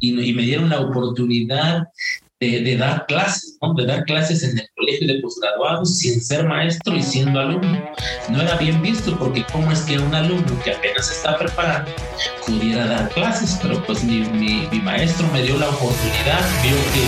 y, 0.00 0.32
me 0.32 0.42
dieron 0.42 0.70
la 0.70 0.80
oportunidad 0.80 1.88
de, 2.40 2.76
dar 2.76 3.06
clases, 3.06 3.58
¿no? 3.60 3.74
de 3.74 3.86
dar 3.86 4.04
clases 4.04 4.44
en 4.44 4.58
el 4.58 4.68
colegio 4.76 5.08
de 5.08 5.20
posgraduados 5.20 5.98
sin 5.98 6.20
ser 6.20 6.46
maestro 6.46 6.94
y 6.94 7.02
siendo 7.02 7.40
alumno. 7.40 7.90
No 8.30 8.40
era 8.40 8.56
bien 8.56 8.80
visto 8.80 9.16
porque 9.18 9.44
cómo 9.52 9.72
es 9.72 9.80
que 9.80 9.98
un 9.98 10.14
alumno 10.14 10.62
que 10.62 10.72
apenas 10.72 11.10
está 11.10 11.36
preparado 11.36 11.86
pudiera 12.46 12.86
dar 12.86 13.08
clases, 13.10 13.58
pero 13.60 13.82
pues 13.84 14.04
mi, 14.04 14.20
mi, 14.20 14.80
maestro 14.80 15.26
me 15.32 15.42
dio 15.42 15.58
la 15.58 15.68
oportunidad, 15.68 16.40
vio 16.62 16.76
que, 16.94 17.04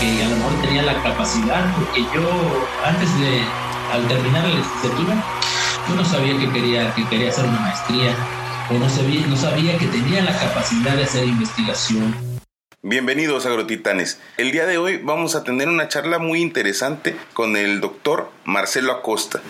que 0.00 0.22
a 0.22 0.28
lo 0.28 0.36
mejor 0.36 0.62
tenía 0.62 0.82
la 0.82 1.02
capacidad, 1.02 1.74
porque 1.76 2.02
yo 2.14 2.28
antes 2.84 3.08
de, 3.20 3.40
al 3.92 4.06
terminar 4.06 4.46
la 4.46 4.54
licenciatura, 4.54 5.24
yo 5.88 5.94
no 5.94 6.04
sabía 6.04 6.38
que 6.38 6.52
quería, 6.52 6.94
que 6.94 7.08
quería 7.08 7.30
hacer 7.30 7.46
una 7.46 7.60
maestría 7.60 8.14
no 8.76 8.88
sabía, 9.36 9.78
que 9.78 9.86
tenía 9.86 10.22
la 10.22 10.36
capacidad 10.38 10.94
de 10.94 11.04
hacer 11.04 11.24
investigación. 11.24 12.14
Bienvenidos 12.82 13.46
agrotitanes. 13.46 14.20
El 14.36 14.52
día 14.52 14.66
de 14.66 14.76
hoy 14.76 14.98
vamos 14.98 15.34
a 15.34 15.42
tener 15.42 15.68
una 15.68 15.88
charla 15.88 16.18
muy 16.18 16.40
interesante 16.40 17.16
con 17.32 17.56
el 17.56 17.80
doctor 17.80 18.30
Marcelo 18.44 18.92
Acosta, 18.92 19.40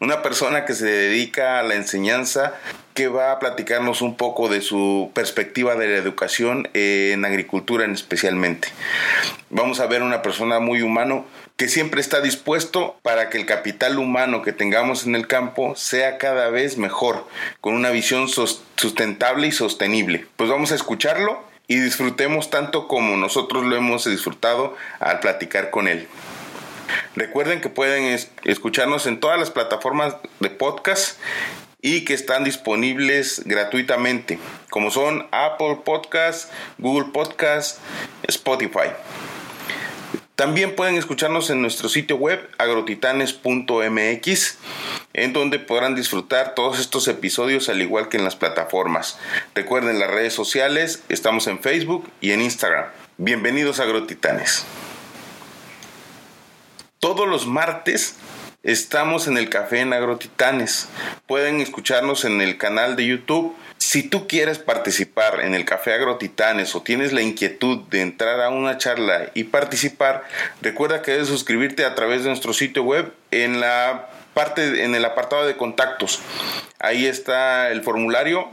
una 0.00 0.22
persona 0.22 0.64
que 0.64 0.74
se 0.74 0.86
dedica 0.86 1.60
a 1.60 1.62
la 1.62 1.74
enseñanza 1.74 2.54
que 2.94 3.08
va 3.08 3.32
a 3.32 3.38
platicarnos 3.38 4.00
un 4.00 4.16
poco 4.16 4.48
de 4.48 4.60
su 4.60 5.10
perspectiva 5.14 5.74
de 5.76 5.88
la 5.88 5.96
educación 5.96 6.68
en 6.72 7.24
agricultura 7.24 7.84
en 7.84 7.92
especialmente. 7.92 8.68
Vamos 9.50 9.80
a 9.80 9.86
ver 9.86 10.02
una 10.02 10.22
persona 10.22 10.58
muy 10.58 10.80
humano 10.80 11.26
que 11.56 11.68
siempre 11.68 12.00
está 12.00 12.20
dispuesto 12.20 12.96
para 13.02 13.30
que 13.30 13.38
el 13.38 13.46
capital 13.46 13.98
humano 13.98 14.42
que 14.42 14.52
tengamos 14.52 15.06
en 15.06 15.14
el 15.14 15.28
campo 15.28 15.76
sea 15.76 16.18
cada 16.18 16.50
vez 16.50 16.78
mejor, 16.78 17.26
con 17.60 17.74
una 17.74 17.90
visión 17.90 18.28
sustentable 18.28 19.46
y 19.46 19.52
sostenible. 19.52 20.26
Pues 20.36 20.50
vamos 20.50 20.72
a 20.72 20.74
escucharlo 20.74 21.42
y 21.68 21.78
disfrutemos 21.78 22.50
tanto 22.50 22.88
como 22.88 23.16
nosotros 23.16 23.64
lo 23.64 23.76
hemos 23.76 24.04
disfrutado 24.04 24.76
al 24.98 25.20
platicar 25.20 25.70
con 25.70 25.86
él. 25.86 26.08
Recuerden 27.14 27.60
que 27.60 27.68
pueden 27.68 28.18
escucharnos 28.44 29.06
en 29.06 29.20
todas 29.20 29.38
las 29.38 29.50
plataformas 29.50 30.16
de 30.40 30.50
podcast 30.50 31.18
y 31.80 32.04
que 32.04 32.14
están 32.14 32.44
disponibles 32.44 33.42
gratuitamente, 33.44 34.38
como 34.70 34.90
son 34.90 35.26
Apple 35.30 35.78
Podcasts, 35.84 36.50
Google 36.78 37.12
Podcasts, 37.12 37.78
Spotify. 38.26 38.88
También 40.36 40.74
pueden 40.74 40.96
escucharnos 40.96 41.48
en 41.50 41.62
nuestro 41.62 41.88
sitio 41.88 42.16
web 42.16 42.50
agrotitanes.mx, 42.58 44.58
en 45.12 45.32
donde 45.32 45.60
podrán 45.60 45.94
disfrutar 45.94 46.56
todos 46.56 46.80
estos 46.80 47.06
episodios 47.06 47.68
al 47.68 47.80
igual 47.80 48.08
que 48.08 48.16
en 48.16 48.24
las 48.24 48.34
plataformas. 48.34 49.16
Recuerden 49.54 50.00
las 50.00 50.10
redes 50.10 50.34
sociales, 50.34 51.04
estamos 51.08 51.46
en 51.46 51.60
Facebook 51.60 52.10
y 52.20 52.32
en 52.32 52.42
Instagram. 52.42 52.86
Bienvenidos 53.16 53.78
a 53.78 53.84
Agrotitanes. 53.84 54.64
Todos 56.98 57.28
los 57.28 57.46
martes 57.46 58.16
estamos 58.64 59.28
en 59.28 59.38
el 59.38 59.48
café 59.48 59.82
en 59.82 59.92
Agrotitanes. 59.92 60.88
Pueden 61.28 61.60
escucharnos 61.60 62.24
en 62.24 62.40
el 62.40 62.58
canal 62.58 62.96
de 62.96 63.06
YouTube 63.06 63.54
si 63.78 64.02
tú 64.02 64.26
quieres 64.26 64.58
participar 64.58 65.40
en 65.40 65.54
el 65.54 65.64
Café 65.64 65.92
Agrotitanes 65.92 66.74
o 66.74 66.82
tienes 66.82 67.12
la 67.12 67.22
inquietud 67.22 67.78
de 67.90 68.00
entrar 68.00 68.40
a 68.40 68.48
una 68.48 68.78
charla 68.78 69.30
y 69.34 69.44
participar, 69.44 70.24
recuerda 70.62 71.02
que 71.02 71.12
debes 71.12 71.28
suscribirte 71.28 71.84
a 71.84 71.94
través 71.94 72.22
de 72.22 72.28
nuestro 72.28 72.52
sitio 72.52 72.82
web 72.82 73.12
en 73.30 73.60
la 73.60 74.08
parte 74.34 74.84
en 74.84 74.94
el 74.94 75.04
apartado 75.04 75.46
de 75.46 75.56
contactos. 75.56 76.20
Ahí 76.80 77.06
está 77.06 77.70
el 77.70 77.82
formulario 77.82 78.48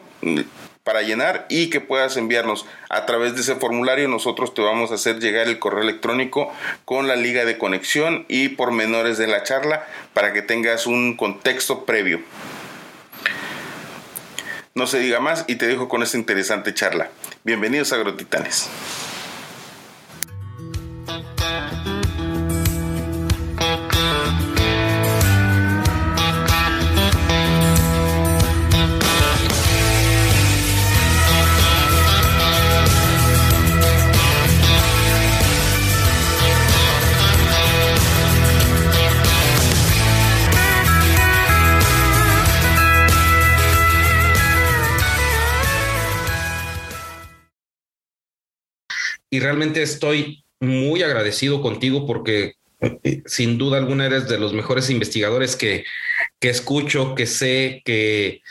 para 0.84 1.02
llenar 1.02 1.46
y 1.50 1.70
que 1.70 1.80
puedas 1.80 2.18
enviarnos 2.18 2.66
a 2.90 3.06
través 3.06 3.36
de 3.36 3.42
ese 3.42 3.56
formulario 3.56 4.08
nosotros 4.08 4.54
te 4.54 4.62
vamos 4.62 4.92
a 4.92 4.96
hacer 4.96 5.20
llegar 5.20 5.48
el 5.48 5.60
correo 5.60 5.84
electrónico 5.84 6.52
con 6.86 7.08
la 7.08 7.16
liga 7.16 7.46
de 7.46 7.58
conexión 7.58 8.26
y 8.28 8.50
pormenores 8.50 9.18
de 9.18 9.28
la 9.28 9.44
charla 9.44 9.86
para 10.14 10.34
que 10.34 10.42
tengas 10.42 10.88
un 10.88 11.16
contexto 11.18 11.86
previo. 11.86 12.22
No 14.74 14.88
se 14.88 15.00
diga 15.00 15.20
más 15.20 15.44
y 15.48 15.56
te 15.56 15.68
dejo 15.68 15.90
con 15.90 16.02
esta 16.02 16.18
interesante 16.18 16.74
charla. 16.74 17.10
Bienvenidos 17.44 17.92
a 17.92 17.98
Agrotitanes. 17.98 18.70
Y 49.32 49.40
realmente 49.40 49.82
estoy 49.82 50.44
muy 50.60 51.02
agradecido 51.02 51.62
contigo 51.62 52.06
porque 52.06 52.54
eh, 52.82 53.24
sin 53.26 53.58
duda 53.58 53.78
alguna 53.78 54.06
eres 54.06 54.28
de 54.28 54.38
los 54.38 54.54
mejores 54.54 54.90
investigadores 54.90 55.56
que, 55.56 55.86
que 56.40 56.50
escucho, 56.50 57.16
que 57.16 57.26
sé, 57.26 57.82
que, 57.86 58.42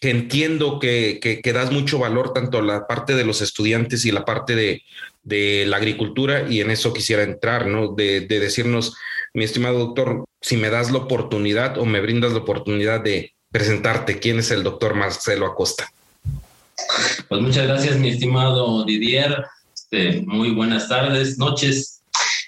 que 0.00 0.10
entiendo 0.10 0.78
que, 0.78 1.18
que, 1.20 1.52
das 1.52 1.72
mucho 1.72 1.98
valor 1.98 2.32
tanto 2.32 2.58
a 2.58 2.62
la 2.62 2.86
parte 2.86 3.14
de 3.14 3.24
los 3.24 3.40
estudiantes 3.40 4.04
y 4.04 4.12
la 4.12 4.24
parte 4.24 4.54
de, 4.54 4.82
de 5.22 5.64
la 5.66 5.78
agricultura 5.78 6.46
y 6.48 6.60
en 6.60 6.70
eso 6.70 6.92
quisiera 6.92 7.22
entrar, 7.22 7.66
¿no? 7.66 7.94
De, 7.94 8.20
de, 8.20 8.38
decirnos, 8.38 8.94
mi 9.32 9.44
estimado 9.44 9.78
doctor, 9.78 10.24
si 10.42 10.56
me 10.58 10.68
das 10.68 10.90
la 10.90 10.98
oportunidad 10.98 11.78
o 11.78 11.86
me 11.86 12.00
brindas 12.00 12.32
la 12.32 12.38
oportunidad 12.38 13.00
de 13.00 13.32
presentarte, 13.50 14.18
¿quién 14.18 14.40
es 14.40 14.50
el 14.50 14.62
doctor 14.62 14.94
Marcelo 14.94 15.46
Acosta? 15.46 15.90
Pues 17.28 17.40
muchas 17.40 17.66
gracias, 17.66 17.96
mi 17.96 18.10
estimado 18.10 18.84
Didier. 18.84 19.46
Este, 19.88 20.22
muy 20.22 20.50
buenas 20.50 20.88
tardes, 20.88 21.38
noches. 21.38 22.02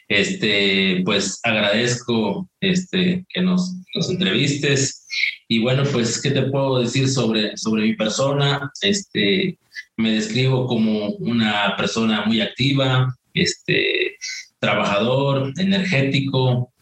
Este, 0.09 1.03
pues 1.04 1.38
agradezco 1.44 2.49
este, 2.60 3.25
que 3.28 3.41
nos, 3.43 3.76
nos 3.94 4.10
entrevistes. 4.10 5.06
Y 5.47 5.60
bueno, 5.60 5.84
pues, 5.93 6.21
¿qué 6.21 6.32
te 6.32 6.43
puedo 6.43 6.81
decir 6.81 7.09
sobre, 7.09 7.56
sobre 7.56 7.82
mi 7.82 7.94
persona? 7.94 8.72
Este, 8.82 9.56
me 9.97 10.15
describo 10.15 10.66
como 10.66 11.10
una 11.21 11.77
persona 11.77 12.25
muy 12.27 12.41
activa, 12.41 13.16
este, 13.34 14.16
trabajador, 14.59 15.53
energético, 15.59 16.72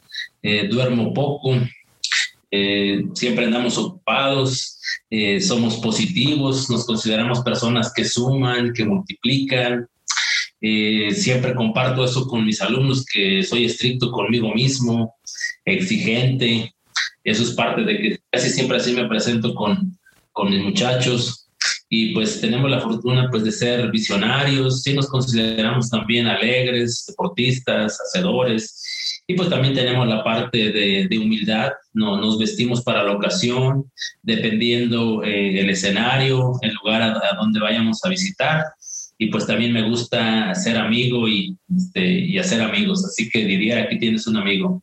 eh, 0.42 0.68
duermo 0.68 1.12
poco, 1.12 1.54
eh, 2.50 3.04
siempre 3.12 3.44
andamos 3.44 3.76
ocupados, 3.76 4.80
eh, 5.10 5.38
somos 5.38 5.76
positivos, 5.76 6.70
nos 6.70 6.86
consideramos 6.86 7.40
personas 7.40 7.92
que 7.94 8.06
suman, 8.06 8.72
que 8.72 8.86
multiplican, 8.86 9.86
eh, 10.68 11.14
siempre 11.14 11.54
comparto 11.54 12.04
eso 12.04 12.26
con 12.26 12.44
mis 12.44 12.60
alumnos, 12.60 13.04
que 13.04 13.42
soy 13.44 13.66
estricto 13.66 14.10
conmigo 14.10 14.52
mismo, 14.52 15.14
exigente. 15.64 16.74
Eso 17.22 17.44
es 17.44 17.52
parte 17.52 17.82
de 17.82 17.98
que 17.98 18.18
casi 18.30 18.50
siempre 18.50 18.78
así 18.78 18.92
me 18.92 19.06
presento 19.06 19.54
con, 19.54 19.96
con 20.32 20.50
mis 20.50 20.62
muchachos. 20.62 21.48
Y 21.88 22.12
pues 22.14 22.40
tenemos 22.40 22.68
la 22.68 22.80
fortuna 22.80 23.28
pues 23.30 23.44
de 23.44 23.52
ser 23.52 23.90
visionarios, 23.92 24.82
sí 24.82 24.92
nos 24.92 25.08
consideramos 25.08 25.88
también 25.88 26.26
alegres, 26.26 27.04
deportistas, 27.06 27.98
hacedores. 28.00 29.22
Y 29.28 29.34
pues 29.34 29.48
también 29.48 29.74
tenemos 29.74 30.06
la 30.08 30.24
parte 30.24 30.72
de, 30.72 31.06
de 31.08 31.18
humildad, 31.18 31.72
no, 31.92 32.16
nos 32.16 32.38
vestimos 32.38 32.82
para 32.82 33.04
la 33.04 33.12
ocasión, 33.12 33.90
dependiendo 34.22 35.22
eh, 35.22 35.60
el 35.60 35.70
escenario, 35.70 36.54
el 36.62 36.74
lugar 36.74 37.02
a, 37.02 37.12
a 37.12 37.36
donde 37.36 37.60
vayamos 37.60 38.04
a 38.04 38.08
visitar 38.08 38.64
y 39.18 39.28
pues 39.30 39.46
también 39.46 39.72
me 39.72 39.88
gusta 39.88 40.54
ser 40.54 40.76
amigo 40.76 41.28
y, 41.28 41.56
este, 41.74 42.04
y 42.06 42.38
hacer 42.38 42.60
amigos. 42.60 43.04
Así 43.04 43.28
que 43.30 43.44
diría, 43.44 43.82
aquí 43.82 43.98
tienes 43.98 44.26
un 44.26 44.36
amigo. 44.36 44.82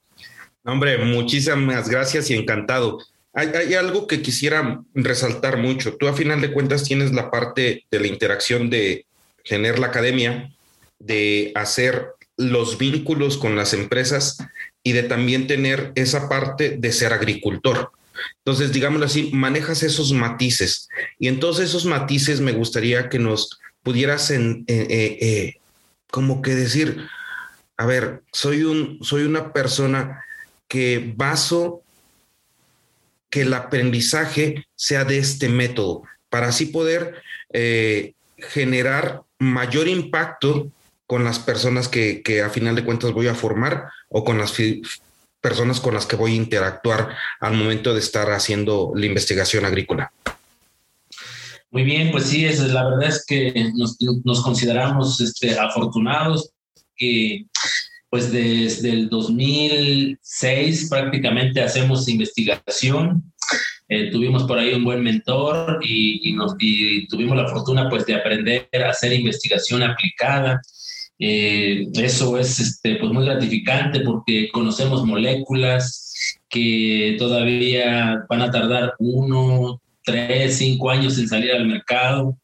Hombre, 0.63 0.97
muchísimas 0.97 1.89
gracias 1.89 2.29
y 2.29 2.35
encantado. 2.35 2.99
Hay, 3.33 3.49
hay, 3.49 3.73
algo 3.73 4.07
que 4.07 4.21
quisiera 4.21 4.81
resaltar 4.93 5.57
mucho. 5.57 5.95
Tú 5.97 6.07
a 6.07 6.13
final 6.13 6.41
de 6.41 6.51
cuentas 6.51 6.83
tienes 6.83 7.11
la 7.11 7.29
parte 7.29 7.85
de 7.91 7.99
la 7.99 8.07
interacción 8.07 8.69
de 8.69 9.05
tener 9.47 9.79
la 9.79 9.87
academia, 9.87 10.51
de 10.99 11.51
hacer 11.55 12.07
los 12.37 12.77
vínculos 12.77 13.37
con 13.37 13.55
las 13.55 13.73
empresas 13.73 14.37
y 14.83 14.93
de 14.93 15.03
también 15.03 15.47
tener 15.47 15.91
esa 15.95 16.29
parte 16.29 16.77
de 16.77 16.91
ser 16.91 17.13
agricultor. 17.13 17.91
Entonces, 18.39 18.71
digámoslo 18.71 19.05
así, 19.05 19.29
manejas 19.33 19.83
esos 19.83 20.11
matices. 20.13 20.87
Y 21.19 21.27
entonces 21.27 21.69
esos 21.69 21.85
matices 21.85 22.41
me 22.41 22.51
gustaría 22.51 23.09
que 23.09 23.19
nos 23.19 23.59
pudieras 23.83 24.31
en, 24.31 24.63
eh, 24.67 24.87
eh, 24.89 25.17
eh, 25.21 25.55
como 26.09 26.41
que 26.41 26.55
decir, 26.55 27.05
a 27.77 27.85
ver, 27.85 28.23
soy, 28.31 28.63
un, 28.63 28.99
soy 29.01 29.23
una 29.23 29.53
persona 29.53 30.23
que 30.67 31.13
baso 31.15 31.81
que 33.29 33.41
el 33.41 33.53
aprendizaje 33.53 34.65
sea 34.75 35.05
de 35.05 35.17
este 35.17 35.49
método, 35.49 36.03
para 36.29 36.47
así 36.47 36.67
poder 36.67 37.21
generar 38.37 39.21
mayor 39.39 39.87
impacto 39.87 40.71
con 41.05 41.23
las 41.23 41.39
personas 41.39 41.87
que, 41.87 42.21
que, 42.23 42.41
a 42.41 42.49
final 42.49 42.75
de 42.75 42.83
cuentas 42.83 43.11
voy 43.11 43.27
a 43.27 43.35
formar 43.35 43.89
o 44.09 44.23
con 44.23 44.37
las 44.37 44.53
personas 45.41 45.79
con 45.79 45.93
las 45.93 46.05
que 46.05 46.15
voy 46.15 46.33
a 46.33 46.35
interactuar 46.35 47.15
al 47.39 47.53
momento 47.53 47.93
de 47.93 47.99
estar 47.99 48.31
haciendo 48.31 48.93
la 48.95 49.05
investigación 49.05 49.65
agrícola. 49.65 50.11
Muy 51.73 51.83
bien, 51.85 52.11
pues 52.11 52.25
sí, 52.25 52.45
la 52.71 52.87
verdad 52.87 53.09
es 53.09 53.25
que 53.25 53.71
nos, 53.73 53.97
nos 54.23 54.41
consideramos 54.43 55.19
este, 55.19 55.57
afortunados 55.57 56.51
que 56.95 57.47
pues 58.11 58.31
desde 58.31 58.91
el 58.91 59.09
2006 59.09 60.87
prácticamente 60.87 61.63
hacemos 61.63 62.07
investigación. 62.07 63.23
Eh, 63.89 64.11
tuvimos 64.11 64.43
por 64.43 64.59
ahí 64.59 64.75
un 64.75 64.83
buen 64.83 65.01
mentor 65.01 65.79
y, 65.83 66.31
nos, 66.33 66.55
tuvimos 67.09 67.35
la 67.35 67.47
fortuna 67.47 67.89
pues 67.89 68.05
de 68.05 68.13
aprender 68.17 68.69
a 68.85 68.91
hacer 68.91 69.11
investigación 69.11 69.81
aplicada. 69.81 70.61
Eh, 71.17 71.87
eso 71.95 72.37
es 72.37 72.59
este, 72.59 72.97
pues 72.97 73.11
muy 73.11 73.25
gratificante 73.25 74.01
porque 74.01 74.49
conocemos 74.51 75.03
moléculas 75.07 76.13
que 76.49 77.15
todavía 77.17 78.23
van 78.29 78.41
a 78.43 78.51
tardar 78.51 78.93
uno, 78.99 79.81
tres, 80.03 80.57
cinco 80.57 80.89
años 80.89 81.17
en 81.17 81.27
salir 81.27 81.51
al 81.51 81.67
mercado. 81.67 82.37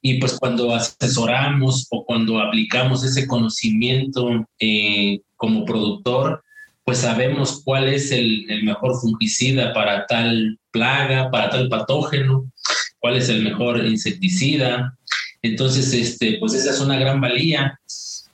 Y 0.00 0.18
pues 0.18 0.38
cuando 0.38 0.74
asesoramos 0.74 1.86
o 1.90 2.04
cuando 2.04 2.40
aplicamos 2.40 3.04
ese 3.04 3.26
conocimiento 3.26 4.46
eh, 4.58 5.20
como 5.36 5.64
productor, 5.64 6.42
pues 6.84 6.98
sabemos 6.98 7.62
cuál 7.64 7.88
es 7.88 8.12
el, 8.12 8.50
el, 8.50 8.64
mejor 8.64 9.00
fungicida 9.00 9.72
para 9.72 10.06
tal 10.06 10.58
plaga, 10.70 11.30
para 11.30 11.48
tal 11.48 11.70
patógeno, 11.70 12.50
cuál 12.98 13.16
es 13.16 13.30
el 13.30 13.42
mejor 13.42 13.86
insecticida. 13.86 14.94
Entonces, 15.40 15.92
este, 15.94 16.36
pues 16.38 16.52
esa 16.52 16.70
es 16.70 16.80
una 16.80 16.98
gran 16.98 17.20
valía 17.20 17.78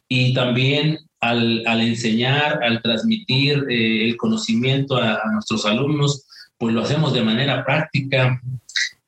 y 0.08 0.34
también 0.34 0.98
al, 1.20 1.62
al 1.66 1.80
enseñar, 1.80 2.62
al 2.62 2.82
transmitir 2.82 3.64
eh, 3.68 4.08
el 4.08 4.16
conocimiento 4.16 4.96
a, 4.96 5.20
nuestros 5.32 5.64
alumnos, 5.66 6.26
pues 6.60 6.74
lo 6.74 6.82
hacemos 6.82 7.14
de 7.14 7.22
manera 7.22 7.64
práctica. 7.64 8.38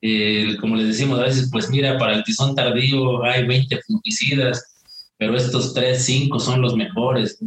Eh, 0.01 0.57
como 0.59 0.75
les 0.75 0.87
decimos 0.87 1.19
a 1.19 1.25
veces, 1.25 1.49
pues 1.51 1.69
mira, 1.69 1.99
para 1.99 2.15
el 2.15 2.23
tizón 2.23 2.55
tardío 2.55 3.23
hay 3.23 3.45
20 3.45 3.79
fungicidas, 3.87 4.73
pero 5.17 5.37
estos 5.37 5.73
3, 5.75 6.03
5 6.03 6.39
son 6.39 6.61
los 6.61 6.75
mejores. 6.75 7.37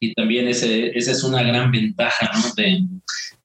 Y 0.00 0.14
también 0.14 0.48
ese, 0.48 0.88
esa 0.98 1.12
es 1.12 1.22
una 1.22 1.42
gran 1.42 1.70
ventaja 1.70 2.30
¿no? 2.34 2.54
de, 2.56 2.86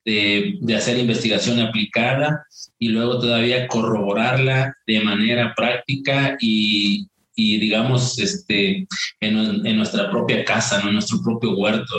de, 0.05 0.57
de 0.61 0.75
hacer 0.75 0.97
investigación 0.97 1.59
aplicada 1.59 2.45
y 2.79 2.87
luego 2.87 3.19
todavía 3.19 3.67
corroborarla 3.67 4.73
de 4.87 5.01
manera 5.01 5.53
práctica 5.53 6.37
y, 6.39 7.05
y 7.35 7.57
digamos, 7.59 8.17
este, 8.17 8.87
en, 9.19 9.65
en, 9.67 9.75
nuestra 9.75 10.09
propia 10.09 10.45
casa, 10.45 10.81
¿no? 10.81 10.87
en 10.87 10.93
nuestro 10.93 11.21
propio 11.21 11.51
huerto. 11.51 11.95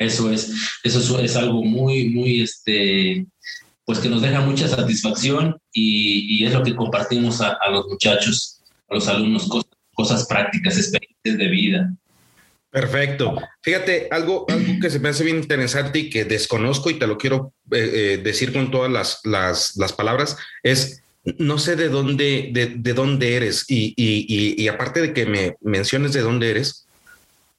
Eso 0.00 0.30
es, 0.32 0.50
eso 0.82 1.20
es, 1.20 1.36
algo 1.36 1.62
muy, 1.62 2.08
muy, 2.08 2.40
este, 2.40 3.26
pues 3.84 3.98
que 3.98 4.08
nos 4.08 4.22
deja 4.22 4.40
mucha 4.40 4.66
satisfacción 4.66 5.58
y, 5.72 6.38
y 6.38 6.46
es 6.46 6.54
lo 6.54 6.62
que 6.62 6.74
compartimos 6.74 7.42
a, 7.42 7.58
a, 7.60 7.70
los 7.70 7.86
muchachos, 7.86 8.62
a 8.88 8.94
los 8.94 9.06
alumnos, 9.08 9.46
cosas, 9.46 9.70
cosas 9.94 10.26
prácticas, 10.26 10.78
experiencias 10.78 11.36
de 11.36 11.48
vida. 11.48 11.94
Perfecto. 12.70 13.36
Fíjate, 13.62 14.08
algo, 14.10 14.46
algo 14.48 14.80
que 14.80 14.88
se 14.88 15.00
me 15.00 15.10
hace 15.10 15.22
bien 15.22 15.36
interesante 15.36 15.98
y 15.98 16.10
que 16.10 16.24
desconozco 16.24 16.88
y 16.88 16.98
te 16.98 17.06
lo 17.06 17.18
quiero 17.18 17.52
eh, 17.70 17.90
eh, 17.92 18.20
decir 18.22 18.54
con 18.54 18.70
todas 18.70 18.90
las, 18.90 19.20
las, 19.24 19.76
las 19.76 19.92
palabras, 19.92 20.38
es 20.62 21.02
no 21.36 21.58
sé 21.58 21.76
de 21.76 21.90
dónde, 21.90 22.50
de, 22.52 22.94
dónde 22.94 23.36
eres 23.36 23.66
y, 23.68 24.66
aparte 24.68 25.02
de 25.02 25.12
que 25.12 25.26
me 25.26 25.56
menciones 25.60 26.14
de 26.14 26.22
dónde 26.22 26.50
eres, 26.50 26.86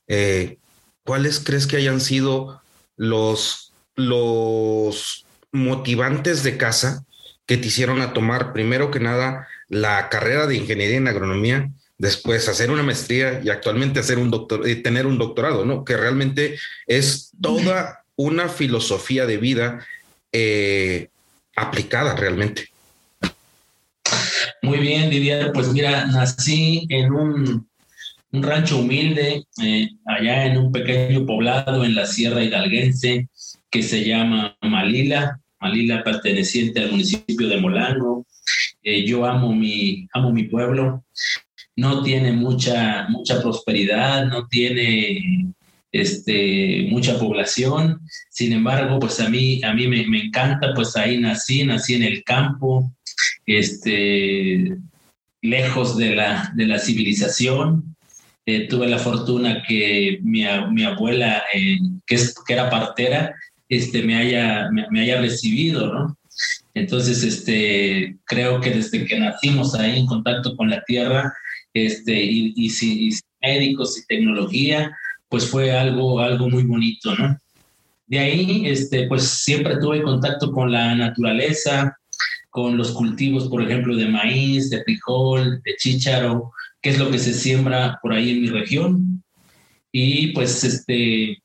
eh, 0.08 0.58
¿cuáles 1.04 1.40
crees 1.40 1.68
que 1.68 1.78
hayan 1.78 2.02
sido 2.02 2.62
los, 2.96 3.74
los 3.96 5.26
motivantes 5.52 6.44
de 6.44 6.58
casa 6.58 7.06
que 7.46 7.58
te 7.58 7.68
hicieron 7.68 8.02
a 8.02 8.14
tomar, 8.14 8.54
primero 8.54 8.92
que 8.92 9.00
nada, 9.00 9.48
la 9.68 10.10
carrera 10.10 10.48
de 10.48 10.56
ingeniería 10.56 10.98
en 10.98 11.08
agronomía, 11.08 11.70
después 11.98 12.48
hacer 12.48 12.72
una 12.72 12.84
maestría 12.84 13.42
y 13.44 13.50
actualmente 13.50 14.00
hacer 14.00 14.18
un 14.18 14.32
doctor, 14.32 14.68
eh, 14.68 14.76
tener 14.76 15.06
un 15.06 15.18
doctorado, 15.18 15.66
¿no? 15.66 15.86
Que 15.86 15.98
realmente 15.98 16.58
es 16.88 17.32
toda 17.42 18.04
una 18.16 18.50
filosofía 18.50 19.26
de 19.26 19.38
vida 19.38 19.86
eh, 20.32 21.10
aplicada 21.56 22.16
realmente. 22.16 22.70
Muy 24.62 24.80
bien, 24.80 25.10
Didier. 25.10 25.52
Pues 25.54 25.70
mira, 25.74 26.06
nací 26.06 26.86
en 26.90 27.14
un, 27.14 27.68
rancho 28.34 28.80
humilde, 28.80 29.44
eh, 29.62 29.90
allá 30.06 30.46
en 30.46 30.58
un 30.58 30.72
pequeño 30.72 31.26
poblado 31.26 31.84
en 31.84 31.96
la 31.96 32.06
Sierra 32.06 32.44
Hidalguense 32.44 33.28
que 33.70 33.84
se 33.84 34.06
llama 34.06 34.58
Malila, 34.62 35.40
Malila 35.60 36.04
perteneciente 36.04 36.82
al 36.82 36.92
municipio 36.92 37.48
de 37.48 37.58
Molango. 37.58 38.26
Eh, 38.84 39.06
yo 39.06 39.26
amo 39.26 39.54
mi, 39.54 40.08
amo 40.14 40.32
mi 40.32 40.44
pueblo. 40.44 41.04
No 41.76 42.04
tiene 42.04 42.32
mucha, 42.32 43.08
mucha 43.10 43.42
prosperidad, 43.42 44.26
no 44.26 44.48
tiene 44.48 45.54
este, 45.92 46.88
mucha 46.90 47.18
población. 47.20 48.02
Sin 48.30 48.54
embargo, 48.54 49.00
pues 49.00 49.20
a 49.20 49.30
mí, 49.30 49.62
a 49.64 49.74
mí 49.74 49.88
me, 49.88 50.06
me 50.08 50.26
encanta, 50.26 50.74
pues 50.74 50.96
ahí 50.98 51.18
nací, 51.18 51.64
nací 51.64 51.96
en 51.96 52.04
el 52.04 52.24
campo, 52.24 52.92
este, 53.46 54.78
lejos 55.42 55.98
de 55.98 56.16
la, 56.16 56.52
de 56.56 56.66
la 56.66 56.80
civilización. 56.80 57.91
Eh, 58.46 58.68
tuve 58.68 58.88
la 58.88 58.98
fortuna 58.98 59.64
que 59.68 60.20
mi, 60.24 60.44
mi 60.72 60.84
abuela, 60.84 61.44
eh, 61.54 61.78
que, 62.08 62.16
es, 62.16 62.34
que 62.48 62.54
era 62.54 62.70
partera, 62.70 63.36
este, 63.70 64.04
me, 64.04 64.16
haya, 64.16 64.70
me, 64.72 65.02
haya 65.02 65.22
recibido, 65.22 65.94
¿no? 65.94 66.18
Entonces, 66.74 67.24
este, 67.24 68.18
creo 68.26 68.60
que 68.60 68.72
desde 68.72 69.06
que 69.06 69.20
nacimos 69.20 69.76
ahí 69.76 70.00
en 70.00 70.08
contacto 70.08 70.56
con 70.58 70.70
la 70.70 70.84
tierra, 70.84 71.32
este, 71.74 72.20
y, 72.20 72.54
y, 72.56 72.72
y, 72.82 73.12
médicos 73.42 73.98
y 73.98 74.06
tecnología, 74.08 74.96
pues 75.30 75.48
fue 75.48 75.72
algo, 75.72 76.20
algo 76.20 76.50
muy 76.50 76.64
bonito, 76.64 77.16
¿no? 77.16 77.38
De 78.08 78.20
ahí, 78.20 78.64
este, 78.66 79.08
pues 79.08 79.24
siempre 79.24 79.78
tuve 79.78 80.02
contacto 80.02 80.52
con 80.52 80.72
la 80.72 80.94
naturaleza, 80.96 81.96
con 82.50 82.76
los 82.76 82.92
cultivos, 82.92 83.48
por 83.48 83.62
ejemplo, 83.64 83.96
de 83.96 84.08
maíz, 84.08 84.70
de 84.70 84.84
frijol, 84.84 85.62
de 85.64 85.76
chícharo, 85.78 86.52
que 86.82 86.90
es 86.90 87.00
lo 87.00 87.12
que 87.12 87.20
se 87.20 87.34
siembra 87.34 88.00
por 88.02 88.14
ahí 88.14 88.32
en 88.32 88.42
mi 88.42 88.50
región. 88.50 89.24
Y 89.92 90.28
pues 90.28 90.64
este, 90.64 91.42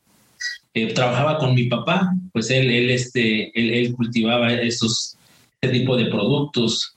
eh, 0.75 0.93
trabajaba 0.95 1.39
con 1.39 1.55
mi 1.55 1.65
papá, 1.65 2.15
pues 2.33 2.51
él, 2.51 2.71
él, 2.71 2.91
este, 2.91 3.51
él, 3.55 3.95
cultivaba 3.95 4.53
esos, 4.53 5.17
este 5.61 5.79
tipo 5.79 5.97
de 5.97 6.07
productos. 6.07 6.95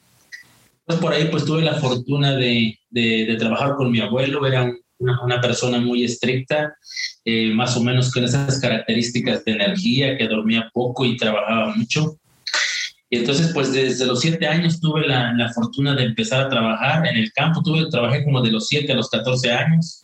Pues 0.86 1.00
por 1.00 1.13
ahí 1.13 1.27
pues 1.31 1.46
tuve 1.46 1.62
la 1.62 1.75
fortuna 1.75 2.36
de, 2.36 2.77
de, 2.89 3.36
trabajar 3.38 3.75
con 3.75 3.91
mi 3.91 4.00
abuelo, 4.00 4.46
era 4.46 4.72
una, 4.98 5.24
una 5.24 5.41
persona 5.41 5.79
muy 5.79 6.03
estricta, 6.03 6.75
eh, 7.25 7.53
más 7.53 7.77
o 7.77 7.84
menos 7.84 8.12
con 8.12 8.24
esas 8.24 8.60
características 8.60 9.46
de 9.46 9.53
energía, 9.53 10.17
que 10.17 10.27
dormía 10.27 10.69
poco 10.74 11.05
y 11.05 11.17
trabajaba 11.17 11.74
mucho. 11.75 12.17
Y 13.10 13.18
entonces, 13.18 13.51
pues 13.54 13.74
desde 13.74 14.06
los 14.06 14.22
siete 14.22 14.46
años 14.46 14.80
tuve 14.80 15.08
la, 15.08 15.34
la, 15.34 15.51
fortuna 15.51 15.96
de 15.96 16.04
empezar 16.04 16.42
a 16.42 16.50
trabajar 16.50 17.08
en 17.08 17.18
el 17.18 17.32
campo. 17.34 17.63
Tuve, 17.63 17.89
trabajé 17.89 18.24
como 18.24 18.42
de 18.42 18.51
los 18.51 18.68
siete 18.68 18.94
a 18.94 18.96
los 18.96 19.10
14 19.10 19.51
años. 19.51 20.04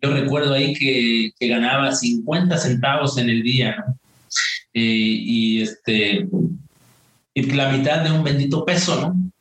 Yo 0.00 0.12
recuerdo 0.12 0.54
ahí 0.54 0.72
que, 0.74 1.32
que 1.38 1.48
ganaba 1.48 1.92
50 1.92 2.56
centavos 2.56 3.18
en 3.18 3.30
el 3.30 3.42
día, 3.42 3.76
¿no? 3.76 3.98
Eh, 4.72 4.80
y 4.82 5.62
este, 5.62 6.28
y 7.34 7.42
la 7.50 7.70
mitad 7.70 8.04
de 8.04 8.12
un 8.12 8.22
bendito 8.22 8.64
peso, 8.64 9.00
¿no? 9.00 9.32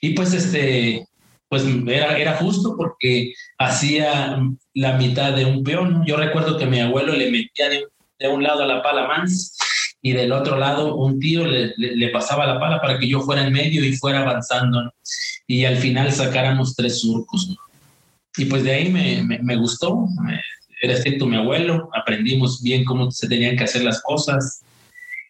Y 0.00 0.10
pues 0.10 0.32
este, 0.32 1.04
pues 1.48 1.64
era, 1.88 2.16
era 2.16 2.34
justo 2.36 2.76
porque 2.76 3.32
hacía 3.58 4.40
la 4.74 4.96
mitad 4.96 5.32
de 5.32 5.44
un 5.44 5.64
peón. 5.64 6.04
Yo 6.06 6.16
recuerdo 6.16 6.56
que 6.56 6.66
mi 6.66 6.78
abuelo 6.78 7.14
le 7.14 7.32
metía 7.32 7.68
de, 7.68 7.84
de 8.20 8.28
un 8.28 8.44
lado 8.44 8.62
a 8.62 8.66
la 8.66 8.80
pala 8.80 9.08
mans 9.08 9.56
y 10.02 10.12
del 10.12 10.32
otro 10.32 10.58
lado 10.58 10.96
un 10.96 11.20
tío 11.20 11.46
le, 11.46 11.74
le, 11.76 12.08
pasaba 12.08 12.44
la 12.44 12.58
pala 12.58 12.80
para 12.80 12.98
que 12.98 13.08
yo 13.08 13.20
fuera 13.20 13.46
en 13.46 13.52
medio 13.52 13.84
y 13.84 13.96
fuera 13.96 14.20
avanzando 14.20 14.92
y 15.46 15.64
al 15.64 15.76
final 15.76 16.10
sacáramos 16.12 16.74
tres 16.74 17.00
surcos. 17.00 17.56
Y 18.36 18.46
pues 18.46 18.64
de 18.64 18.72
ahí 18.72 18.90
me, 18.90 19.22
me, 19.42 19.56
gustó, 19.56 20.06
era 20.80 20.94
estricto 20.94 21.26
mi 21.26 21.36
abuelo, 21.36 21.88
aprendimos 21.94 22.62
bien 22.62 22.84
cómo 22.84 23.10
se 23.10 23.28
tenían 23.28 23.56
que 23.56 23.64
hacer 23.64 23.84
las 23.84 24.02
cosas 24.02 24.62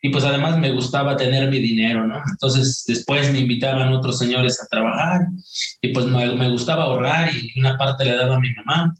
y 0.01 0.09
pues 0.09 0.25
además 0.25 0.59
me 0.59 0.73
gustaba 0.73 1.17
tener 1.17 1.51
mi 1.51 1.59
dinero, 1.59 2.07
¿no? 2.07 2.23
Entonces 2.31 2.85
después 2.87 3.31
me 3.31 3.41
invitaban 3.41 3.93
otros 3.93 4.19
señores 4.19 4.61
a 4.63 4.67
trabajar 4.69 5.27
y 5.83 5.89
pues 5.89 6.07
me, 6.07 6.35
me 6.35 6.51
gustaba 6.51 6.85
ahorrar 6.85 7.31
y 7.35 7.59
una 7.59 7.77
parte 7.77 8.05
le 8.05 8.17
daba 8.17 8.37
a 8.37 8.41
mi 8.41 8.53
mamá 8.55 8.95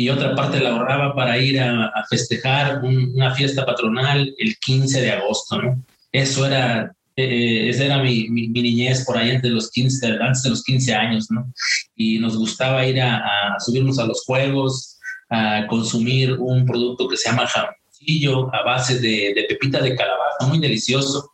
y 0.00 0.08
otra 0.08 0.34
parte 0.34 0.60
la 0.60 0.70
ahorraba 0.70 1.14
para 1.14 1.36
ir 1.36 1.60
a, 1.60 1.92
festejar 2.08 2.82
una 2.82 3.34
fiesta 3.34 3.66
patronal 3.66 4.34
el 4.38 4.56
15 4.56 5.02
de 5.02 5.12
agosto, 5.12 5.60
¿no? 5.60 5.84
Eso 6.10 6.46
era, 6.46 6.90
eh, 7.16 7.68
esa 7.68 7.84
era 7.84 8.02
mi, 8.02 8.30
mi, 8.30 8.48
niñez 8.48 9.04
por 9.04 9.18
ahí 9.18 9.28
antes 9.28 9.42
de 9.42 9.50
los 9.50 9.70
15, 9.70 10.18
antes 10.22 10.42
de 10.42 10.50
los 10.50 10.64
15 10.64 10.94
años, 10.94 11.26
¿no? 11.30 11.52
Y 11.94 12.18
nos 12.18 12.38
gustaba 12.38 12.86
ir 12.86 12.98
a, 13.02 13.18
a 13.18 13.60
subirnos 13.60 13.98
a 13.98 14.06
los 14.06 14.24
juegos, 14.24 14.98
a 15.28 15.66
consumir 15.66 16.32
un 16.32 16.64
producto 16.64 17.06
que 17.06 17.18
se 17.18 17.28
llama 17.28 17.46
jamoncillo 17.46 18.54
a 18.54 18.62
base 18.62 19.00
de, 19.00 19.34
de 19.34 19.46
pepita 19.50 19.82
de 19.82 19.94
calabaza, 19.94 20.46
muy 20.46 20.60
delicioso. 20.60 21.30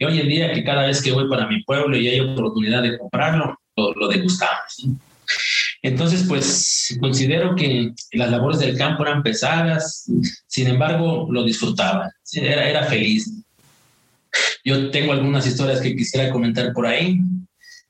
Y 0.00 0.04
hoy 0.04 0.18
en 0.18 0.28
día 0.28 0.52
que 0.52 0.64
cada 0.64 0.84
vez 0.84 1.00
que 1.00 1.12
voy 1.12 1.28
para 1.28 1.46
mi 1.46 1.62
pueblo 1.62 1.96
y 1.96 2.08
hay 2.08 2.18
oportunidad 2.18 2.82
de 2.82 2.98
comprarlo, 2.98 3.56
lo, 3.76 3.92
lo 3.92 4.08
degustamos. 4.08 4.84
Entonces, 5.82 6.24
pues 6.28 6.96
considero 7.00 7.54
que 7.54 7.92
las 8.12 8.30
labores 8.30 8.60
del 8.60 8.76
campo 8.76 9.02
eran 9.02 9.22
pesadas, 9.22 10.10
sin 10.46 10.66
embargo, 10.66 11.26
lo 11.30 11.42
disfrutaba, 11.42 12.12
era, 12.34 12.84
feliz. 12.84 13.30
Yo 14.62 14.90
tengo 14.90 15.12
algunas 15.12 15.46
historias 15.46 15.80
que 15.80 15.96
quisiera 15.96 16.30
comentar 16.30 16.72
por 16.74 16.86
ahí. 16.86 17.18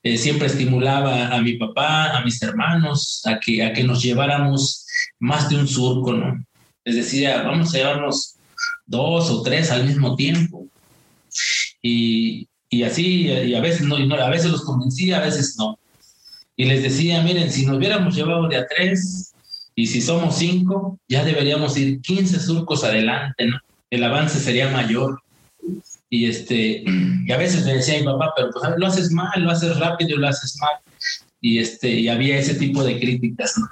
Eh, 0.03 0.17
siempre 0.17 0.47
estimulaba 0.47 1.27
a 1.27 1.41
mi 1.41 1.57
papá, 1.57 2.17
a 2.17 2.23
mis 2.23 2.41
hermanos, 2.41 3.21
a 3.25 3.39
que, 3.39 3.63
a 3.63 3.73
que 3.73 3.83
nos 3.83 4.01
lleváramos 4.01 4.85
más 5.19 5.49
de 5.49 5.57
un 5.57 5.67
surco, 5.67 6.13
¿no? 6.13 6.43
Les 6.85 6.95
decía, 6.95 7.43
vamos 7.43 7.73
a 7.73 7.77
llevarnos 7.77 8.35
dos 8.85 9.29
o 9.29 9.43
tres 9.43 9.69
al 9.69 9.85
mismo 9.85 10.15
tiempo. 10.15 10.65
Y, 11.81 12.47
y 12.69 12.83
así, 12.83 13.27
y 13.27 13.53
a 13.53 13.61
veces 13.61 13.81
no, 13.81 13.95
a 13.95 14.29
veces 14.29 14.49
los 14.49 14.63
convencía, 14.63 15.17
a 15.17 15.25
veces 15.25 15.55
no. 15.57 15.77
Y 16.61 16.65
les 16.65 16.83
decía, 16.83 17.23
miren, 17.23 17.51
si 17.51 17.65
nos 17.65 17.77
hubiéramos 17.77 18.15
llevado 18.15 18.47
de 18.47 18.57
a 18.57 18.67
tres 18.67 19.33
y 19.73 19.87
si 19.87 19.99
somos 19.99 20.37
cinco, 20.37 20.99
ya 21.09 21.25
deberíamos 21.25 21.75
ir 21.75 21.99
15 22.01 22.39
surcos 22.39 22.83
adelante, 22.83 23.47
¿no? 23.47 23.57
El 23.89 24.03
avance 24.03 24.39
sería 24.39 24.69
mayor. 24.69 25.23
Y, 26.07 26.29
este, 26.29 26.83
y 26.85 27.31
a 27.31 27.37
veces 27.37 27.65
me 27.65 27.73
decía 27.73 27.97
mi 27.97 28.05
papá, 28.05 28.33
pero 28.37 28.51
pues 28.51 28.63
lo 28.77 28.85
haces 28.85 29.09
mal, 29.09 29.31
lo 29.37 29.49
haces 29.49 29.79
rápido, 29.79 30.19
lo 30.19 30.27
haces 30.27 30.55
mal. 30.61 30.73
Y, 31.41 31.57
este, 31.57 31.89
y 31.89 32.09
había 32.09 32.37
ese 32.37 32.53
tipo 32.53 32.83
de 32.83 32.99
críticas, 32.99 33.57
¿no? 33.57 33.67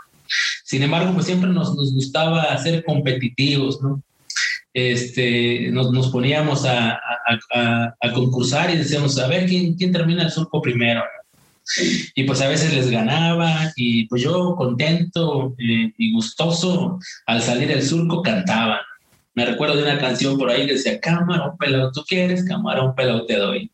Sin 0.63 0.81
embargo, 0.81 1.13
pues 1.13 1.27
siempre 1.27 1.51
nos, 1.51 1.75
gustaba 1.93 2.57
ser 2.57 2.83
competitivos, 2.85 3.79
¿no? 3.83 4.01
Este, 4.73 5.69
nos, 5.71 6.09
poníamos 6.09 6.65
a, 6.65 6.99
concursar 8.15 8.71
y 8.71 8.77
decíamos, 8.77 9.19
a 9.19 9.27
ver 9.27 9.45
quién, 9.45 9.75
quién 9.75 9.91
termina 9.91 10.23
el 10.23 10.31
surco 10.31 10.59
primero. 10.59 11.03
Y 12.15 12.23
pues 12.23 12.41
a 12.41 12.47
veces 12.47 12.73
les 12.73 12.89
ganaba 12.89 13.71
y 13.75 14.07
pues 14.07 14.21
yo 14.21 14.55
contento 14.55 15.55
eh, 15.57 15.93
y 15.97 16.13
gustoso 16.13 16.99
al 17.25 17.41
salir 17.41 17.71
el 17.71 17.83
surco 17.83 18.21
cantaba. 18.21 18.81
Me 19.35 19.45
recuerdo 19.45 19.75
de 19.75 19.83
una 19.83 19.99
canción 19.99 20.37
por 20.37 20.49
ahí 20.49 20.65
que 20.65 20.73
decía, 20.73 20.99
camarón 20.99 21.57
pelado 21.57 21.91
tú 21.91 22.03
quieres, 22.07 22.43
camarón 22.43 22.95
pelado 22.95 23.25
te 23.25 23.37
doy. 23.37 23.71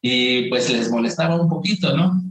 Y 0.00 0.48
pues 0.48 0.70
les 0.70 0.90
molestaba 0.90 1.40
un 1.40 1.48
poquito, 1.48 1.96
¿no? 1.96 2.22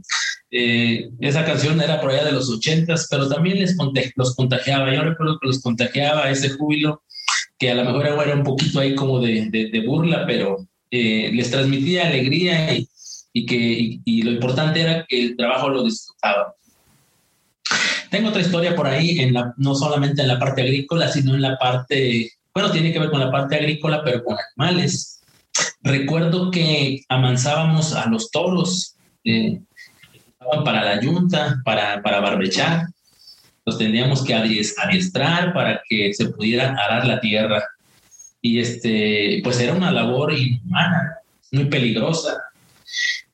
Eh, 0.54 1.10
esa 1.20 1.44
canción 1.46 1.80
era 1.80 1.98
por 2.00 2.10
allá 2.10 2.24
de 2.24 2.32
los 2.32 2.50
ochentas, 2.50 3.08
pero 3.10 3.28
también 3.28 3.58
les 3.58 3.74
los 4.16 4.36
contagiaba. 4.36 4.94
Yo 4.94 5.02
recuerdo 5.02 5.38
que 5.40 5.48
los 5.48 5.62
contagiaba 5.62 6.30
ese 6.30 6.50
júbilo, 6.50 7.02
que 7.58 7.70
a 7.70 7.74
lo 7.74 7.84
mejor 7.84 8.06
era 8.06 8.34
un 8.34 8.44
poquito 8.44 8.80
ahí 8.80 8.94
como 8.94 9.18
de, 9.20 9.48
de, 9.50 9.86
burla, 9.86 10.26
pero 10.26 10.68
eh, 10.90 11.30
les 11.32 11.50
transmitía 11.50 12.06
alegría 12.06 12.74
y, 12.74 12.86
y 13.32 13.46
que 13.46 14.00
y, 14.04 14.22
lo 14.22 14.32
importante 14.32 14.80
era 14.80 15.04
que 15.06 15.22
el 15.22 15.36
trabajo 15.36 15.68
lo 15.68 15.84
disfrutaba. 15.84 16.54
Tengo 18.10 18.28
otra 18.28 18.42
historia 18.42 18.76
por 18.76 18.86
ahí, 18.86 19.20
en 19.20 19.32
la, 19.32 19.54
no 19.56 19.74
solamente 19.74 20.22
en 20.22 20.28
la 20.28 20.38
parte 20.38 20.62
agrícola, 20.62 21.08
sino 21.08 21.34
en 21.34 21.42
la 21.42 21.56
parte, 21.56 22.30
bueno, 22.52 22.70
tiene 22.70 22.92
que 22.92 22.98
ver 22.98 23.10
con 23.10 23.20
la 23.20 23.30
parte 23.30 23.56
agrícola, 23.56 24.02
pero 24.04 24.22
con 24.22 24.36
animales. 24.56 25.22
Recuerdo 25.82 26.50
que 26.50 27.02
amansábamos 27.08 27.94
a 27.94 28.06
los 28.08 28.30
toros, 28.30 28.96
eh, 29.24 29.60
para 30.64 30.84
la 30.84 31.00
yunta, 31.00 31.60
para, 31.64 32.02
para 32.02 32.20
barbechar. 32.20 32.86
Los 33.64 33.78
tendríamos 33.78 34.24
que 34.24 34.34
adiestrar 34.34 35.52
para 35.54 35.80
que 35.88 36.12
se 36.12 36.26
pudiera 36.26 36.74
arar 36.74 37.06
la 37.06 37.20
tierra. 37.20 37.62
Y 38.40 38.58
este, 38.58 39.40
pues 39.44 39.60
era 39.60 39.72
una 39.72 39.92
labor 39.92 40.32
inhumana, 40.32 41.18
muy 41.52 41.66
peligrosa. 41.66 42.42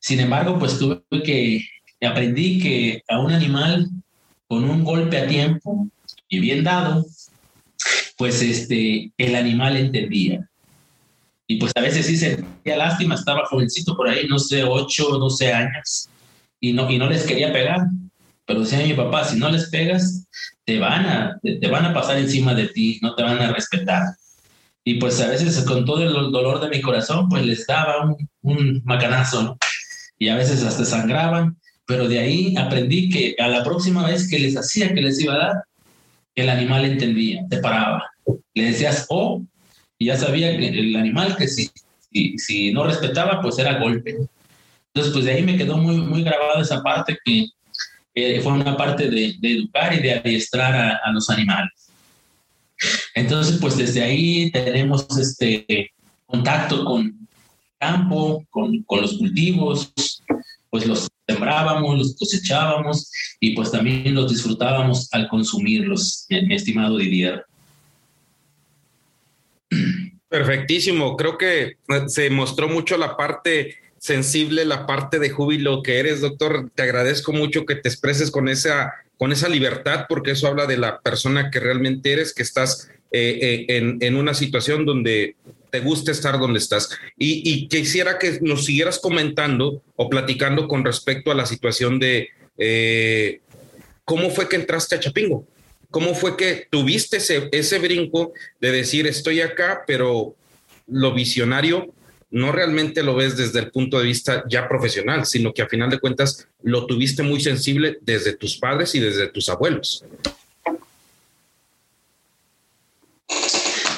Sin 0.09 0.21
embargo, 0.21 0.57
pues 0.57 0.79
tuve 0.79 1.03
que, 1.23 1.63
aprendí 2.01 2.59
que 2.59 3.03
a 3.07 3.19
un 3.19 3.31
animal 3.31 3.87
con 4.47 4.67
un 4.67 4.83
golpe 4.83 5.19
a 5.19 5.27
tiempo 5.27 5.87
y 6.27 6.39
bien 6.39 6.63
dado, 6.63 7.05
pues 8.17 8.41
este, 8.41 9.11
el 9.19 9.35
animal 9.35 9.77
entendía. 9.77 10.49
Y 11.45 11.57
pues 11.57 11.71
a 11.75 11.81
veces 11.81 12.07
sí 12.07 12.17
sentía 12.17 12.75
lástima, 12.75 13.13
estaba 13.13 13.45
jovencito 13.45 13.95
por 13.95 14.09
ahí, 14.09 14.25
no 14.27 14.39
sé, 14.39 14.63
8 14.63 15.09
o 15.09 15.19
12 15.19 15.53
años 15.53 16.09
y 16.59 16.73
no, 16.73 16.89
y 16.89 16.97
no 16.97 17.07
les 17.07 17.23
quería 17.27 17.53
pegar. 17.53 17.81
Pero 18.47 18.61
decía 18.61 18.79
mi 18.79 18.93
papá, 18.93 19.25
si 19.25 19.37
no 19.37 19.47
les 19.51 19.69
pegas, 19.69 20.25
te 20.65 20.79
van, 20.79 21.05
a, 21.05 21.39
te 21.43 21.67
van 21.67 21.85
a 21.85 21.93
pasar 21.93 22.17
encima 22.17 22.55
de 22.55 22.67
ti, 22.69 22.97
no 23.03 23.13
te 23.13 23.21
van 23.21 23.37
a 23.37 23.53
respetar. 23.53 24.01
Y 24.83 24.95
pues 24.95 25.21
a 25.21 25.27
veces 25.27 25.63
con 25.65 25.85
todo 25.85 26.01
el 26.01 26.31
dolor 26.31 26.59
de 26.61 26.69
mi 26.69 26.81
corazón, 26.81 27.29
pues 27.29 27.45
les 27.45 27.67
daba 27.67 28.05
un, 28.05 28.27
un 28.41 28.81
macanazo, 28.85 29.55
Y 30.19 30.29
a 30.29 30.35
veces 30.35 30.63
hasta 30.63 30.85
sangraban, 30.85 31.57
pero 31.85 32.07
de 32.07 32.19
ahí 32.19 32.55
aprendí 32.57 33.09
que 33.09 33.35
a 33.39 33.47
la 33.47 33.63
próxima 33.63 34.05
vez 34.05 34.29
que 34.29 34.37
les 34.37 34.55
hacía 34.55 34.93
que 34.93 35.01
les 35.01 35.19
iba 35.19 35.33
a 35.33 35.37
dar, 35.37 35.63
el 36.35 36.49
animal 36.49 36.85
entendía, 36.85 37.45
te 37.49 37.57
paraba. 37.57 38.03
Le 38.53 38.65
decías, 38.65 39.05
oh, 39.09 39.41
y 39.97 40.05
ya 40.05 40.17
sabía 40.17 40.55
que 40.57 40.67
el 40.67 40.95
animal 40.95 41.35
que 41.35 41.47
si, 41.47 41.71
si, 42.11 42.37
si 42.37 42.71
no 42.71 42.83
respetaba, 42.83 43.41
pues 43.41 43.57
era 43.57 43.79
golpe. 43.79 44.17
Entonces, 44.93 45.13
pues 45.13 45.25
de 45.25 45.31
ahí 45.31 45.43
me 45.43 45.57
quedó 45.57 45.77
muy, 45.77 45.97
muy 45.97 46.23
grabada 46.23 46.61
esa 46.61 46.81
parte 46.83 47.17
que 47.23 47.47
fue 48.41 48.53
una 48.53 48.75
parte 48.75 49.09
de, 49.09 49.35
educar 49.41 49.93
y 49.93 49.99
de 49.99 50.13
adiestrar 50.13 50.99
a, 51.03 51.11
los 51.11 51.29
animales. 51.29 51.89
Entonces, 53.13 53.57
pues 53.59 53.77
desde 53.77 54.01
ahí 54.01 54.51
tenemos 54.51 55.05
este 55.17 55.91
contacto 56.25 56.85
con 56.85 57.18
campo, 57.79 58.45
con, 58.49 58.83
con 58.83 59.01
los 59.01 59.17
cultivos, 59.17 59.93
pues 60.69 60.85
los 60.85 61.07
sembrábamos, 61.27 61.97
los 61.97 62.15
cosechábamos 62.15 63.11
y 63.39 63.55
pues 63.55 63.71
también 63.71 64.13
los 64.13 64.31
disfrutábamos 64.31 65.07
al 65.11 65.27
consumirlos, 65.29 66.25
mi 66.29 66.55
estimado 66.55 66.97
Didier. 66.97 67.45
Perfectísimo, 70.27 71.17
creo 71.17 71.37
que 71.37 71.77
se 72.07 72.29
mostró 72.29 72.67
mucho 72.67 72.97
la 72.97 73.17
parte 73.17 73.77
sensible 73.99 74.65
la 74.65 74.85
parte 74.85 75.19
de 75.19 75.29
júbilo 75.29 75.83
que 75.83 75.99
eres, 75.99 76.21
doctor. 76.21 76.69
Te 76.73 76.83
agradezco 76.83 77.31
mucho 77.33 77.65
que 77.65 77.75
te 77.75 77.89
expreses 77.89 78.31
con 78.31 78.47
esa, 78.49 78.93
con 79.17 79.31
esa 79.31 79.49
libertad, 79.49 80.05
porque 80.09 80.31
eso 80.31 80.47
habla 80.47 80.65
de 80.65 80.77
la 80.77 80.99
persona 80.99 81.51
que 81.51 81.59
realmente 81.59 82.11
eres, 82.13 82.33
que 82.33 82.43
estás 82.43 82.89
eh, 83.11 83.39
eh, 83.41 83.77
en, 83.77 83.97
en, 84.01 84.15
una 84.15 84.33
situación 84.33 84.85
donde 84.85 85.35
te 85.69 85.79
gusta 85.79 86.11
estar 86.11 86.39
donde 86.39 86.59
estás. 86.59 86.89
Y, 87.17 87.67
quisiera 87.67 88.17
que 88.17 88.39
nos 88.41 88.65
siguieras 88.65 88.99
comentando 88.99 89.81
o 89.95 90.09
platicando 90.09 90.67
con 90.67 90.83
respecto 90.83 91.31
a 91.31 91.35
la 91.35 91.45
situación 91.45 91.99
de 91.99 92.29
eh, 92.57 93.41
cómo 94.05 94.29
fue 94.29 94.49
que 94.49 94.55
entraste 94.55 94.95
a 94.95 94.99
Chapingo. 94.99 95.47
¿Cómo 95.91 96.13
fue 96.13 96.37
que 96.37 96.67
tuviste 96.69 97.17
ese, 97.17 97.49
ese 97.51 97.79
brinco 97.79 98.33
de 98.61 98.71
decir 98.71 99.07
estoy 99.07 99.41
acá, 99.41 99.83
pero 99.87 100.35
lo 100.87 101.13
visionario 101.13 101.93
no 102.31 102.51
realmente 102.51 103.01
lo 103.01 103.15
ves 103.15 103.37
desde 103.37 103.59
el 103.59 103.71
punto 103.71 103.97
de 103.97 104.05
vista 104.05 104.43
ya 104.47 104.67
profesional, 104.67 105.25
sino 105.25 105.53
que 105.53 105.61
a 105.63 105.67
final 105.67 105.89
de 105.89 105.99
cuentas 105.99 106.47
lo 106.61 106.85
tuviste 106.85 107.23
muy 107.23 107.39
sensible 107.39 107.97
desde 108.01 108.35
tus 108.35 108.57
padres 108.57 108.93
y 108.93 108.99
desde 108.99 109.29
tus 109.29 109.49
abuelos. 109.49 110.03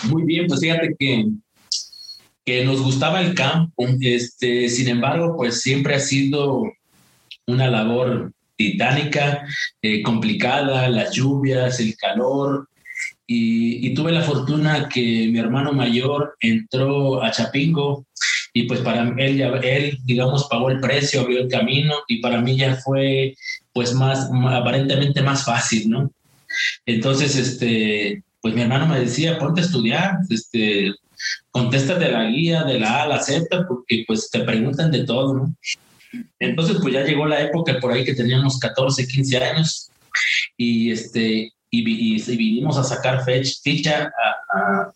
Muy 0.03 0.23
bien, 0.23 0.47
pues 0.47 0.59
fíjate 0.61 0.95
que, 0.97 1.25
que 2.45 2.65
nos 2.65 2.81
gustaba 2.81 3.21
el 3.21 3.35
campo, 3.35 3.87
este, 4.01 4.69
sin 4.69 4.87
embargo, 4.87 5.35
pues 5.37 5.61
siempre 5.61 5.95
ha 5.95 5.99
sido 5.99 6.63
una 7.47 7.67
labor 7.69 8.31
titánica, 8.55 9.45
eh, 9.81 10.01
complicada, 10.01 10.89
las 10.89 11.11
lluvias, 11.11 11.79
el 11.79 11.95
calor, 11.95 12.67
y, 13.33 13.93
tuve 13.93 14.11
la 14.11 14.21
fortuna 14.21 14.89
que 14.89 15.29
mi 15.31 15.39
hermano 15.39 15.71
mayor 15.71 16.35
entró 16.39 17.23
a 17.23 17.31
Chapingo 17.31 18.05
y 18.53 18.63
pues 18.63 18.81
para 18.81 19.13
él, 19.17 19.37
ya, 19.37 19.47
él, 19.47 19.97
digamos, 20.03 20.47
pagó 20.49 20.69
el 20.69 20.81
precio, 20.81 21.21
abrió 21.21 21.39
el 21.39 21.47
camino 21.47 21.95
y 22.07 22.19
para 22.19 22.41
mí 22.41 22.57
ya 22.57 22.75
fue 22.75 23.35
pues 23.71 23.93
más, 23.93 24.29
aparentemente 24.49 25.21
más 25.21 25.45
fácil, 25.45 25.89
¿no? 25.89 26.11
Entonces, 26.85 27.37
este, 27.37 28.21
pues 28.41 28.53
mi 28.53 28.61
hermano 28.61 28.87
me 28.87 28.99
decía, 28.99 29.39
ponte 29.39 29.61
a 29.61 29.63
estudiar, 29.63 30.17
este, 30.29 30.93
contéstate 31.51 32.11
la 32.11 32.25
guía 32.25 32.63
de 32.63 32.79
la 32.79 32.99
A 32.99 33.03
a 33.03 33.07
la 33.07 33.19
Z 33.21 33.65
porque 33.67 34.03
pues 34.07 34.29
te 34.29 34.39
preguntan 34.39 34.91
de 34.91 35.05
todo, 35.05 35.33
¿no? 35.33 35.55
Entonces, 36.39 36.77
pues 36.81 36.93
ya 36.93 37.03
llegó 37.03 37.25
la 37.25 37.41
época 37.41 37.79
por 37.79 37.93
ahí 37.93 38.03
que 38.03 38.13
teníamos 38.13 38.59
14, 38.59 39.07
15 39.07 39.37
años 39.37 39.89
y 40.57 40.91
este, 40.91 41.51
y, 41.69 42.35
vinimos 42.35 42.77
a 42.77 42.83
sacar 42.83 43.23
ficha 43.23 44.11
a, 44.53 44.91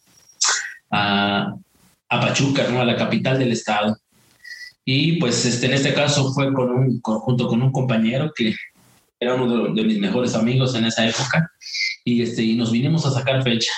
a, 0.92 1.56
a, 2.10 2.20
Pachuca, 2.20 2.68
¿no? 2.70 2.82
a 2.82 2.86
la 2.86 2.98
capital 2.98 3.40
del 3.40 3.52
estado. 3.52 3.98
Y 4.84 5.14
pues 5.14 5.46
este, 5.46 5.66
en 5.66 5.74
este 5.74 5.94
caso 5.94 6.32
fue 6.34 6.54
con 6.54 6.70
un, 6.70 7.02
junto 7.02 7.48
con 7.48 7.62
un 7.62 7.72
compañero 7.72 8.32
que 8.36 8.54
era 9.20 9.36
uno 9.36 9.74
de, 9.74 9.84
mis 9.84 10.00
mejores 10.00 10.36
amigos 10.36 10.76
en 10.76 10.86
esa 10.86 11.08
época 11.08 11.50
y, 12.04 12.22
este, 12.22 12.44
y 12.44 12.56
nos 12.56 12.72
vinimos 12.72 13.06
a 13.06 13.12
sacar 13.12 13.42
fecha. 13.44 13.72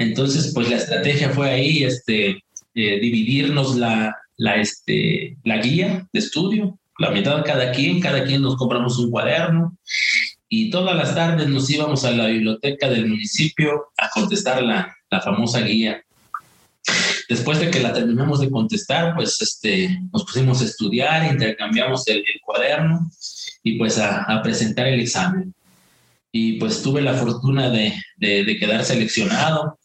Entonces, 0.00 0.52
pues 0.54 0.68
la 0.70 0.76
estrategia 0.76 1.30
fue 1.30 1.50
ahí, 1.50 1.84
este, 1.84 2.42
eh, 2.74 3.00
dividirnos 3.00 3.76
la, 3.76 4.16
la, 4.36 4.56
este, 4.56 5.36
la 5.44 5.58
guía 5.58 6.08
de 6.12 6.18
estudio, 6.18 6.78
la 6.98 7.10
mitad 7.10 7.44
cada 7.44 7.70
quien, 7.72 8.00
cada 8.00 8.24
quien 8.24 8.42
nos 8.42 8.56
compramos 8.56 8.98
un 8.98 9.10
cuaderno 9.10 9.76
y 10.48 10.70
todas 10.70 10.96
las 10.96 11.14
tardes 11.14 11.48
nos 11.48 11.68
íbamos 11.70 12.04
a 12.04 12.12
la 12.12 12.26
biblioteca 12.26 12.88
del 12.88 13.08
municipio 13.08 13.92
a 13.96 14.08
contestar 14.10 14.62
la, 14.62 14.96
la 15.10 15.20
famosa 15.20 15.60
guía. 15.60 16.02
Después 17.28 17.60
de 17.60 17.70
que 17.70 17.80
la 17.80 17.92
terminamos 17.92 18.40
de 18.40 18.50
contestar, 18.50 19.14
pues 19.14 19.40
este, 19.40 20.00
nos 20.12 20.24
pusimos 20.24 20.62
a 20.62 20.64
estudiar, 20.64 21.30
intercambiamos 21.30 22.06
el, 22.08 22.24
cuaderno 22.44 23.10
y 23.62 23.78
pues 23.78 23.98
a, 23.98 24.40
presentar 24.42 24.86
el 24.86 25.00
examen. 25.00 25.54
Y 26.32 26.54
pues 26.54 26.82
tuve 26.82 27.02
la 27.02 27.14
fortuna 27.14 27.68
de, 27.70 27.92
de, 28.16 28.56
quedar 28.58 28.84
seleccionado. 28.84 29.79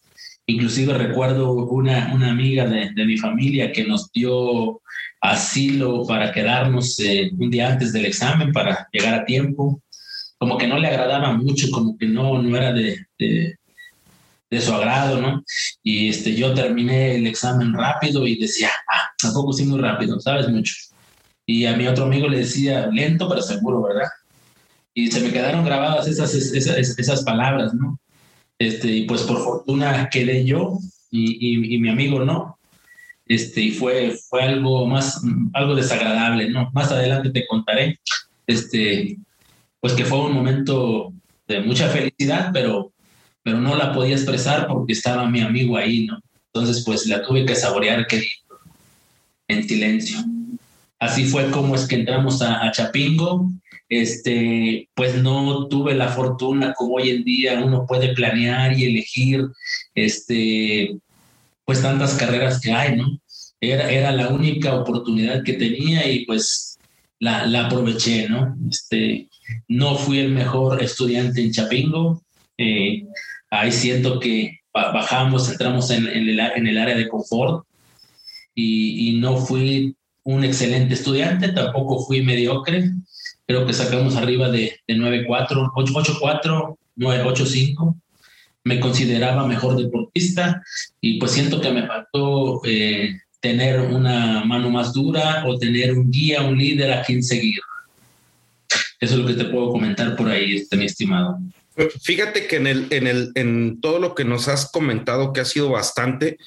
Inclusive 0.48 0.94
recuerdo 0.94 1.54
una, 1.54 2.14
una 2.14 2.32
amiga 2.32 2.68
de, 2.68 2.92
de, 2.94 3.06
mi 3.06 3.18
familia 3.18 3.72
que 3.72 3.84
nos 3.84 4.12
dio 4.12 4.82
asilo 5.22 6.06
para 6.06 6.32
quedarnos 6.32 7.00
eh, 7.00 7.32
un 7.38 7.50
día 7.50 7.72
antes 7.72 7.92
del 7.92 8.06
examen 8.06 8.52
para 8.52 8.88
llegar 8.92 9.16
a 9.16 9.26
tiempo. 9.26 9.82
Como 10.38 10.58
que 10.58 10.68
no 10.68 10.78
le 10.78 10.88
agradaba 10.88 11.34
mucho, 11.34 11.72
como 11.72 11.98
que 11.98 12.06
no, 12.06 12.42
no 12.42 12.58
era 12.58 12.74
de, 12.74 12.98
de 14.50 14.62
su 14.62 14.74
agrado, 14.74 15.22
¿no? 15.22 15.44
Y 15.84 16.10
este, 16.10 16.36
yo 16.36 16.54
terminé 16.54 17.16
el 17.16 17.28
examen 17.28 17.74
rápido 17.74 18.26
y 18.28 18.38
decía, 18.38 18.70
ah, 18.92 19.10
tampoco 19.22 19.54
sí 19.54 19.66
muy 19.66 19.80
rápido, 19.80 20.20
sabes 20.20 20.48
mucho. 20.50 20.74
Y 21.46 21.66
a 21.66 21.76
mi 21.76 21.88
otro 21.88 22.06
amigo 22.06 22.28
le 22.28 22.40
decía, 22.40 22.88
lento 22.88 23.28
pero 23.28 23.42
seguro, 23.42 23.84
¿verdad? 23.84 24.10
Y 24.94 25.12
se 25.12 25.22
me 25.22 25.32
quedaron 25.32 25.66
grabadas 25.66 26.08
esas, 26.08 26.34
esas, 26.34 26.98
esas 26.98 27.24
palabras, 27.24 27.74
¿no? 27.74 28.00
Este, 28.60 28.88
y 28.88 29.04
pues 29.06 29.24
por 29.24 29.44
fortuna 29.44 30.10
quedé 30.10 30.46
yo 30.46 30.78
y, 31.12 31.76
y, 31.76 31.78
mi 31.80 31.90
amigo 31.90 32.24
no. 32.24 32.58
Este, 33.26 33.62
y 33.62 33.72
fue, 33.72 34.18
fue 34.30 34.44
algo 34.44 34.86
más, 34.86 35.22
algo 35.54 35.76
desagradable, 35.76 36.50
¿no? 36.50 36.70
Más 36.74 36.92
adelante 36.92 37.32
te 37.32 37.48
contaré, 37.48 38.00
este, 38.48 39.18
pues 39.80 39.94
que 39.94 40.06
fue 40.06 40.20
un 40.20 40.34
momento 40.34 41.12
de 41.48 41.62
mucha 41.62 41.90
felicidad, 41.90 42.52
pero 42.54 42.94
pero 43.46 43.62
no 43.62 43.76
la 43.76 43.94
podía 43.94 44.16
expresar 44.16 44.66
porque 44.66 44.94
estaba 44.94 45.30
mi 45.30 45.40
amigo 45.40 45.78
ahí, 45.78 46.08
¿no? 46.08 46.20
Entonces, 46.52 46.84
pues 46.84 47.06
la 47.06 47.22
tuve 47.22 47.46
que 47.46 47.56
saborear 47.56 48.08
en 49.48 49.68
silencio. 49.68 50.18
Así 50.98 51.26
fue 51.26 51.52
como 51.52 51.76
es 51.76 51.88
que 51.88 51.94
entramos 51.94 52.42
a, 52.42 52.72
Chapingo. 52.72 53.52
Este, 53.88 54.90
pues 54.96 55.22
no 55.22 55.68
tuve 55.68 55.94
la 55.94 56.10
fortuna 56.10 56.74
como 56.74 56.96
hoy 56.96 57.12
en 57.12 57.24
día 57.24 57.64
uno 57.64 57.86
puede 57.88 58.14
planear 58.14 58.78
y 58.78 58.86
elegir, 58.86 59.46
este, 59.94 60.98
pues 61.66 61.82
tantas 61.82 62.16
carreras 62.16 62.60
que 62.60 62.72
hay, 62.72 62.96
¿no? 62.96 63.20
Era, 63.62 63.92
era 63.92 64.12
la 64.12 64.30
única 64.30 64.76
oportunidad 64.76 65.44
que 65.44 65.54
tenía 65.54 66.10
y 66.10 66.26
pues 66.26 66.78
la, 67.20 67.46
la 67.46 67.68
aproveché, 67.68 68.28
¿no? 68.28 68.56
Este, 68.70 69.30
no 69.68 69.96
fui 69.96 70.20
el 70.20 70.32
mejor 70.32 70.82
estudiante 70.84 71.42
en 71.42 71.52
Chapingo, 71.52 72.24
eh, 72.58 73.06
Ahí 73.56 73.72
siento 73.72 74.20
que 74.20 74.60
bajamos, 74.74 75.50
entramos 75.50 75.90
en, 75.92 76.08
el, 76.08 76.40
área 76.40 76.96
de 76.96 77.08
confort 77.08 77.66
y, 78.54 79.18
no 79.20 79.38
fui 79.38 79.96
un 80.24 80.44
excelente 80.44 80.96
estudiante, 80.96 81.50
tampoco 81.50 82.06
fui 82.06 82.22
mediocre. 82.22 82.92
Creo 83.48 83.66
que 83.66 83.74
sacamos 83.74 84.16
arriba 84.16 84.50
de, 84.50 84.80
de 84.88 84.96
9-4, 84.96 85.72
8-4, 85.74 86.78
9-8-5. 86.98 87.96
Me 88.64 88.80
consideraba 88.80 89.46
mejor 89.48 89.78
deportista 89.78 90.64
y 91.00 91.20
pues 91.20 91.32
siento 91.32 91.62
que 91.62 91.72
me 91.72 91.86
faltó 91.86 92.62
eh, 92.66 93.20
tener 93.40 93.80
una 93.80 94.44
mano 94.44 94.72
más 94.72 94.92
dura 94.92 95.44
o 95.46 95.60
tener 95.60 95.94
un 95.94 96.10
guía, 96.10 96.42
un 96.42 96.58
líder 96.58 96.92
a 96.92 97.04
quien 97.04 97.22
seguir. 97.22 97.60
Eso 99.00 99.14
es 99.14 99.20
lo 99.20 99.28
que 99.28 99.36
te 99.36 99.46
puedo 99.46 99.70
comentar 99.70 100.16
por 100.16 100.30
ahí, 100.30 100.56
este, 100.56 100.78
mi 100.78 100.86
estimado. 100.86 101.38
Fíjate 102.02 102.48
que 102.48 102.56
en, 102.56 102.68
el, 102.68 102.88
en, 102.90 103.06
el, 103.06 103.32
en 103.36 103.82
todo 103.82 104.00
lo 104.00 104.16
que 104.16 104.24
nos 104.24 104.48
has 104.48 104.72
comentado, 104.72 105.34
que 105.34 105.42
ha 105.42 105.46
sido 105.46 105.70
bastante, 105.70 106.38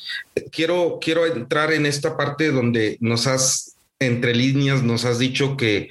quiero, 0.51 0.99
quiero 1.01 1.27
entrar 1.27 1.73
en 1.73 1.87
esta 1.87 2.17
parte 2.17 2.51
donde 2.51 2.97
nos 3.01 3.27
has, 3.27 3.77
entre 4.01 4.35
líneas, 4.35 4.83
nos 4.83 5.05
has 5.05 5.19
dicho 5.19 5.57
que, 5.57 5.91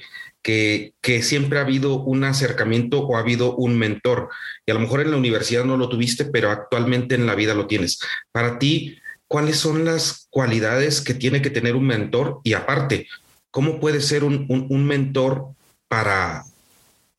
que, 1.02 1.22
siempre 1.22 1.58
ha 1.58 1.62
habido 1.62 2.00
un 2.00 2.24
acercamiento 2.24 3.00
o 3.00 3.16
ha 3.16 3.20
habido 3.20 3.54
un 3.56 3.78
mentor. 3.78 4.30
Y 4.64 4.70
a 4.70 4.74
lo 4.74 4.80
mejor 4.80 5.00
en 5.00 5.10
la 5.10 5.16
universidad 5.16 5.64
no 5.64 5.76
lo 5.76 5.88
tuviste, 5.88 6.24
pero 6.24 6.50
actualmente 6.50 7.14
en 7.14 7.26
la 7.26 7.34
vida 7.34 7.54
lo 7.54 7.66
tienes. 7.66 7.98
Para 8.32 8.58
ti, 8.58 8.98
¿cuáles 9.26 9.58
son 9.58 9.84
las 9.84 10.26
cualidades 10.30 11.00
que 11.00 11.14
tiene 11.14 11.42
que 11.42 11.50
tener 11.50 11.76
un 11.76 11.86
mentor? 11.86 12.40
Y 12.44 12.54
aparte, 12.54 13.08
¿cómo 13.50 13.80
puede 13.80 14.00
ser 14.00 14.24
un, 14.24 14.86
mentor 14.86 15.48
para, 15.88 16.44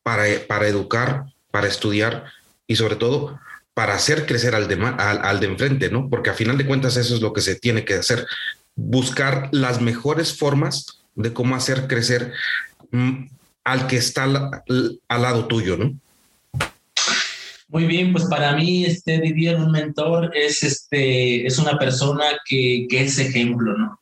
para, 0.04 0.24
para 0.48 0.68
educar 0.68 1.26
para 1.52 1.68
estudiar 1.68 2.26
y 2.68 2.76
sobre 2.76 2.96
todo 2.96 3.39
para 3.74 3.96
hacer 3.96 4.26
crecer 4.26 4.56
al 4.56 4.68
de, 4.68 4.76
al, 4.76 5.39
de 5.39 5.48
enfrente, 5.48 5.89
¿no? 5.89 6.10
Porque 6.10 6.30
a 6.30 6.34
final 6.34 6.58
de 6.58 6.65
cuentas 6.65 6.98
eso 6.98 7.15
es 7.15 7.22
lo 7.22 7.34
que 7.34 7.42
se 7.42 7.56
tiene 7.56 7.86
que 7.86 7.96
hacer, 7.96 8.28
buscar 8.76 9.50
las 9.52 9.82
mejores 9.82 10.38
formas 10.38 11.00
de 11.15 11.34
cómo 11.34 11.56
hacer 11.56 11.88
crecer 11.88 12.34
al 13.63 13.88
que 13.88 13.97
está 13.97 14.23
al, 14.23 14.99
lado 15.10 15.45
tuyo, 15.45 15.78
¿no? 15.78 15.93
Muy 17.67 17.86
bien, 17.86 18.12
pues 18.12 18.25
para 18.25 18.56
mí 18.56 18.86
este 18.86 19.19
Didier, 19.19 19.58
un 19.58 19.71
mentor, 19.71 20.32
es, 20.36 20.63
este, 20.63 21.45
es 21.45 21.60
una 21.60 21.78
persona 21.78 22.25
que, 22.45 22.88
que 22.89 23.04
es 23.04 23.19
ejemplo, 23.19 23.78
¿no? 23.78 23.99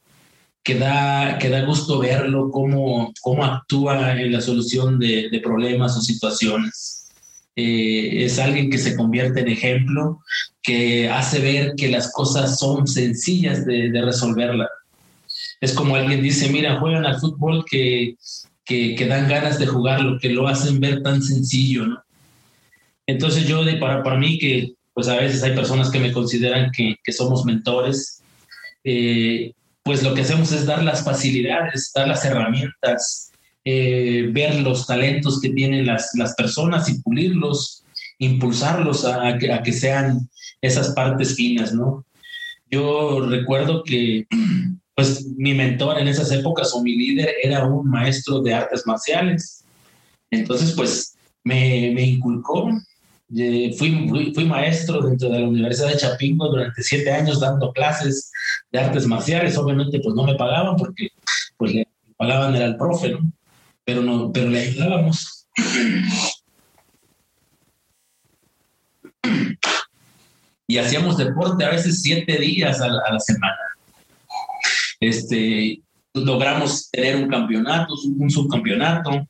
Que 0.64 0.76
da, 0.76 1.38
que 1.38 1.50
da 1.50 1.66
gusto 1.66 2.00
verlo, 2.00 2.50
cómo, 2.50 3.14
cómo 3.22 3.44
actúa 3.44 4.14
en 4.20 4.32
la 4.32 4.42
solución 4.42 5.00
de, 5.00 5.30
de 5.30 5.40
problemas 5.42 5.98
o 5.98 6.02
situaciones 6.02 6.98
eh, 7.58 8.24
es 8.24 8.38
alguien 8.38 8.70
que 8.70 8.78
se 8.78 8.96
convierte 8.96 9.40
en 9.40 9.48
ejemplo, 9.48 10.22
que 10.62 11.10
hace 11.10 11.40
ver 11.40 11.74
que 11.76 11.90
las 11.90 12.12
cosas 12.14 12.60
son 12.60 12.88
sencillas 12.88 13.66
de, 13.66 13.90
de 13.90 14.02
resolverla. 14.04 14.70
Es 15.60 15.74
como 15.74 15.96
alguien 15.96 16.22
dice, 16.22 16.50
mira, 16.50 16.80
juegan 16.80 17.08
al 17.08 17.20
fútbol 17.20 17.66
que, 17.68 18.16
que, 18.68 19.08
dan 19.08 19.30
ganas 19.30 19.58
de 19.58 19.66
jugarlo, 19.66 20.20
que 20.20 20.30
lo 20.30 20.48
hacen 20.48 20.80
ver 20.80 21.02
tan 21.02 21.22
sencillo, 21.22 21.88
¿no? 21.88 22.04
Entonces 23.08 23.48
yo, 23.48 23.62
para, 23.80 24.04
para 24.04 24.18
mí, 24.18 24.38
que 24.38 24.74
pues 24.94 25.08
a 25.08 25.16
veces 25.16 25.42
hay 25.44 25.56
personas 25.56 25.90
que 25.90 26.00
me 26.00 26.12
consideran 26.12 26.72
que, 26.72 26.96
que 27.04 27.14
somos 27.14 27.46
mentores, 27.46 28.22
eh, 28.84 29.54
pues 29.84 30.04
lo 30.04 30.14
que 30.14 30.22
hacemos 30.22 30.52
es 30.52 30.66
dar 30.66 30.84
las 30.84 31.06
facilidades, 31.06 31.92
dar 31.96 32.08
las 32.08 32.26
herramientas, 32.26 33.32
eh, 33.64 34.30
ver 34.32 34.56
los 34.56 34.86
talentos 34.86 35.40
que 35.40 35.50
tienen 35.50 35.86
las, 35.86 36.12
las 36.16 36.34
personas 36.36 36.90
y 36.90 37.02
pulirlos, 37.02 37.84
impulsarlos 38.20 39.06
a, 39.06 39.38
que, 39.38 39.54
a, 39.54 39.64
que, 39.64 39.72
sean 39.72 40.30
esas 40.62 40.90
partes 40.90 41.36
finas, 41.36 41.74
¿no? 41.74 42.06
Yo 42.70 43.22
recuerdo 43.30 43.84
que, 43.84 44.26
pues, 44.98 45.28
mi 45.38 45.54
mentor 45.54 46.00
en 46.00 46.08
esas 46.08 46.32
épocas 46.32 46.74
o 46.74 46.82
mi 46.82 46.98
líder 46.98 47.36
era 47.44 47.64
un 47.68 47.88
maestro 47.88 48.42
de 48.42 48.52
artes 48.52 48.82
marciales. 48.88 49.64
Entonces, 50.32 50.72
pues, 50.72 51.16
me, 51.44 51.92
me 51.94 52.02
inculcó. 52.02 52.68
Eh, 53.36 53.76
fui, 53.78 54.10
fui, 54.34 54.46
maestro 54.46 55.02
dentro 55.02 55.30
de 55.30 55.40
la 55.40 55.48
Universidad 55.48 55.90
de 55.90 55.98
Chapingo 55.98 56.50
durante 56.50 56.82
siete 56.82 57.12
años 57.12 57.40
dando 57.40 57.72
clases 57.74 58.32
de 58.72 58.80
artes 58.80 59.06
marciales. 59.06 59.56
Obviamente, 59.58 60.00
pues 60.04 60.16
no 60.16 60.24
me 60.24 60.34
pagaban 60.34 60.76
porque 60.76 61.10
pues 61.58 61.76
le 61.76 61.88
pagaban 62.18 62.56
era 62.56 62.66
el 62.66 62.78
profe, 62.78 63.12
¿no? 63.12 63.20
pero, 63.86 64.02
no, 64.02 64.32
pero 64.34 64.50
le 64.50 64.62
ayudábamos. 64.62 65.48
Y 70.68 70.78
hacíamos 70.80 71.18
deporte 71.18 71.64
a 71.64 71.70
veces 71.70 72.02
siete 72.02 72.38
días 72.40 72.82
a 72.82 72.88
la, 72.90 73.20
semana. 73.20 73.56
Este, 75.00 75.82
logramos 76.14 76.90
tener 76.90 77.16
un 77.18 77.30
campeonato, 77.30 77.94
un 78.18 78.30
subcampeonato. 78.30 79.28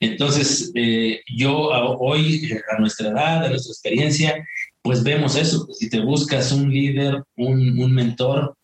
Entonces, 0.00 0.72
eh, 0.74 1.20
yo 1.36 1.54
hoy, 2.00 2.50
a 2.74 2.80
nuestra 2.80 3.10
edad, 3.10 3.44
a 3.44 3.48
nuestra 3.50 3.72
experiencia, 3.72 4.44
pues 4.82 5.02
vemos 5.02 5.36
eso. 5.36 5.66
Si 5.72 5.88
te 5.88 6.00
buscas 6.00 6.50
un 6.52 6.70
líder, 6.70 7.22
un, 7.36 7.92
mentor, 7.92 8.56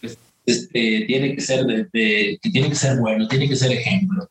pues, 0.00 0.18
este, 0.46 1.04
tiene 1.06 1.34
que 1.34 1.40
ser 1.40 1.66
de, 1.66 2.38
tiene 2.40 2.70
que 2.70 2.74
ser 2.74 2.98
bueno, 2.98 3.28
tiene 3.28 3.48
que 3.48 3.56
ser 3.56 3.72
ejemplo. 3.72 4.28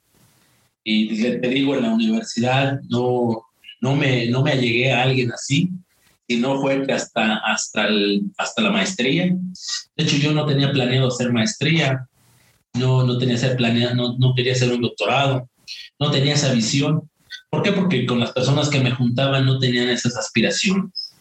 Y 0.84 1.22
te 1.22 1.48
digo, 1.48 1.76
en 1.76 1.84
la 1.84 1.94
universidad 1.94 2.80
no, 2.90 3.44
no, 3.82 3.96
me, 3.96 4.28
no 4.28 4.42
me 4.42 4.52
allegué 4.52 4.92
a 4.92 5.04
alguien 5.04 5.32
así, 5.32 5.70
sino 6.28 6.60
fue 6.60 6.86
que 6.86 6.94
hasta, 6.94 7.38
hasta, 7.38 7.88
el, 7.88 8.24
hasta 8.38 8.62
la 8.62 8.72
maestría. 8.72 9.26
De 9.96 10.04
hecho, 10.04 10.18
yo 10.18 10.34
no 10.34 10.46
tenía 10.46 10.72
planeado 10.72 11.08
hacer 11.08 11.32
maestría. 11.32 12.08
no, 12.74 13.04
no 13.04 13.18
tenía 13.18 13.36
ese 13.36 13.56
planeado, 13.56 13.96
no, 13.96 14.18
no 14.18 14.34
quería 14.36 14.54
hacer 14.54 14.72
un 14.72 14.82
doctorado, 14.82 15.50
no 16.00 16.12
tenía 16.12 16.34
esa 16.34 16.54
visión. 16.54 17.10
¿Por 17.50 17.64
qué? 17.64 17.72
Porque 17.72 18.06
con 18.06 18.20
las 18.20 18.32
personas 18.34 18.70
que 18.70 18.82
me 18.82 18.92
juntaban 18.92 19.46
no 19.46 19.58
tenían 19.58 19.90
esas 19.90 20.18
aspiraciones. 20.18 21.16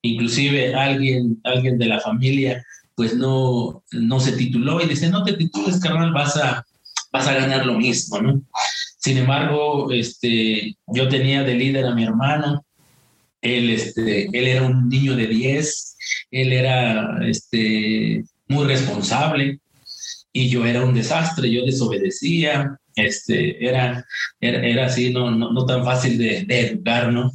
Inclusive 0.00 0.74
alguien, 0.74 1.40
alguien 1.44 1.78
de 1.78 1.86
la 1.86 2.00
familia 2.00 2.64
pues 2.94 3.14
no, 3.14 3.82
no 3.92 4.20
se 4.20 4.32
tituló 4.32 4.80
y 4.80 4.86
dice, 4.86 5.10
no 5.10 5.24
te 5.24 5.32
titules, 5.34 5.80
carnal, 5.80 6.12
vas 6.12 6.36
a, 6.36 6.64
vas 7.10 7.26
a 7.26 7.34
ganar 7.34 7.66
lo 7.66 7.78
mismo, 7.78 8.20
¿no? 8.20 8.42
Sin 8.98 9.18
embargo, 9.18 9.90
este, 9.90 10.76
yo 10.86 11.08
tenía 11.08 11.42
de 11.42 11.54
líder 11.54 11.86
a 11.86 11.94
mi 11.94 12.04
hermano, 12.04 12.64
él, 13.42 13.70
este, 13.70 14.26
él 14.26 14.46
era 14.46 14.62
un 14.62 14.88
niño 14.88 15.14
de 15.16 15.26
10, 15.26 15.96
él 16.30 16.52
era 16.52 17.18
este, 17.26 18.24
muy 18.48 18.66
responsable 18.66 19.60
y 20.32 20.48
yo 20.48 20.64
era 20.64 20.84
un 20.84 20.94
desastre, 20.94 21.50
yo 21.50 21.66
desobedecía, 21.66 22.78
este, 22.94 23.64
era, 23.66 24.06
era, 24.40 24.86
así, 24.86 25.12
no, 25.12 25.30
no, 25.30 25.66
tan 25.66 25.84
fácil 25.84 26.16
de, 26.18 26.44
de, 26.44 26.60
educar, 26.60 27.12
¿no? 27.12 27.32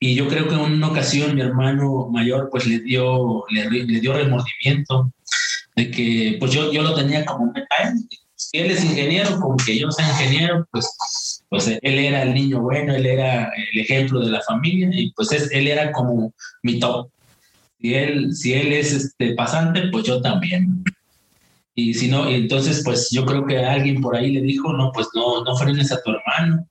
Y 0.00 0.14
yo 0.14 0.28
creo 0.28 0.48
que 0.48 0.54
en 0.54 0.60
una 0.60 0.88
ocasión 0.88 1.34
mi 1.34 1.40
hermano 1.40 2.08
mayor 2.10 2.48
pues 2.50 2.66
le 2.66 2.80
dio, 2.80 3.44
le, 3.50 4.00
dio 4.00 4.12
remordimiento 4.12 5.12
de 5.74 5.90
que 5.90 6.36
pues 6.38 6.52
yo, 6.52 6.72
yo 6.72 6.82
lo 6.82 6.94
tenía 6.94 7.24
como, 7.24 7.52
si 8.34 8.58
él 8.58 8.70
es 8.70 8.84
ingeniero, 8.84 9.40
como 9.40 9.56
que 9.56 9.78
yo 9.78 9.90
soy 9.90 10.04
ingeniero, 10.04 10.66
pues, 10.70 11.37
pues 11.48 11.66
él 11.68 11.78
era 11.82 12.22
el 12.22 12.34
niño 12.34 12.60
bueno, 12.60 12.94
él 12.94 13.06
era 13.06 13.50
el 13.72 13.80
ejemplo 13.80 14.20
de 14.20 14.30
la 14.30 14.42
familia 14.42 14.90
y 14.92 15.12
pues 15.12 15.30
él 15.50 15.66
era 15.66 15.92
como 15.92 16.32
mi 16.62 16.78
top. 16.78 17.08
Si 17.80 17.94
él, 17.94 18.34
si 18.34 18.52
él 18.52 18.72
es 18.72 18.92
este 18.92 19.34
pasante, 19.34 19.88
pues 19.90 20.04
yo 20.04 20.20
también. 20.20 20.84
Y 21.74 21.94
si 21.94 22.08
no, 22.08 22.28
entonces 22.28 22.82
pues 22.84 23.08
yo 23.10 23.24
creo 23.24 23.46
que 23.46 23.58
alguien 23.58 24.00
por 24.00 24.16
ahí 24.16 24.32
le 24.32 24.40
dijo, 24.40 24.72
no, 24.72 24.90
pues 24.92 25.08
no, 25.14 25.44
no 25.44 25.56
frenes 25.56 25.92
a 25.92 26.02
tu 26.02 26.10
hermano. 26.10 26.66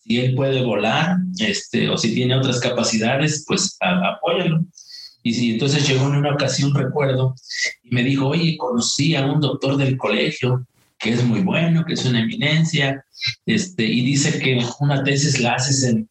Si 0.00 0.20
él 0.20 0.34
puede 0.34 0.62
volar, 0.62 1.16
este, 1.38 1.88
o 1.88 1.96
si 1.96 2.14
tiene 2.14 2.36
otras 2.36 2.60
capacidades, 2.60 3.44
pues 3.46 3.76
apóyalo. 3.80 4.64
Y 5.22 5.34
si 5.34 5.52
entonces 5.52 5.86
llegó 5.86 6.06
en 6.06 6.16
una 6.16 6.34
ocasión, 6.34 6.74
recuerdo, 6.74 7.34
y 7.82 7.94
me 7.94 8.02
dijo, 8.02 8.28
oye, 8.28 8.56
conocí 8.56 9.14
a 9.16 9.26
un 9.26 9.40
doctor 9.40 9.76
del 9.76 9.96
colegio 9.96 10.66
que 11.00 11.10
es 11.10 11.24
muy 11.24 11.40
bueno, 11.40 11.84
que 11.84 11.94
es 11.94 12.04
una 12.04 12.20
eminencia, 12.20 13.04
este, 13.46 13.84
y 13.84 14.04
dice 14.04 14.38
que 14.38 14.62
una 14.80 15.02
tesis 15.02 15.40
la 15.40 15.54
haces 15.54 15.82
en, 15.84 16.08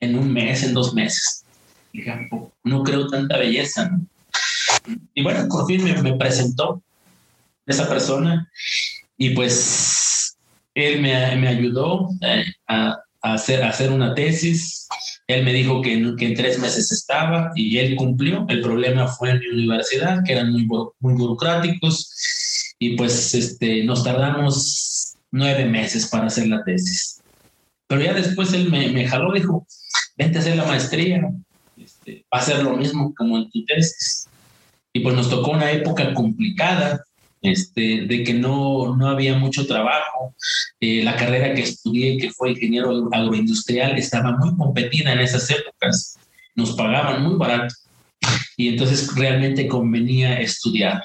en 0.00 0.16
un 0.16 0.32
mes, 0.32 0.62
en 0.62 0.74
dos 0.74 0.94
meses. 0.94 1.44
no 2.62 2.82
creo 2.82 3.08
tanta 3.08 3.38
belleza. 3.38 3.90
Y 5.14 5.22
bueno, 5.22 5.48
por 5.48 5.66
fin 5.66 5.82
me, 5.82 6.00
me, 6.02 6.14
presentó 6.14 6.82
esa 7.64 7.88
persona 7.88 8.48
y 9.16 9.30
pues 9.30 10.36
él 10.74 11.00
me, 11.00 11.34
me 11.36 11.48
ayudó 11.48 12.10
eh, 12.20 12.44
a, 12.68 12.96
a, 13.22 13.34
hacer, 13.34 13.62
a 13.62 13.70
hacer 13.70 13.90
una 13.90 14.14
tesis. 14.14 14.86
Él 15.26 15.44
me 15.44 15.52
dijo 15.54 15.80
que 15.80 15.94
en, 15.94 16.16
que 16.16 16.26
en, 16.26 16.34
tres 16.34 16.58
meses 16.58 16.92
estaba 16.92 17.50
y 17.56 17.78
él 17.78 17.96
cumplió. 17.96 18.44
El 18.48 18.60
problema 18.60 19.08
fue 19.08 19.30
en 19.30 19.38
mi 19.40 19.46
universidad, 19.46 20.22
que 20.24 20.32
eran 20.32 20.52
muy, 20.52 20.66
muy 21.00 21.14
burocráticos 21.14 22.10
y 22.78 22.96
pues 22.96 23.34
este, 23.34 23.84
nos 23.84 24.04
tardamos 24.04 25.16
nueve 25.30 25.64
meses 25.66 26.08
para 26.08 26.26
hacer 26.26 26.48
la 26.48 26.62
tesis. 26.64 27.20
Pero 27.86 28.02
ya 28.02 28.14
después 28.14 28.52
él 28.52 28.70
me, 28.70 28.88
me 28.88 29.06
jaló, 29.06 29.32
dijo, 29.32 29.66
vente 30.16 30.38
a 30.38 30.40
hacer 30.40 30.56
la 30.56 30.64
maestría, 30.64 31.30
este, 31.76 32.24
va 32.32 32.38
a 32.38 32.42
ser 32.42 32.62
lo 32.62 32.76
mismo 32.76 33.14
como 33.14 33.38
en 33.38 33.50
tu 33.50 33.64
tesis. 33.64 34.28
Y 34.92 35.00
pues 35.00 35.14
nos 35.14 35.28
tocó 35.30 35.52
una 35.52 35.70
época 35.70 36.14
complicada, 36.14 37.04
este, 37.42 38.06
de 38.06 38.24
que 38.24 38.34
no, 38.34 38.96
no 38.96 39.08
había 39.08 39.38
mucho 39.38 39.66
trabajo. 39.66 40.34
Eh, 40.80 41.02
la 41.04 41.16
carrera 41.16 41.54
que 41.54 41.62
estudié, 41.62 42.18
que 42.18 42.30
fue 42.30 42.52
ingeniero 42.52 43.08
agroindustrial, 43.12 43.96
estaba 43.96 44.36
muy 44.36 44.56
competida 44.56 45.12
en 45.12 45.20
esas 45.20 45.50
épocas. 45.50 46.18
Nos 46.54 46.74
pagaban 46.74 47.22
muy 47.22 47.36
barato. 47.36 47.74
Y 48.56 48.68
entonces 48.68 49.14
realmente 49.14 49.68
convenía 49.68 50.40
estudiar. 50.40 51.04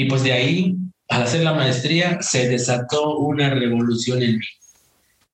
Y 0.00 0.06
pues 0.06 0.22
de 0.22 0.32
ahí, 0.32 0.76
al 1.08 1.24
hacer 1.24 1.42
la 1.44 1.52
maestría, 1.52 2.22
se 2.22 2.48
desató 2.48 3.18
una 3.18 3.50
revolución 3.50 4.22
en 4.22 4.38
mí. 4.38 4.46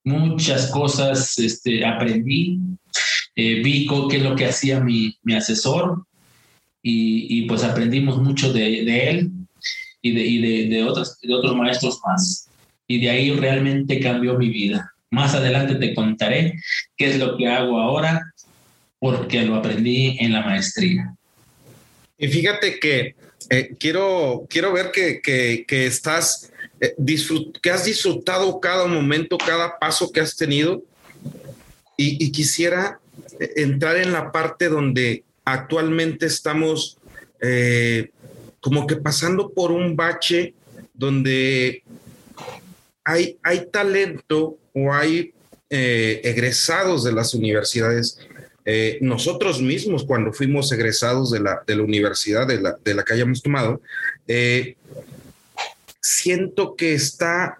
Muchas 0.02 0.72
cosas 0.72 1.38
este, 1.38 1.86
aprendí, 1.86 2.58
eh, 3.36 3.62
vi 3.62 3.86
qué 4.10 4.16
es 4.16 4.22
lo 4.24 4.34
que 4.34 4.46
hacía 4.46 4.80
mi, 4.80 5.16
mi 5.22 5.34
asesor 5.34 6.04
y, 6.82 7.38
y, 7.38 7.42
pues 7.42 7.62
aprendimos 7.62 8.20
mucho 8.20 8.52
de, 8.52 8.84
de 8.84 9.10
él 9.10 9.30
y, 10.02 10.12
de, 10.12 10.26
y 10.26 10.38
de, 10.40 10.74
de, 10.74 10.82
otros, 10.82 11.16
de 11.20 11.32
otros 11.32 11.54
maestros 11.54 12.00
más. 12.04 12.48
Y 12.88 13.00
de 13.00 13.10
ahí 13.10 13.30
realmente 13.30 14.00
cambió 14.00 14.36
mi 14.36 14.48
vida. 14.48 14.92
Más 15.12 15.32
adelante 15.34 15.76
te 15.76 15.94
contaré 15.94 16.58
qué 16.96 17.10
es 17.10 17.20
lo 17.20 17.36
que 17.36 17.46
hago 17.46 17.78
ahora 17.78 18.20
porque 18.98 19.44
lo 19.44 19.54
aprendí 19.54 20.16
en 20.18 20.32
la 20.32 20.40
maestría. 20.40 21.14
Y 22.18 22.26
fíjate 22.26 22.80
que 22.80 23.14
eh, 23.48 23.74
quiero, 23.78 24.46
quiero 24.48 24.72
ver 24.72 24.90
que, 24.90 25.20
que, 25.22 25.86
estás, 25.86 26.50
eh, 26.80 26.94
que 27.62 27.70
has 27.70 27.84
disfrutado 27.84 28.60
cada 28.60 28.86
momento, 28.86 29.38
cada 29.38 29.78
paso 29.78 30.10
que 30.10 30.20
has 30.20 30.36
tenido. 30.36 30.82
Y, 31.96 32.30
quisiera 32.30 33.00
eh, 33.40 33.52
entrar 33.56 33.96
en 33.96 34.12
la 34.12 34.30
parte 34.32 34.68
donde 34.68 35.24
actualmente 35.44 36.26
estamos 36.26 36.98
como 38.60 38.86
que 38.86 38.96
pasando 38.96 39.50
por 39.50 39.70
un 39.70 39.94
bache 39.94 40.54
donde 40.94 41.84
hay, 43.04 43.38
hay 43.42 43.66
talento 43.70 44.58
o 44.72 44.92
hay 44.92 45.32
egresados 45.68 47.04
de 47.04 47.12
las 47.12 47.34
universidades 47.34 48.18
eh, 48.68 48.98
nosotros 49.00 49.62
mismos, 49.62 50.04
cuando 50.04 50.32
fuimos 50.32 50.72
egresados 50.72 51.30
de 51.30 51.38
la, 51.38 51.62
de 51.64 51.76
la 51.76 51.84
universidad 51.84 52.48
de 52.48 52.60
la, 52.60 52.76
de 52.84 52.94
la 52.94 53.04
que 53.04 53.14
hayamos 53.14 53.40
tomado, 53.40 53.80
eh, 54.26 54.76
siento 56.00 56.74
que 56.74 56.92
está 56.92 57.58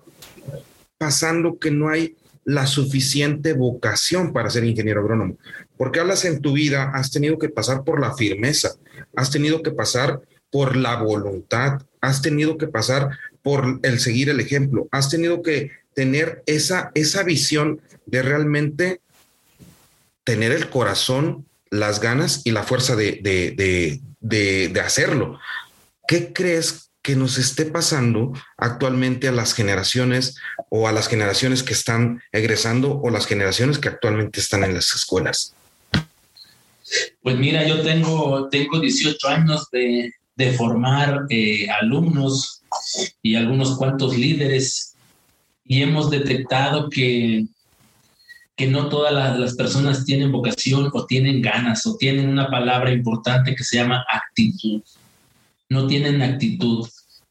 pasando 0.98 1.60
que 1.60 1.70
no 1.70 1.88
hay 1.88 2.16
la 2.44 2.66
suficiente 2.66 3.52
vocación 3.52 4.32
para 4.32 4.50
ser 4.50 4.64
ingeniero 4.64 5.00
agrónomo. 5.00 5.36
Porque 5.76 6.00
hablas 6.00 6.24
en 6.24 6.40
tu 6.40 6.54
vida, 6.54 6.90
has 6.92 7.12
tenido 7.12 7.38
que 7.38 7.50
pasar 7.50 7.84
por 7.84 8.00
la 8.00 8.14
firmeza, 8.14 8.74
has 9.14 9.30
tenido 9.30 9.62
que 9.62 9.70
pasar 9.70 10.20
por 10.50 10.74
la 10.74 10.96
voluntad, 10.96 11.82
has 12.00 12.20
tenido 12.20 12.58
que 12.58 12.66
pasar 12.66 13.10
por 13.42 13.78
el 13.82 14.00
seguir 14.00 14.28
el 14.28 14.40
ejemplo, 14.40 14.88
has 14.90 15.08
tenido 15.08 15.40
que 15.42 15.70
tener 15.94 16.42
esa, 16.46 16.90
esa 16.94 17.22
visión 17.22 17.80
de 18.06 18.22
realmente 18.22 19.00
tener 20.26 20.50
el 20.50 20.68
corazón, 20.68 21.46
las 21.70 22.00
ganas 22.00 22.42
y 22.44 22.50
la 22.50 22.64
fuerza 22.64 22.96
de, 22.96 23.20
de, 23.22 24.80
hacerlo. 24.80 25.38
¿Qué 26.08 26.32
crees 26.32 26.90
que 27.00 27.14
nos 27.14 27.38
esté 27.38 27.64
pasando 27.64 28.32
actualmente 28.58 29.28
a 29.28 29.32
las 29.32 29.54
generaciones 29.54 30.36
o 30.68 30.88
a 30.88 30.92
las 30.92 31.06
generaciones 31.06 31.62
que 31.62 31.74
están 31.74 32.20
egresando 32.32 33.00
o 33.00 33.08
las 33.08 33.26
generaciones 33.26 33.78
que 33.78 33.88
actualmente 33.88 34.40
están 34.40 34.64
en 34.64 34.74
las 34.74 34.92
escuelas? 34.94 35.54
Pues 37.22 37.36
mira, 37.36 37.66
yo 37.66 37.82
tengo, 37.82 38.48
tengo 38.48 38.80
18 38.80 39.28
años 39.28 39.68
de, 39.70 40.12
formar 40.58 41.24
eh, 41.30 41.66
alumnos 41.70 42.62
y 43.22 43.36
algunos 43.36 43.78
cuantos 43.78 44.18
líderes 44.18 44.94
y 45.64 45.82
hemos 45.82 46.10
detectado 46.10 46.90
que 46.90 47.46
que 48.56 48.66
no 48.66 48.88
todas 48.88 49.12
las, 49.12 49.54
personas 49.54 50.04
tienen 50.06 50.32
vocación 50.32 50.90
o 50.92 51.06
tienen 51.06 51.42
ganas 51.42 51.86
o 51.86 51.96
tienen 51.96 52.28
una 52.28 52.50
palabra 52.50 52.90
importante 52.90 53.54
que 53.54 53.62
se 53.62 53.76
llama 53.76 54.04
actitud. 54.10 54.82
No 55.68 55.86
tienen 55.86 56.22
actitud. 56.22 56.88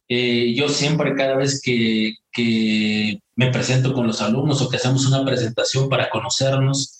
Eh, 0.07 0.53
yo 0.55 0.69
siempre, 0.69 1.15
cada 1.15 1.35
vez 1.35 1.61
que, 1.61 2.13
que, 2.31 3.19
me 3.37 3.51
presento 3.51 3.93
con 3.93 4.07
los 4.07 4.21
alumnos 4.21 4.61
o 4.61 4.69
que 4.69 4.77
hacemos 4.77 5.05
una 5.07 5.25
presentación 5.25 5.89
para 5.89 6.09
conocernos, 6.09 6.97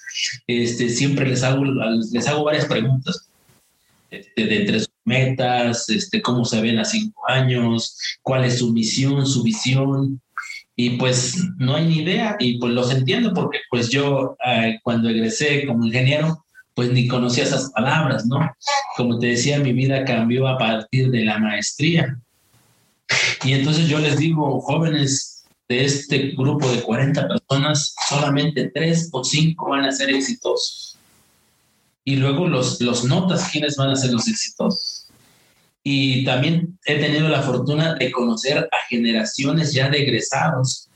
este, 0.48 0.90
siempre 0.90 1.30
les 1.30 1.44
hago, 1.44 1.64
les 1.64 2.28
hago 2.28 2.44
varias 2.44 2.66
preguntas. 2.66 3.30
Este, 4.10 4.46
de 4.46 4.58
entre 4.58 4.80
sus 4.80 4.90
metas, 5.04 5.90
este, 5.90 6.22
cómo 6.22 6.46
se 6.46 6.62
ven 6.62 6.80
a 6.80 6.86
cinco 6.86 7.22
años, 7.30 7.98
cuál 8.22 8.46
es 8.46 8.60
su 8.60 8.74
misión, 8.74 9.26
su 9.26 9.44
visión, 9.44 10.22
y 10.76 10.92
pues 10.92 11.38
no 11.58 11.76
hay 11.76 11.88
ni 11.88 12.00
idea 12.00 12.36
y 12.40 12.60
pues 12.60 12.74
los 12.74 12.92
entiendo 12.92 13.34
porque 13.34 13.60
pues 13.70 13.90
yo 13.90 14.36
eh, 14.46 14.80
cuando 14.84 15.10
egresé 15.10 15.66
como 15.66 15.86
ingeniero 15.86 16.46
pues 16.76 16.92
ni 16.92 17.08
conocía 17.08 17.46
esas 17.46 17.72
palabras, 17.72 18.26
¿no? 18.26 18.38
Como 18.98 19.18
te 19.18 19.28
decía, 19.28 19.60
mi 19.60 19.72
vida 19.72 20.04
cambió 20.04 20.46
a 20.48 20.58
partir 20.58 21.10
de 21.10 21.24
la 21.24 21.40
maestría. 21.40 22.20
Y 23.46 23.54
entonces 23.54 23.88
yo 23.88 23.98
les 24.00 24.18
digo, 24.18 24.60
jóvenes 24.60 25.46
de 25.70 25.86
este 25.86 26.34
grupo 26.38 26.70
de 26.70 26.82
40 26.82 27.28
personas, 27.30 27.96
solamente 28.10 28.72
tres 28.74 29.10
o 29.14 29.24
cinco 29.24 29.70
van 29.70 29.86
a 29.86 29.92
ser 29.92 30.10
exitosos. 30.10 30.98
Y 32.04 32.18
luego 32.18 32.48
los, 32.48 32.82
los 32.82 33.06
notas 33.06 33.50
quiénes 33.52 33.78
van 33.78 33.92
a 33.92 33.96
ser 33.96 34.12
los 34.12 34.28
exitosos. 34.28 34.95
Y 35.88 36.26
también 36.26 36.80
he 36.84 36.96
tenido 36.96 37.30
la 37.30 37.44
fortuna 37.44 37.94
de 37.94 38.12
conocer 38.12 38.58
a 38.58 38.88
generaciones 38.90 39.72
ya 39.72 39.88
de 39.88 40.02
egresados 40.02 40.90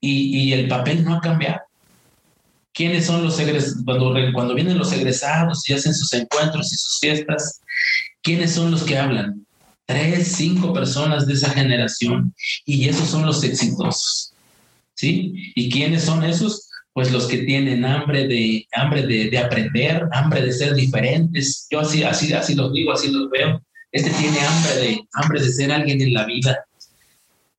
y, 0.00 0.38
y 0.38 0.52
el 0.54 0.66
papel 0.66 1.04
no 1.04 1.16
ha 1.16 1.20
cambiado. 1.20 1.60
¿Quiénes 2.72 3.04
son 3.04 3.22
los 3.22 3.38
egresados? 3.38 3.82
Cuando, 3.84 4.14
cuando 4.32 4.54
vienen 4.54 4.78
los 4.78 4.94
egresados 4.94 5.68
y 5.68 5.74
hacen 5.74 5.94
sus 5.94 6.10
encuentros 6.14 6.72
y 6.72 6.76
sus 6.76 6.98
fiestas, 7.00 7.60
¿quiénes 8.22 8.52
son 8.52 8.70
los 8.70 8.84
que 8.84 8.96
hablan? 8.96 9.46
Tres, 9.84 10.32
cinco 10.38 10.72
personas 10.72 11.26
de 11.26 11.34
esa 11.34 11.50
generación 11.50 12.34
y 12.64 12.88
esos 12.88 13.10
son 13.10 13.26
los 13.26 13.44
exitosos. 13.44 14.32
¿Sí? 14.94 15.52
¿Y 15.54 15.68
quiénes 15.68 16.02
son 16.02 16.24
esos? 16.24 16.70
Pues 16.94 17.12
los 17.12 17.26
que 17.26 17.38
tienen 17.38 17.84
hambre 17.84 18.26
de, 18.26 18.66
hambre 18.72 19.06
de, 19.06 19.28
de 19.28 19.36
aprender, 19.36 20.08
hambre 20.12 20.40
de 20.40 20.52
ser 20.52 20.74
diferentes. 20.74 21.66
Yo 21.70 21.80
así, 21.80 22.02
así, 22.02 22.32
así 22.32 22.54
los 22.54 22.72
digo, 22.72 22.94
así 22.94 23.10
los 23.10 23.28
veo 23.28 23.60
este 23.94 24.10
tiene 24.10 24.40
hambre 24.40 24.74
de, 24.74 25.08
hambre 25.12 25.40
de 25.40 25.52
ser 25.52 25.70
alguien 25.70 26.02
en 26.02 26.12
la 26.12 26.24
vida. 26.24 26.64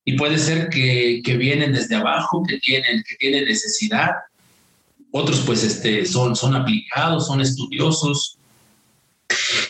Y 0.03 0.17
puede 0.17 0.37
ser 0.37 0.67
que, 0.67 1.21
que 1.23 1.37
vienen 1.37 1.71
desde 1.71 1.95
abajo, 1.95 2.43
que 2.43 2.57
tienen, 2.59 3.01
que 3.07 3.15
tienen 3.15 3.45
necesidad. 3.45 4.11
Otros 5.11 5.43
pues 5.45 5.63
este, 5.63 6.05
son, 6.05 6.35
son 6.35 6.53
aplicados, 6.53 7.27
son 7.27 7.39
estudiosos. 7.39 8.37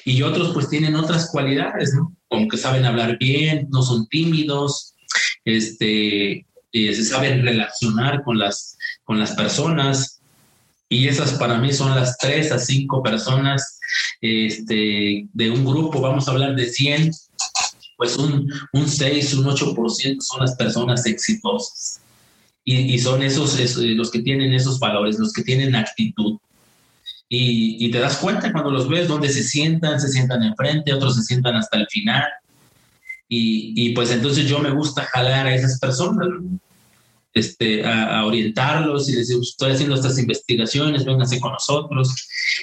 Y 0.06 0.23
otros 0.23 0.54
pues 0.56 0.67
tienen 0.67 0.95
otras 0.95 1.30
cualidades, 1.30 1.93
¿no? 1.93 2.12
Como 2.28 2.47
que 2.47 2.58
saben 2.58 2.84
hablar 2.84 3.19
bien, 3.19 3.67
no 3.69 3.84
son 3.84 4.08
tímidos, 4.08 4.95
este, 5.45 6.47
eh, 6.71 6.95
se 6.95 7.06
saben 7.06 7.45
relacionar 7.45 8.23
con 8.23 8.39
las, 8.39 8.75
con 9.04 9.19
las 9.19 9.34
personas. 9.34 10.14
Y 10.89 11.08
esas 11.08 11.34
para 11.34 11.58
mí 11.58 11.74
son 11.74 11.95
las 11.95 12.17
tres 12.17 12.52
a 12.52 12.60
cinco 12.60 13.02
personas 13.02 13.80
este, 14.21 15.28
de 15.34 15.50
un 15.50 15.65
grupo, 15.65 16.02
vamos 16.02 16.28
a 16.28 16.32
hablar 16.32 16.56
de 16.56 16.67
100, 16.67 17.12
pues 17.98 18.17
un, 18.17 18.52
un 18.74 18.88
6, 18.88 19.34
un 19.36 19.45
8% 19.45 20.21
son 20.21 20.41
las 20.41 20.56
personas 20.56 21.06
exitosas. 21.06 22.02
Y, 22.63 22.93
y 22.93 23.00
son 23.00 23.21
esos, 23.21 23.60
los 23.78 24.12
que 24.12 24.19
tienen 24.19 24.54
esos 24.54 24.80
valores, 24.80 25.19
los 25.19 25.34
que 25.34 25.43
tienen 25.43 25.76
actitud. 25.76 26.38
Y, 27.30 27.86
y, 27.86 27.91
te 27.91 28.00
das 28.00 28.17
cuenta 28.17 28.52
cuando 28.52 28.69
los 28.71 28.88
ves 28.88 29.08
donde 29.08 29.30
se 29.30 29.43
sientan, 29.43 30.00
se 30.00 30.10
sientan 30.10 30.43
enfrente, 30.43 30.93
otros 30.93 31.15
se 31.15 31.24
sientan 31.24 31.56
hasta 31.56 31.78
el 31.78 31.88
final. 31.88 32.24
Y, 33.28 33.74
y 33.76 33.93
pues 33.93 34.12
entonces 34.12 34.48
yo 34.48 34.60
me 34.60 34.71
gusta 34.71 35.04
jalar 35.04 35.48
a 35.48 35.56
esas 35.56 35.80
personas 35.80 36.28
este, 37.36 37.86
a, 37.86 38.26
orientarlos 38.26 39.10
y 39.10 39.15
decir, 39.15 39.38
estoy 39.41 39.74
haciendo 39.74 39.95
estas 39.95 40.17
investigaciones, 40.17 41.06
vénganse 41.06 41.39
con 41.39 41.52
nosotros. 41.52 42.10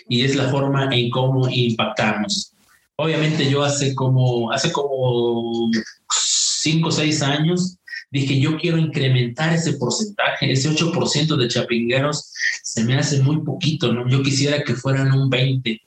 Y 0.08 0.24
es 0.24 0.35
la 0.35 0.48
forma 0.48 0.88
en 0.90 1.11
cómo 1.11 1.48
impactamos. 1.48 2.54
Obviamente 2.96 3.48
yo 3.50 3.62
hace 3.62 3.94
como, 3.94 4.50
hace 4.50 4.72
como 4.72 5.70
cinco 6.11 6.88
o 6.88 6.92
seis 6.92 7.22
años 7.22 7.76
dije, 8.11 8.38
yo 8.38 8.58
quiero 8.58 8.78
incrementar 8.78 9.54
ese 9.54 9.74
porcentaje, 9.74 10.52
ese 10.52 10.70
8% 10.70 11.37
de 11.37 11.48
chapingueros 11.48 12.32
se 12.62 12.85
me 12.85 12.96
hace 12.96 13.22
muy 13.22 13.42
poquito, 13.42 13.92
¿no? 13.92 14.06
Yo 14.08 14.22
quisiera 14.22 14.62
que 14.62 14.74
fueran 14.74 15.12
un 15.12 15.30
20%. 15.30 15.80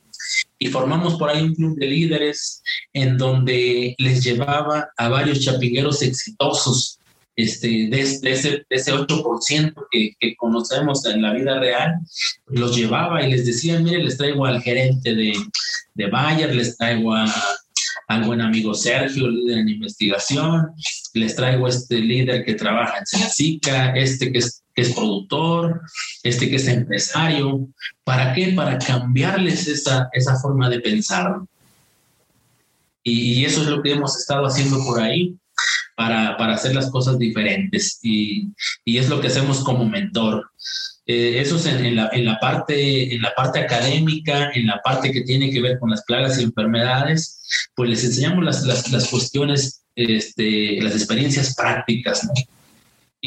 Y 0.57 0.67
formamos 0.67 1.15
por 1.15 1.29
ahí 1.29 1.43
un 1.43 1.53
club 1.53 1.77
de 1.77 1.85
líderes 1.85 2.63
en 2.93 3.17
donde 3.17 3.95
les 3.99 4.23
llevaba 4.23 4.89
a 4.97 5.09
varios 5.09 5.41
chapingueros 5.41 6.01
exitosos 6.01 6.99
este, 7.35 7.87
de, 7.89 7.99
ese, 7.99 8.65
ese 8.69 8.93
8% 8.93 9.87
que, 9.91 10.13
que, 10.19 10.35
conocemos 10.35 11.05
en 11.05 11.21
la 11.21 11.33
vida 11.33 11.59
real, 11.59 11.95
los 12.47 12.75
llevaba 12.75 13.23
y 13.23 13.31
les 13.31 13.45
decía, 13.45 13.79
mire, 13.79 14.03
les 14.03 14.17
traigo 14.17 14.45
al 14.45 14.61
gerente 14.61 15.13
de, 15.13 15.33
de 15.93 16.07
Bayer, 16.07 16.55
les 16.55 16.77
traigo 16.77 17.13
a, 17.13 17.25
al 18.07 18.23
buen 18.23 18.41
amigo 18.41 18.73
Sergio, 18.73 19.27
líder 19.27 19.59
en 19.59 19.69
investigación, 19.69 20.71
les 21.13 21.35
traigo 21.35 21.67
este 21.67 21.99
líder 21.99 22.45
que 22.45 22.53
trabaja 22.53 22.99
en 22.99 23.05
Sensica, 23.05 23.91
este 23.95 24.31
que 24.31 24.39
es, 24.39 24.63
que 24.73 24.83
es 24.83 24.93
productor, 24.93 25.81
este 26.23 26.49
que 26.49 26.55
es 26.55 26.67
empresario. 26.67 27.67
¿Para 28.03 28.33
qué? 28.33 28.53
Para 28.53 28.77
cambiarles 28.77 29.67
esa, 29.67 30.09
esa 30.13 30.39
forma 30.39 30.69
de 30.69 30.79
pensar. 30.79 31.41
Y 33.03 33.45
eso 33.45 33.61
es 33.61 33.67
lo 33.67 33.81
que 33.81 33.91
hemos 33.91 34.17
estado 34.17 34.45
haciendo 34.45 34.83
por 34.83 34.99
ahí 34.99 35.35
para, 35.95 36.37
para 36.37 36.53
hacer 36.53 36.75
las 36.75 36.89
cosas 36.91 37.17
diferentes 37.17 37.99
y, 38.01 38.49
y, 38.83 38.97
es 38.97 39.09
lo 39.09 39.21
que 39.21 39.27
hacemos 39.27 39.63
como 39.63 39.85
mentor. 39.85 40.51
Eh, 41.05 41.39
eso 41.39 41.57
es 41.57 41.65
en, 41.67 41.85
en, 41.85 41.95
la, 41.95 42.09
en, 42.11 42.25
la 42.25 42.39
parte, 42.39 43.13
en 43.13 43.21
la 43.21 43.33
parte 43.35 43.59
académica, 43.59 44.51
en 44.53 44.67
la 44.67 44.81
parte 44.83 45.11
que 45.11 45.21
tiene 45.21 45.51
que 45.51 45.61
ver 45.61 45.79
con 45.79 45.91
las 45.91 46.03
plagas 46.03 46.39
y 46.39 46.43
enfermedades, 46.43 47.69
pues 47.75 47.89
les 47.89 48.03
enseñamos 48.03 48.43
las, 48.43 48.63
las, 48.63 48.91
las 48.91 49.07
cuestiones, 49.09 49.83
este, 49.95 50.81
las 50.81 50.95
experiencias 50.95 51.55
prácticas, 51.55 52.23
¿no? 52.25 52.33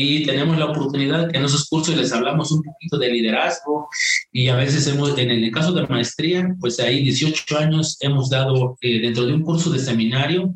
y 0.00 0.24
tenemos 0.24 0.56
la 0.56 0.66
oportunidad 0.66 1.28
que 1.28 1.38
en 1.38 1.44
esos 1.44 1.68
cursos 1.68 1.96
les 1.96 2.12
hablamos 2.12 2.52
un 2.52 2.62
poquito 2.62 2.98
de 2.98 3.10
liderazgo 3.10 3.88
y 4.30 4.46
a 4.46 4.54
veces 4.54 4.86
hemos, 4.86 5.18
en 5.18 5.28
el 5.28 5.50
caso 5.50 5.72
de 5.72 5.88
maestría, 5.88 6.54
pues 6.60 6.78
ahí 6.78 7.02
18 7.02 7.58
años 7.58 7.96
hemos 7.98 8.30
dado 8.30 8.78
eh, 8.80 9.00
dentro 9.00 9.26
de 9.26 9.34
un 9.34 9.42
curso 9.42 9.70
de 9.70 9.80
seminario, 9.80 10.54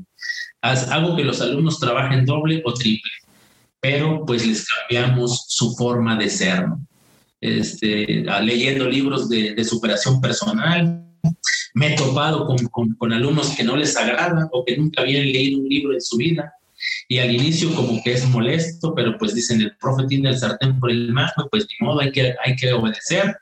hago 0.63 1.17
que 1.17 1.25
los 1.25 1.41
alumnos 1.41 1.79
trabajen 1.79 2.25
doble 2.25 2.63
o 2.65 2.73
triple, 2.73 3.11
pero 3.81 4.25
pues 4.25 4.47
les 4.47 4.67
cambiamos 4.67 5.45
su 5.49 5.75
forma 5.75 6.17
de 6.17 6.31
ser, 6.31 6.67
este, 7.41 8.25
leyendo 8.43 8.89
libros 8.89 9.29
de, 9.29 9.63
superación 9.65 10.21
personal. 10.21 11.05
Me 11.75 11.93
he 11.93 11.97
topado 11.97 12.47
con, 12.47 12.59
con, 12.69 12.95
con, 12.95 13.13
alumnos 13.13 13.51
que 13.57 13.65
no 13.65 13.77
les 13.77 13.97
agrada 13.97 14.49
o 14.53 14.65
que 14.65 14.77
nunca 14.77 15.03
habían 15.03 15.25
leído 15.25 15.61
un 15.61 15.69
libro 15.69 15.95
en 15.95 16.01
su 16.01 16.17
vida. 16.17 16.53
Y 17.09 17.19
al 17.19 17.33
inicio 17.33 17.75
como 17.75 18.03
que 18.03 18.13
es 18.13 18.29
molesto, 18.29 18.95
pero 18.95 19.17
pues 19.17 19.35
dicen 19.35 19.61
el 19.61 19.77
profe 19.77 20.07
tiene 20.07 20.31
el 20.31 20.39
sartén 20.39 20.79
por 20.81 20.91
el 20.91 21.13
mango, 21.13 21.49
pues 21.51 21.67
ni 21.69 21.87
modo, 21.87 22.01
hay 22.01 22.11
que, 22.13 22.35
hay 22.45 22.57
que 22.57 22.73
obedecer. 22.73 23.37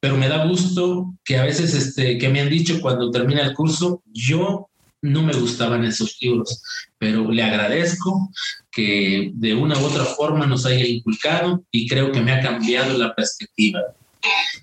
Pero 0.00 0.16
me 0.16 0.28
da 0.28 0.44
gusto 0.44 1.14
que 1.24 1.38
a 1.38 1.44
veces 1.44 1.74
este, 1.74 2.18
que 2.18 2.28
me 2.28 2.40
han 2.40 2.48
dicho 2.48 2.80
cuando 2.80 3.10
termina 3.10 3.42
el 3.42 3.54
curso, 3.54 4.02
yo 4.12 4.68
no 5.02 5.22
me 5.22 5.32
gustaban 5.32 5.84
esos 5.84 6.16
libros, 6.20 6.62
pero 6.98 7.30
le 7.30 7.42
agradezco 7.42 8.30
que 8.70 9.32
de 9.34 9.54
una 9.54 9.76
u 9.76 9.84
otra 9.84 10.04
forma 10.04 10.46
nos 10.46 10.64
haya 10.64 10.86
inculcado 10.86 11.64
y 11.72 11.88
creo 11.88 12.12
que 12.12 12.20
me 12.20 12.32
ha 12.32 12.40
cambiado 12.40 12.96
la 12.96 13.14
perspectiva. 13.14 13.80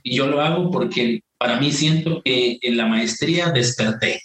Y 0.01 0.15
yo 0.15 0.27
lo 0.27 0.41
hago 0.41 0.71
porque 0.71 1.21
para 1.37 1.59
mí 1.59 1.71
siento 1.71 2.21
que 2.23 2.57
en 2.61 2.77
la 2.77 2.87
maestría 2.87 3.51
desperté. 3.51 4.21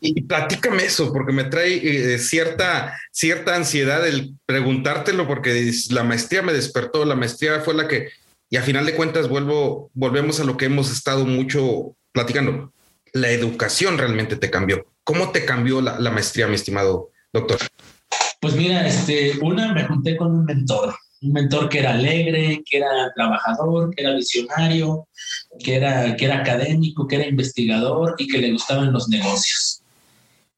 Y 0.00 0.20
platícame 0.22 0.84
eso, 0.84 1.12
porque 1.12 1.32
me 1.32 1.44
trae 1.44 2.14
eh, 2.14 2.18
cierta, 2.18 2.98
cierta 3.12 3.56
ansiedad 3.56 4.06
el 4.06 4.34
preguntártelo, 4.44 5.26
porque 5.26 5.72
la 5.90 6.02
maestría 6.02 6.42
me 6.42 6.52
despertó, 6.52 7.04
la 7.04 7.14
maestría 7.14 7.60
fue 7.60 7.74
la 7.74 7.88
que, 7.88 8.10
y 8.50 8.56
a 8.56 8.62
final 8.62 8.84
de 8.84 8.94
cuentas 8.94 9.28
vuelvo, 9.28 9.90
volvemos 9.94 10.38
a 10.40 10.44
lo 10.44 10.56
que 10.56 10.66
hemos 10.66 10.92
estado 10.92 11.24
mucho 11.24 11.96
platicando. 12.12 12.72
La 13.12 13.30
educación 13.30 13.96
realmente 13.96 14.36
te 14.36 14.50
cambió. 14.50 14.84
¿Cómo 15.06 15.30
te 15.30 15.44
cambió 15.44 15.80
la, 15.80 16.00
la 16.00 16.10
maestría, 16.10 16.48
mi 16.48 16.56
estimado 16.56 17.12
doctor? 17.32 17.58
Pues 18.40 18.56
mira, 18.56 18.84
este, 18.84 19.38
una 19.40 19.72
me 19.72 19.84
junté 19.84 20.16
con 20.16 20.34
un 20.34 20.44
mentor, 20.44 20.96
un 21.22 21.32
mentor 21.32 21.68
que 21.68 21.78
era 21.78 21.92
alegre, 21.92 22.64
que 22.68 22.78
era 22.78 23.12
trabajador, 23.14 23.94
que 23.94 24.02
era 24.02 24.16
visionario, 24.16 25.06
que 25.60 25.76
era, 25.76 26.16
que 26.16 26.24
era 26.24 26.38
académico, 26.38 27.06
que 27.06 27.16
era 27.16 27.28
investigador 27.28 28.16
y 28.18 28.26
que 28.26 28.38
le 28.38 28.50
gustaban 28.50 28.92
los 28.92 29.08
negocios. 29.08 29.80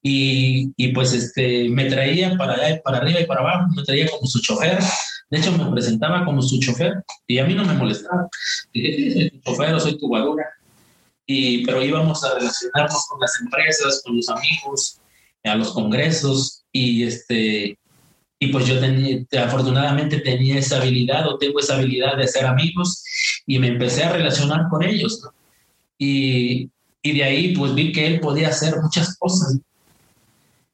Y, 0.02 0.72
y, 0.78 0.92
pues 0.94 1.12
este, 1.12 1.68
me 1.68 1.84
traía 1.84 2.34
para 2.38 2.54
allá, 2.54 2.80
para 2.82 2.98
arriba 2.98 3.20
y 3.20 3.26
para 3.26 3.40
abajo, 3.40 3.68
me 3.76 3.82
traía 3.82 4.08
como 4.08 4.26
su 4.26 4.40
chofer. 4.40 4.78
De 5.28 5.38
hecho, 5.38 5.52
me 5.52 5.70
presentaba 5.70 6.24
como 6.24 6.40
su 6.40 6.58
chofer 6.58 7.04
y 7.26 7.38
a 7.38 7.44
mí 7.44 7.54
no 7.54 7.66
me 7.66 7.74
molestaba. 7.74 8.26
Soy 8.72 9.30
tu 9.30 9.50
chofer, 9.50 9.78
soy 9.78 9.98
tu 9.98 10.08
guadura 10.08 10.46
y, 11.30 11.64
pero 11.66 11.82
íbamos 11.82 12.24
a 12.24 12.34
relacionarnos 12.34 13.06
con 13.06 13.20
las 13.20 13.38
empresas, 13.42 14.02
con 14.04 14.16
los 14.16 14.28
amigos, 14.30 14.98
a 15.44 15.54
los 15.54 15.72
congresos 15.72 16.64
y 16.72 17.04
este 17.04 17.78
y 18.40 18.48
pues 18.48 18.66
yo 18.66 18.78
tenía, 18.78 19.26
afortunadamente 19.44 20.20
tenía 20.20 20.58
esa 20.58 20.80
habilidad 20.80 21.26
o 21.26 21.38
tengo 21.38 21.58
esa 21.58 21.74
habilidad 21.74 22.16
de 22.16 22.24
hacer 22.24 22.46
amigos 22.46 23.02
y 23.46 23.58
me 23.58 23.66
empecé 23.66 24.04
a 24.04 24.12
relacionar 24.12 24.68
con 24.70 24.84
ellos. 24.84 25.20
¿no? 25.24 25.32
Y, 25.98 26.70
y, 27.02 27.18
de 27.18 27.24
ahí 27.24 27.56
pues 27.56 27.74
vi 27.74 27.90
que 27.90 28.06
él 28.06 28.20
podía 28.20 28.48
hacer 28.48 28.76
muchas 28.80 29.16
cosas. 29.18 29.58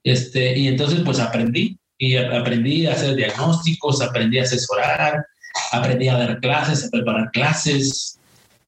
Este, 0.05 0.59
y 0.59 0.69
entonces 0.69 1.01
pues 1.05 1.19
aprendí 1.19 1.79
y 1.97 2.17
aprendí 2.17 2.87
a 2.87 2.93
hacer 2.93 3.17
diagnósticos, 3.17 4.03
aprendí 4.03 4.39
a 4.39 4.43
asesorar, 4.43 5.27
aprendí 5.73 6.09
a 6.09 6.19
dar 6.19 6.41
clases, 6.41 6.85
a 6.85 6.91
preparar 6.91 7.31
clases, 7.33 8.14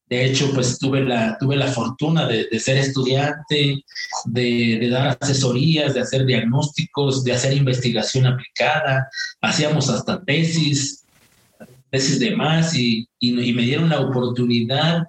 de 0.09 0.25
hecho, 0.25 0.51
pues 0.53 0.79
tuve 0.79 1.03
la, 1.03 1.37
tuve 1.37 1.57
la 1.57 1.67
fortuna 1.67 2.27
de, 2.27 2.47
de 2.49 2.59
ser 2.59 2.77
estudiante, 2.77 3.83
de, 4.25 4.77
de, 4.79 4.89
dar 4.89 5.17
asesorías, 5.19 5.93
de 5.93 5.99
hacer 5.99 6.25
diagnósticos, 6.25 7.25
de 7.25 7.33
hacer 7.33 7.53
investigación 7.53 8.25
aplicada. 8.25 9.09
Hacíamos 9.41 9.89
hasta 9.89 10.23
tesis, 10.23 11.03
tesis 11.91 12.19
de 12.19 12.35
más 12.37 12.73
y, 12.73 13.07
y, 13.19 13.53
me 13.53 13.63
dieron 13.63 13.89
la 13.89 13.99
oportunidad 13.99 15.03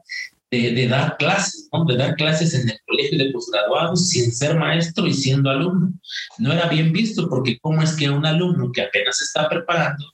de, 0.50 0.88
dar 0.88 1.16
clases, 1.16 1.68
¿no? 1.72 1.84
de 1.84 1.96
dar 1.96 2.16
clases 2.16 2.54
en 2.54 2.68
el 2.68 2.78
colegio 2.84 3.18
de 3.18 3.30
posgraduados 3.30 4.08
sin 4.08 4.32
ser 4.32 4.56
maestro 4.58 5.06
y 5.06 5.14
siendo 5.14 5.48
alumno. 5.48 5.92
No 6.38 6.52
era 6.52 6.68
bien 6.68 6.92
visto 6.92 7.28
porque 7.28 7.58
cómo 7.61 7.82
es 7.82 7.94
que 7.94 8.11
un 8.11 8.26
alumno 8.26 8.72
que 8.72 8.82
apenas 8.82 9.20
está 9.20 9.48
preparando 9.48 10.04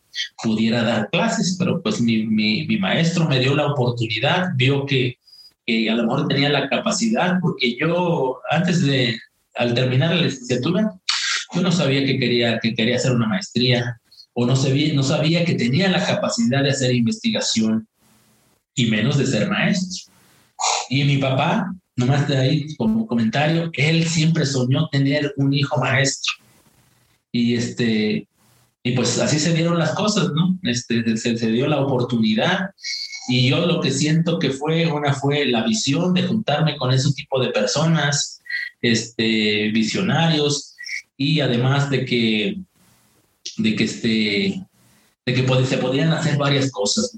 pudiera 0.43 0.83
dar 0.83 1.09
clases, 1.11 1.57
pero 1.59 1.83
pues 1.83 2.01
mi, 2.01 2.27
mi, 2.27 2.67
mi 2.67 2.79
maestro 2.79 3.29
me 3.29 3.41
dio 3.41 3.55
la 3.55 3.67
oportunidad, 3.67 4.51
vio 4.57 4.87
que, 4.87 5.19
que, 5.67 5.91
a 5.91 5.95
lo 5.95 6.05
mejor 6.05 6.29
tenía 6.29 6.49
la 6.49 6.69
capacidad, 6.69 7.39
porque 7.41 7.77
yo 7.79 8.39
antes 8.51 8.83
de, 8.83 9.19
al 9.57 9.75
terminar 9.75 10.15
la 10.15 10.23
licenciatura, 10.23 10.93
yo 11.55 11.63
no 11.63 11.73
sabía 11.73 12.05
que 12.05 12.19
quería, 12.19 12.59
que 12.59 12.75
quería 12.75 12.97
hacer 12.97 13.13
una 13.13 13.29
maestría 13.29 14.01
o 14.33 14.47
no 14.47 14.57
sabía, 14.57 14.93
no 14.95 15.03
sabía 15.03 15.45
que 15.45 15.55
tenía 15.55 15.89
la 15.89 16.05
capacidad 16.05 16.63
de 16.63 16.71
hacer 16.71 16.95
investigación 16.95 17.87
y 18.75 18.87
menos 18.87 19.17
de 19.17 19.27
ser 19.27 19.49
maestro. 19.49 20.13
Y 20.89 21.05
mi 21.05 21.19
papá, 21.19 21.73
nomás 21.97 22.27
de 22.27 22.37
ahí 22.37 22.77
como 22.77 23.07
comentario, 23.07 23.71
él 23.75 24.07
siempre 24.09 24.45
soñó 24.45 24.89
tener 24.89 25.33
un 25.37 25.55
hijo 25.55 25.81
maestro. 25.81 26.35
Y 27.31 27.55
este, 27.55 28.27
y 28.87 28.93
pues 28.93 29.19
así 29.19 29.41
se 29.41 29.55
dieron 29.55 29.79
las 29.79 29.95
cosas, 29.95 30.31
¿no? 30.35 30.59
Este, 30.63 31.17
se, 31.17 31.39
se, 31.39 31.51
dio 31.51 31.67
la 31.67 31.81
oportunidad 31.81 32.71
y 33.29 33.49
yo 33.49 33.65
lo 33.65 33.81
que 33.81 33.91
siento 33.91 34.39
que 34.39 34.51
fue, 34.51 34.87
una 34.87 35.15
fue 35.15 35.47
la 35.47 35.65
visión 35.65 36.13
de 36.13 36.25
juntarme 36.25 36.77
con 36.77 36.93
ese 36.93 37.11
tipo 37.15 37.41
de 37.41 37.49
personas, 37.49 38.43
este, 38.83 39.71
visionarios 39.71 40.77
y 41.17 41.41
además 41.41 41.89
de 41.89 42.05
que, 42.05 42.59
de 43.57 43.75
que, 43.75 43.85
este, 43.85 44.67
de 45.25 45.35
que 45.35 45.65
se 45.65 45.79
podían 45.79 46.13
hacer 46.13 46.37
varias 46.37 46.71
cosas. 46.71 47.17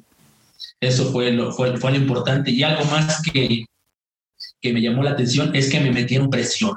Eso 0.80 1.10
fue 1.10 1.32
lo, 1.32 1.50
fue, 1.52 1.76
fue 1.78 1.90
lo 1.90 1.96
importante. 1.96 2.52
Y 2.52 2.62
algo 2.62 2.84
más 2.84 3.20
que, 3.22 3.66
que 4.60 4.72
me 4.72 4.80
llamó 4.80 5.02
la 5.02 5.10
atención 5.10 5.54
es 5.56 5.68
que 5.68 5.80
me 5.80 5.90
metieron 5.90 6.30
presión. 6.30 6.76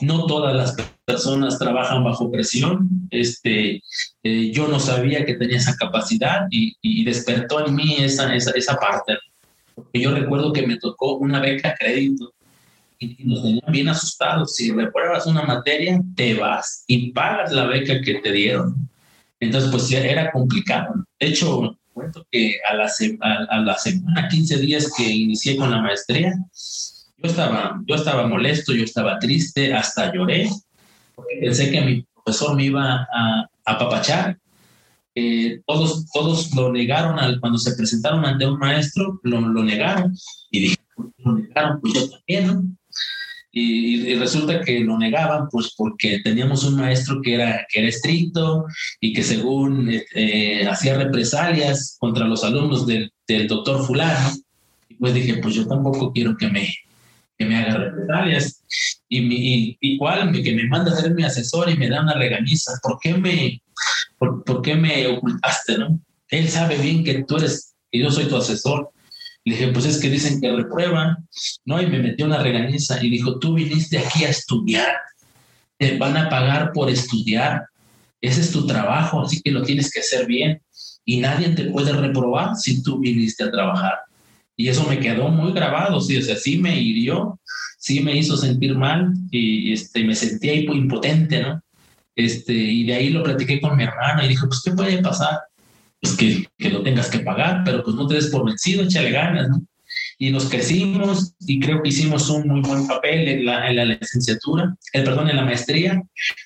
No 0.00 0.26
todas 0.26 0.54
las 0.54 0.76
personas 1.04 1.58
trabajan 1.58 2.04
bajo 2.04 2.30
presión. 2.30 3.08
Este, 3.10 3.82
eh, 4.22 4.50
yo 4.52 4.68
no 4.68 4.80
sabía 4.80 5.24
que 5.24 5.34
tenía 5.34 5.58
esa 5.58 5.76
capacidad 5.76 6.46
y, 6.50 6.74
y 6.82 7.04
despertó 7.04 7.66
en 7.66 7.74
mí 7.74 7.96
esa, 7.98 8.34
esa, 8.34 8.50
esa 8.52 8.76
parte. 8.76 9.16
Porque 9.74 10.00
yo 10.00 10.14
recuerdo 10.14 10.52
que 10.52 10.66
me 10.66 10.78
tocó 10.78 11.16
una 11.16 11.40
beca 11.40 11.74
crédito 11.78 12.32
y 12.98 13.24
nos 13.24 13.42
tenían 13.42 13.72
bien 13.72 13.88
asustados. 13.88 14.54
Si 14.54 14.72
repruebas 14.72 15.26
una 15.26 15.42
materia, 15.42 16.00
te 16.14 16.34
vas 16.34 16.84
y 16.86 17.12
pagas 17.12 17.52
la 17.52 17.66
beca 17.66 18.00
que 18.00 18.14
te 18.14 18.32
dieron. 18.32 18.88
Entonces, 19.40 19.70
pues 19.70 19.90
era 19.92 20.32
complicado. 20.32 21.04
De 21.20 21.26
hecho, 21.26 21.78
cuento 21.92 22.26
que 22.30 22.56
a 22.68 22.74
la, 22.74 22.90
a, 23.50 23.58
la 23.58 23.78
semana, 23.78 24.28
15 24.28 24.58
días 24.58 24.92
que 24.96 25.04
inicié 25.04 25.56
con 25.56 25.70
la 25.70 25.80
maestría, 25.80 26.34
yo 27.18 27.28
estaba, 27.30 27.82
yo 27.86 27.94
estaba 27.94 28.26
molesto, 28.26 28.72
yo 28.72 28.84
estaba 28.84 29.18
triste, 29.18 29.72
hasta 29.72 30.12
lloré, 30.12 30.50
porque 31.14 31.36
pensé 31.40 31.70
que 31.70 31.80
mi 31.80 32.06
profesor 32.14 32.54
me 32.56 32.64
iba 32.64 33.06
a 33.12 33.48
apapachar. 33.64 34.38
Eh, 35.14 35.62
todos, 35.66 36.10
todos 36.12 36.54
lo 36.54 36.70
negaron 36.70 37.18
al, 37.18 37.40
cuando 37.40 37.58
se 37.58 37.74
presentaron 37.74 38.24
ante 38.26 38.46
un 38.46 38.58
maestro, 38.58 39.18
lo, 39.22 39.40
lo 39.40 39.64
negaron. 39.64 40.14
Y 40.50 40.60
dije, 40.60 40.76
lo 41.18 41.32
negaron? 41.32 41.80
Pues 41.80 41.94
yo 41.94 42.10
también, 42.10 42.46
¿no? 42.46 42.62
Y, 43.50 44.10
y, 44.10 44.14
resulta 44.16 44.60
que 44.60 44.80
lo 44.80 44.98
negaban 44.98 45.48
pues 45.50 45.72
porque 45.74 46.20
teníamos 46.22 46.62
un 46.64 46.76
maestro 46.76 47.22
que 47.22 47.32
era, 47.32 47.66
que 47.70 47.78
era 47.78 47.88
estricto 47.88 48.66
y 49.00 49.14
que 49.14 49.22
según 49.22 49.90
eh, 50.14 50.68
hacía 50.68 50.98
represalias 50.98 51.96
contra 51.98 52.26
los 52.26 52.44
alumnos 52.44 52.86
del, 52.86 53.10
del 53.26 53.48
doctor 53.48 53.82
fulano. 53.86 54.36
Y 54.90 54.96
pues 54.96 55.14
dije, 55.14 55.38
pues 55.38 55.54
yo 55.54 55.66
tampoco 55.66 56.12
quiero 56.12 56.36
que 56.36 56.48
me, 56.48 56.68
que 57.38 57.44
me 57.44 57.56
haga 57.56 57.78
represalias. 57.78 58.62
Y, 59.08 59.20
mi, 59.20 59.36
y 59.36 59.78
igual 59.80 60.32
que 60.32 60.54
me 60.54 60.66
manda 60.66 60.92
a 60.92 60.96
ser 60.96 61.14
mi 61.14 61.24
asesor 61.24 61.70
y 61.70 61.76
me 61.76 61.88
da 61.88 62.02
una 62.02 62.14
reganiza. 62.14 62.72
¿Por 62.82 62.98
qué 63.00 63.14
me, 63.14 63.62
por, 64.18 64.44
por 64.44 64.62
qué 64.62 64.74
me 64.74 65.06
ocultaste? 65.06 65.78
¿no? 65.78 66.00
Él 66.28 66.48
sabe 66.48 66.76
bien 66.78 67.04
que 67.04 67.24
tú 67.24 67.36
eres, 67.36 67.74
que 67.90 68.00
yo 68.00 68.10
soy 68.10 68.26
tu 68.26 68.36
asesor 68.36 68.90
le 69.46 69.54
dije, 69.54 69.68
pues 69.68 69.86
es 69.86 69.98
que 69.98 70.10
dicen 70.10 70.40
que 70.40 70.50
reprueban, 70.50 71.16
¿no? 71.64 71.80
Y 71.80 71.86
me 71.86 72.00
metió 72.00 72.26
una 72.26 72.42
regañiza 72.42 73.02
y 73.02 73.10
dijo, 73.10 73.38
tú 73.38 73.54
viniste 73.54 73.96
aquí 73.96 74.24
a 74.24 74.30
estudiar, 74.30 74.92
te 75.78 75.96
van 75.98 76.16
a 76.16 76.28
pagar 76.28 76.72
por 76.72 76.90
estudiar, 76.90 77.66
ese 78.20 78.40
es 78.40 78.50
tu 78.50 78.66
trabajo, 78.66 79.22
así 79.22 79.40
que 79.40 79.52
lo 79.52 79.62
tienes 79.62 79.92
que 79.92 80.00
hacer 80.00 80.26
bien 80.26 80.60
y 81.04 81.18
nadie 81.18 81.50
te 81.50 81.66
puede 81.66 81.92
reprobar 81.92 82.56
si 82.56 82.82
tú 82.82 82.98
viniste 82.98 83.44
a 83.44 83.52
trabajar. 83.52 84.00
Y 84.56 84.68
eso 84.68 84.86
me 84.88 84.98
quedó 84.98 85.28
muy 85.28 85.52
grabado, 85.52 86.00
sí, 86.00 86.16
o 86.16 86.22
sea, 86.22 86.36
sí 86.36 86.58
me 86.58 86.80
hirió, 86.80 87.38
sí 87.78 88.00
me 88.00 88.16
hizo 88.16 88.36
sentir 88.36 88.74
mal 88.74 89.12
y 89.30 89.72
este, 89.72 90.02
me 90.04 90.14
sentía 90.14 90.54
impotente, 90.54 91.42
¿no? 91.42 91.60
Este, 92.14 92.54
y 92.54 92.84
de 92.86 92.94
ahí 92.94 93.10
lo 93.10 93.22
platiqué 93.22 93.60
con 93.60 93.76
mi 93.76 93.84
hermana 93.84 94.24
y 94.24 94.28
dijo, 94.28 94.48
pues, 94.48 94.62
¿qué 94.64 94.72
puede 94.72 95.02
pasar? 95.02 95.40
pues 96.00 96.16
que, 96.16 96.46
que, 96.58 96.70
lo 96.70 96.82
tengas 96.82 97.10
que 97.10 97.20
pagar, 97.20 97.62
pero 97.64 97.82
pues 97.82 97.96
no 97.96 98.06
te 98.06 98.14
des 98.16 98.28
por 98.28 98.44
vencido, 98.44 98.84
échale 98.84 99.10
ganas, 99.10 99.48
¿no? 99.48 99.62
Y 100.18 100.30
nos 100.30 100.48
crecimos 100.48 101.34
y 101.40 101.60
creo 101.60 101.82
que 101.82 101.90
hicimos 101.90 102.30
un 102.30 102.48
muy 102.48 102.60
buen 102.62 102.86
papel 102.86 103.28
en 103.28 103.44
la, 103.44 103.68
en 103.68 103.76
la 103.76 103.84
licenciatura, 103.84 104.74
el, 104.92 105.04
perdón, 105.04 105.28
en 105.28 105.36
la 105.36 105.44
maestría, 105.44 106.02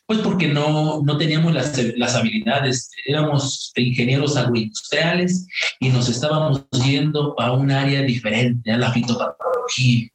pues 0.06 0.18
porque 0.20 0.48
no, 0.48 1.02
no 1.02 1.16
teníamos 1.16 1.54
las, 1.54 1.78
las 1.96 2.16
habilidades, 2.16 2.90
éramos 3.06 3.72
ingenieros 3.76 4.36
agroindustriales 4.36 5.46
y 5.78 5.90
nos 5.90 6.08
estábamos 6.08 6.66
yendo 6.84 7.38
a 7.38 7.52
un 7.52 7.70
área 7.70 8.02
diferente, 8.02 8.72
a 8.72 8.78
la 8.78 8.92
fitopatología, 8.92 10.08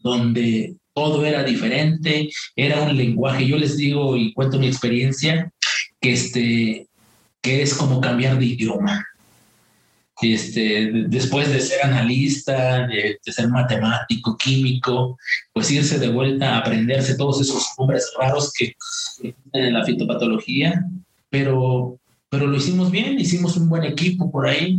donde 0.00 0.76
todo 0.92 1.24
era 1.24 1.44
diferente, 1.44 2.28
era 2.56 2.82
un 2.82 2.96
lenguaje. 2.96 3.46
Yo 3.46 3.56
les 3.56 3.76
digo 3.76 4.16
y 4.16 4.32
cuento 4.34 4.58
mi 4.58 4.66
experiencia, 4.66 5.52
que 6.00 6.12
este, 6.12 6.88
que 7.40 7.62
es 7.62 7.74
como 7.74 8.00
cambiar 8.00 8.38
de 8.38 8.46
idioma. 8.46 9.06
Este, 10.20 10.90
después 11.06 11.48
de 11.52 11.60
ser 11.60 11.84
analista, 11.84 12.86
de, 12.88 13.18
de, 13.24 13.32
ser 13.32 13.48
matemático, 13.48 14.36
químico, 14.36 15.16
pues 15.52 15.70
irse 15.70 15.98
de 15.98 16.08
vuelta 16.08 16.54
a 16.54 16.58
aprenderse 16.58 17.16
todos 17.16 17.40
esos 17.40 17.64
nombres 17.78 18.12
raros 18.18 18.52
que 18.52 18.66
existen 18.66 19.34
en 19.52 19.72
la 19.74 19.84
fitopatología, 19.84 20.84
pero, 21.30 21.98
pero 22.28 22.48
lo 22.48 22.56
hicimos 22.56 22.90
bien, 22.90 23.20
hicimos 23.20 23.56
un 23.56 23.68
buen 23.68 23.84
equipo 23.84 24.30
por 24.30 24.48
ahí, 24.48 24.78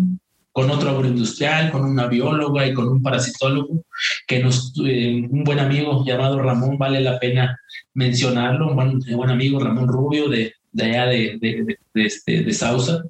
con 0.51 0.69
otro 0.71 0.89
agroindustrial, 0.89 1.71
con 1.71 1.85
una 1.85 2.07
bióloga 2.07 2.67
y 2.67 2.73
con 2.73 2.89
un 2.89 3.01
parasitólogo, 3.01 3.85
que 4.27 4.39
nos, 4.39 4.73
eh, 4.85 5.25
un 5.29 5.43
buen 5.45 5.59
amigo 5.59 6.03
llamado 6.05 6.41
Ramón, 6.41 6.77
vale 6.77 6.99
la 6.99 7.17
pena 7.17 7.57
mencionarlo, 7.93 8.69
un 8.69 8.75
buen, 8.75 8.89
un 8.89 9.15
buen 9.15 9.29
amigo 9.29 9.59
Ramón 9.59 9.87
Rubio 9.87 10.27
de, 10.27 10.53
de 10.71 10.83
allá 10.83 11.05
de, 11.05 11.37
de, 11.39 11.63
de, 11.63 11.79
de, 11.93 12.05
este, 12.05 12.51
Sausa, 12.51 13.03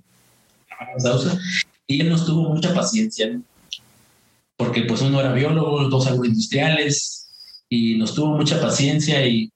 Sausa, 0.97 1.39
y 1.89 2.01
él 2.01 2.09
nos 2.09 2.25
tuvo 2.25 2.53
mucha 2.53 2.73
paciencia, 2.73 3.41
porque 4.55 4.83
pues 4.83 5.01
uno 5.01 5.19
era 5.19 5.33
biólogo, 5.33 5.89
dos 5.89 6.05
agroindustriales, 6.05 7.19
y 7.67 7.95
nos 7.95 8.13
tuvo 8.13 8.37
mucha 8.37 8.61
paciencia 8.61 9.25
y, 9.25 9.51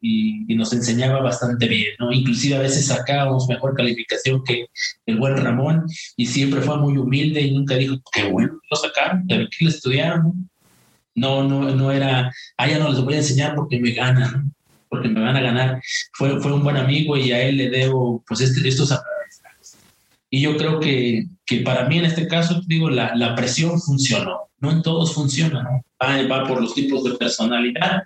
nos 0.50 0.72
enseñaba 0.72 1.20
bastante 1.20 1.68
bien, 1.68 1.90
¿no? 2.00 2.12
Inclusive 2.12 2.56
a 2.56 2.60
veces 2.60 2.86
sacábamos 2.86 3.50
mejor 3.50 3.74
calificación 3.74 4.44
que 4.44 4.68
el 5.08 5.18
buen 5.18 5.36
Ramón 5.36 5.86
y 6.16 6.28
siempre 6.28 6.62
fue 6.62 6.78
muy 6.78 6.96
humilde 6.96 7.42
y 7.42 7.52
nunca 7.56 7.76
dijo, 7.76 7.96
qué 8.12 8.30
bueno, 8.30 8.60
lo 8.70 8.78
sacaron, 8.78 9.26
pero 9.28 9.48
que 9.50 9.66
lo 9.66 9.72
estudiaron, 9.72 10.50
no, 11.16 11.44
no, 11.44 11.76
no 11.76 11.92
era, 11.92 12.32
ah, 12.58 12.68
ya 12.68 12.78
no 12.78 12.90
les 12.90 13.02
voy 13.02 13.16
a 13.16 13.18
enseñar 13.18 13.56
porque 13.56 13.80
me 13.80 13.92
ganan, 13.92 14.54
porque 14.90 15.10
me 15.10 15.22
van 15.22 15.36
a 15.36 15.42
ganar. 15.42 15.82
Fue, 16.14 16.40
fue 16.40 16.54
un 16.54 16.64
buen 16.64 16.78
amigo 16.78 17.18
y 17.18 17.32
a 17.32 17.42
él 17.42 17.58
le 17.58 17.70
debo 17.70 18.24
pues 18.28 18.42
este, 18.42 18.68
estos. 18.68 18.94
Y 20.34 20.42
yo 20.42 20.58
creo 20.58 20.80
que, 20.80 21.28
que, 21.46 21.58
para 21.58 21.88
mí 21.88 22.00
en 22.00 22.06
este 22.06 22.28
caso, 22.28 22.60
digo, 22.66 22.90
la, 22.90 23.16
la 23.16 23.36
presión 23.36 23.80
funcionó. 23.80 24.50
No 24.58 24.72
en 24.72 24.82
todos 24.82 25.14
funciona, 25.14 25.62
¿no? 25.62 25.86
Va, 26.02 26.26
va, 26.26 26.48
por 26.48 26.60
los 26.60 26.74
tipos 26.74 27.04
de 27.04 27.12
personalidad, 27.12 28.02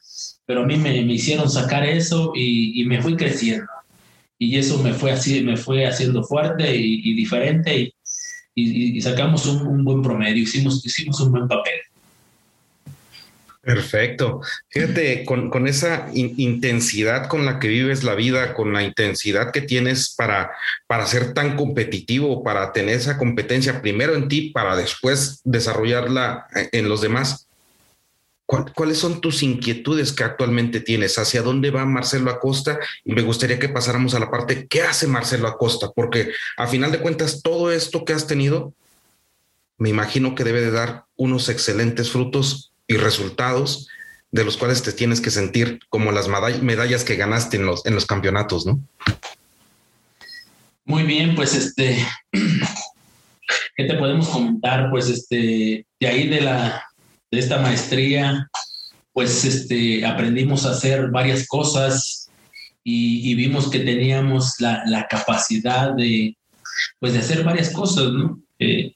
pero 0.46 0.64
a 0.64 0.66
mí 0.66 0.76
me, 0.76 1.06
me 1.06 1.14
hicieron 1.14 1.50
sacar 1.50 1.86
eso 1.86 2.34
y, 2.36 2.82
y, 2.82 2.84
me 2.84 3.02
fui 3.02 3.16
creciendo. 3.16 3.72
Y 4.38 4.58
eso 4.58 4.78
me 4.84 4.92
fue, 4.92 5.14
así, 5.14 5.42
me 5.42 5.56
fue 5.56 5.88
haciendo 5.88 6.22
fuerte 6.22 6.76
y, 6.76 7.00
y 7.12 7.14
diferente 7.14 7.94
y, 8.54 8.98
y, 8.98 9.00
sacamos 9.00 9.46
un, 9.46 9.66
un, 9.66 9.86
buen 9.86 10.02
promedio, 10.02 10.44
hicimos, 10.44 10.86
hicimos 10.86 11.22
un 11.22 11.32
buen 11.32 11.48
papel. 11.48 11.80
Perfecto. 13.68 14.40
Fíjate, 14.70 15.26
con, 15.26 15.50
con 15.50 15.68
esa 15.68 16.08
in, 16.14 16.36
intensidad 16.38 17.28
con 17.28 17.46
la 17.46 17.60
que 17.60 17.68
vives 17.68 18.06
la 18.06 18.16
vida, 18.16 18.54
con 18.54 18.72
la 18.72 18.82
intensidad 18.82 19.52
que 19.52 19.60
tienes 19.60 20.16
para, 20.16 20.52
para 20.88 21.06
ser 21.06 21.34
tan 21.34 21.58
competitivo, 21.58 22.46
para 22.46 22.72
tener 22.72 22.96
esa 22.96 23.18
competencia 23.18 23.82
primero 23.82 24.16
en 24.16 24.30
ti, 24.30 24.52
para 24.52 24.78
después 24.78 25.42
desarrollarla 25.44 26.48
en 26.72 26.88
los 26.88 27.02
demás. 27.02 27.50
¿Cuáles 28.46 29.00
son 29.00 29.20
tus 29.20 29.44
inquietudes 29.44 30.14
que 30.14 30.24
actualmente 30.24 30.80
tienes? 30.80 31.20
¿Hacia 31.20 31.42
dónde 31.42 31.70
va 31.70 31.84
Marcelo 31.84 32.32
Acosta? 32.32 32.80
Y 33.04 33.12
me 33.12 33.22
gustaría 33.22 33.60
que 33.60 33.68
pasáramos 33.68 34.14
a 34.14 34.20
la 34.20 34.32
parte, 34.32 34.66
¿qué 34.70 34.84
hace 34.84 35.08
Marcelo 35.08 35.46
Acosta? 35.50 35.92
Porque 35.94 36.32
a 36.56 36.68
final 36.68 36.94
de 36.94 37.00
cuentas, 37.00 37.42
todo 37.42 37.70
esto 37.70 38.06
que 38.06 38.14
has 38.14 38.28
tenido, 38.28 38.74
me 39.78 39.90
imagino 39.90 40.36
que 40.36 40.46
debe 40.46 40.62
de 40.62 40.72
dar 40.72 41.04
unos 41.18 41.50
excelentes 41.50 42.10
frutos 42.12 42.72
y 42.88 42.96
resultados 42.96 43.88
de 44.32 44.44
los 44.44 44.58
cuales 44.58 44.84
te 44.84 44.94
tienes 44.94 45.22
que 45.22 45.32
sentir 45.32 45.80
como 45.90 46.12
las 46.12 46.28
medallas 46.28 47.04
que 47.04 47.16
ganaste 47.16 47.58
en 47.58 47.66
los, 47.66 47.86
en 47.86 47.96
los 47.96 48.06
campeonatos, 48.06 48.66
¿no? 48.66 48.80
Muy 50.86 51.04
bien, 51.04 51.36
pues 51.36 51.54
este, 51.54 51.98
¿qué 52.32 53.84
te 53.84 53.96
podemos 53.96 54.30
comentar? 54.30 54.90
Pues 54.90 55.10
este, 55.10 55.86
de 56.00 56.08
ahí 56.08 56.28
de 56.28 56.42
la, 56.42 56.84
de 57.32 57.40
esta 57.40 57.60
maestría, 57.60 58.50
pues 59.14 59.44
este, 59.44 60.06
aprendimos 60.06 60.66
a 60.66 60.72
hacer 60.72 61.10
varias 61.10 61.48
cosas 61.48 62.30
y, 62.84 63.36
vimos 63.36 63.70
que 63.70 63.80
teníamos 63.80 64.54
la, 64.60 65.08
capacidad 65.10 65.92
de, 65.92 66.38
pues 67.00 67.12
de 67.12 67.20
hacer 67.20 67.44
varias 67.44 67.70
cosas, 67.72 68.14
¿no? 68.14 68.40
Eh, 68.60 68.94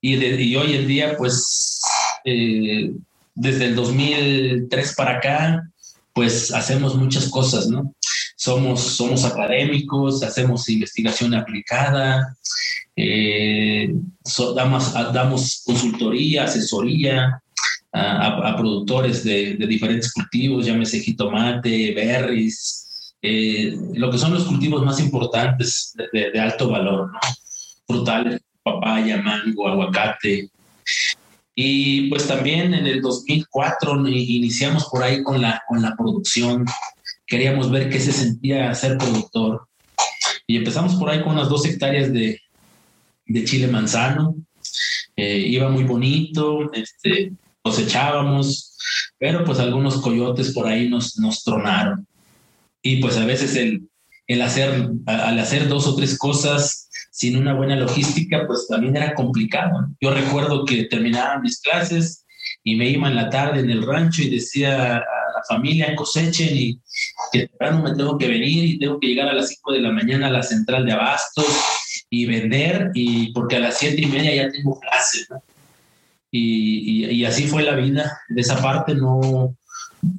y, 0.00 0.56
hoy 0.56 0.74
en 0.74 0.88
día, 0.88 1.16
pues, 1.16 1.80
eh, 2.24 2.92
desde 3.34 3.66
el 3.66 3.74
2003 3.74 4.94
para 4.94 5.18
acá, 5.18 5.70
pues 6.12 6.52
hacemos 6.52 6.94
muchas 6.94 7.28
cosas, 7.28 7.68
¿no? 7.68 7.94
Somos, 8.36 8.80
somos 8.80 9.24
académicos, 9.24 10.22
hacemos 10.22 10.68
investigación 10.68 11.34
aplicada, 11.34 12.36
eh, 12.96 13.92
damos, 14.54 14.92
damos 14.92 15.62
consultoría, 15.64 16.44
asesoría 16.44 17.40
a, 17.92 18.56
productores 18.56 19.22
de, 19.22 19.56
diferentes 19.68 20.12
cultivos, 20.12 20.66
llámese 20.66 21.00
jitomate, 21.00 21.94
berries, 21.94 23.14
eh, 23.22 23.76
lo 23.94 24.10
que 24.10 24.18
son 24.18 24.34
los 24.34 24.44
cultivos 24.44 24.84
más 24.84 25.00
importantes 25.00 25.94
de, 26.12 26.40
alto 26.40 26.68
valor, 26.68 27.12
¿no? 27.12 27.18
frutales, 27.86 28.40
papaya, 28.62 29.16
mango, 29.22 29.68
aguacate. 29.68 30.48
Y 31.54 32.08
pues 32.08 32.26
también 32.26 32.74
en 32.74 32.86
el 32.86 33.00
2004 33.00 34.08
iniciamos 34.08 34.86
por 34.86 35.02
ahí 35.02 35.22
con 35.22 35.40
la, 35.40 35.62
con 35.68 35.80
la 35.80 35.94
producción. 35.96 36.64
Queríamos 37.26 37.70
ver 37.70 37.88
qué 37.88 38.00
se 38.00 38.12
sentía 38.12 38.74
ser 38.74 38.98
productor. 38.98 39.68
Y 40.46 40.56
empezamos 40.56 40.96
por 40.96 41.10
ahí 41.10 41.22
con 41.22 41.32
unas 41.32 41.48
dos 41.48 41.64
hectáreas 41.64 42.12
de, 42.12 42.40
de 43.26 43.44
chile 43.44 43.68
manzano. 43.68 44.34
Eh, 45.16 45.38
iba 45.38 45.68
muy 45.68 45.84
bonito, 45.84 46.72
este, 46.72 47.32
cosechábamos, 47.62 48.76
pero 49.18 49.44
pues 49.44 49.60
algunos 49.60 50.00
coyotes 50.00 50.52
por 50.52 50.66
ahí 50.66 50.88
nos, 50.88 51.16
nos 51.18 51.44
tronaron. 51.44 52.06
Y 52.82 52.96
pues 52.96 53.16
a 53.16 53.24
veces 53.24 53.54
el, 53.54 53.88
el 54.26 54.42
hacer, 54.42 54.90
al 55.06 55.38
hacer 55.38 55.68
dos 55.68 55.86
o 55.86 55.94
tres 55.94 56.18
cosas 56.18 56.83
sin 57.14 57.36
una 57.36 57.54
buena 57.54 57.76
logística, 57.76 58.44
pues 58.44 58.66
también 58.66 58.96
era 58.96 59.14
complicado. 59.14 59.86
Yo 60.00 60.12
recuerdo 60.12 60.64
que 60.64 60.86
terminaba 60.86 61.38
mis 61.38 61.60
clases 61.60 62.26
y 62.64 62.74
me 62.74 62.88
iba 62.88 63.06
en 63.06 63.14
la 63.14 63.30
tarde 63.30 63.60
en 63.60 63.70
el 63.70 63.86
rancho 63.86 64.20
y 64.20 64.30
decía 64.30 64.96
a 64.96 64.98
la 64.98 65.42
familia 65.48 65.94
cosechen 65.94 66.56
y 66.56 66.80
que 67.30 67.46
temprano 67.46 67.84
me 67.84 67.94
tengo 67.94 68.18
que 68.18 68.26
venir 68.26 68.64
y 68.64 68.78
tengo 68.80 68.98
que 68.98 69.06
llegar 69.06 69.28
a 69.28 69.32
las 69.32 69.48
5 69.50 69.72
de 69.74 69.80
la 69.80 69.92
mañana 69.92 70.26
a 70.26 70.32
la 70.32 70.42
central 70.42 70.84
de 70.84 70.92
abastos 70.92 71.46
y 72.10 72.26
vender 72.26 72.90
y 72.94 73.32
porque 73.32 73.56
a 73.56 73.60
las 73.60 73.78
siete 73.78 74.02
y 74.02 74.06
media 74.06 74.34
ya 74.34 74.50
tengo 74.50 74.80
clase. 74.80 75.24
Y, 76.32 77.06
y, 77.14 77.24
así 77.24 77.46
fue 77.46 77.62
la 77.62 77.76
vida. 77.76 78.18
De 78.28 78.40
esa 78.40 78.60
parte 78.60 78.96
no, 78.96 79.56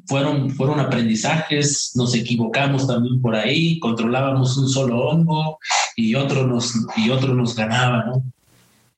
fueron, 0.05 0.51
fueron 0.51 0.79
aprendizajes, 0.79 1.91
nos 1.95 2.13
equivocamos 2.13 2.87
también 2.87 3.21
por 3.21 3.35
ahí, 3.35 3.79
controlábamos 3.79 4.57
un 4.57 4.69
solo 4.69 4.99
hongo 5.07 5.59
y 5.95 6.15
otro 6.15 6.45
nos, 6.45 6.73
y 6.97 7.09
otro 7.09 7.33
nos 7.33 7.55
ganaba, 7.55 8.05
¿no? 8.05 8.23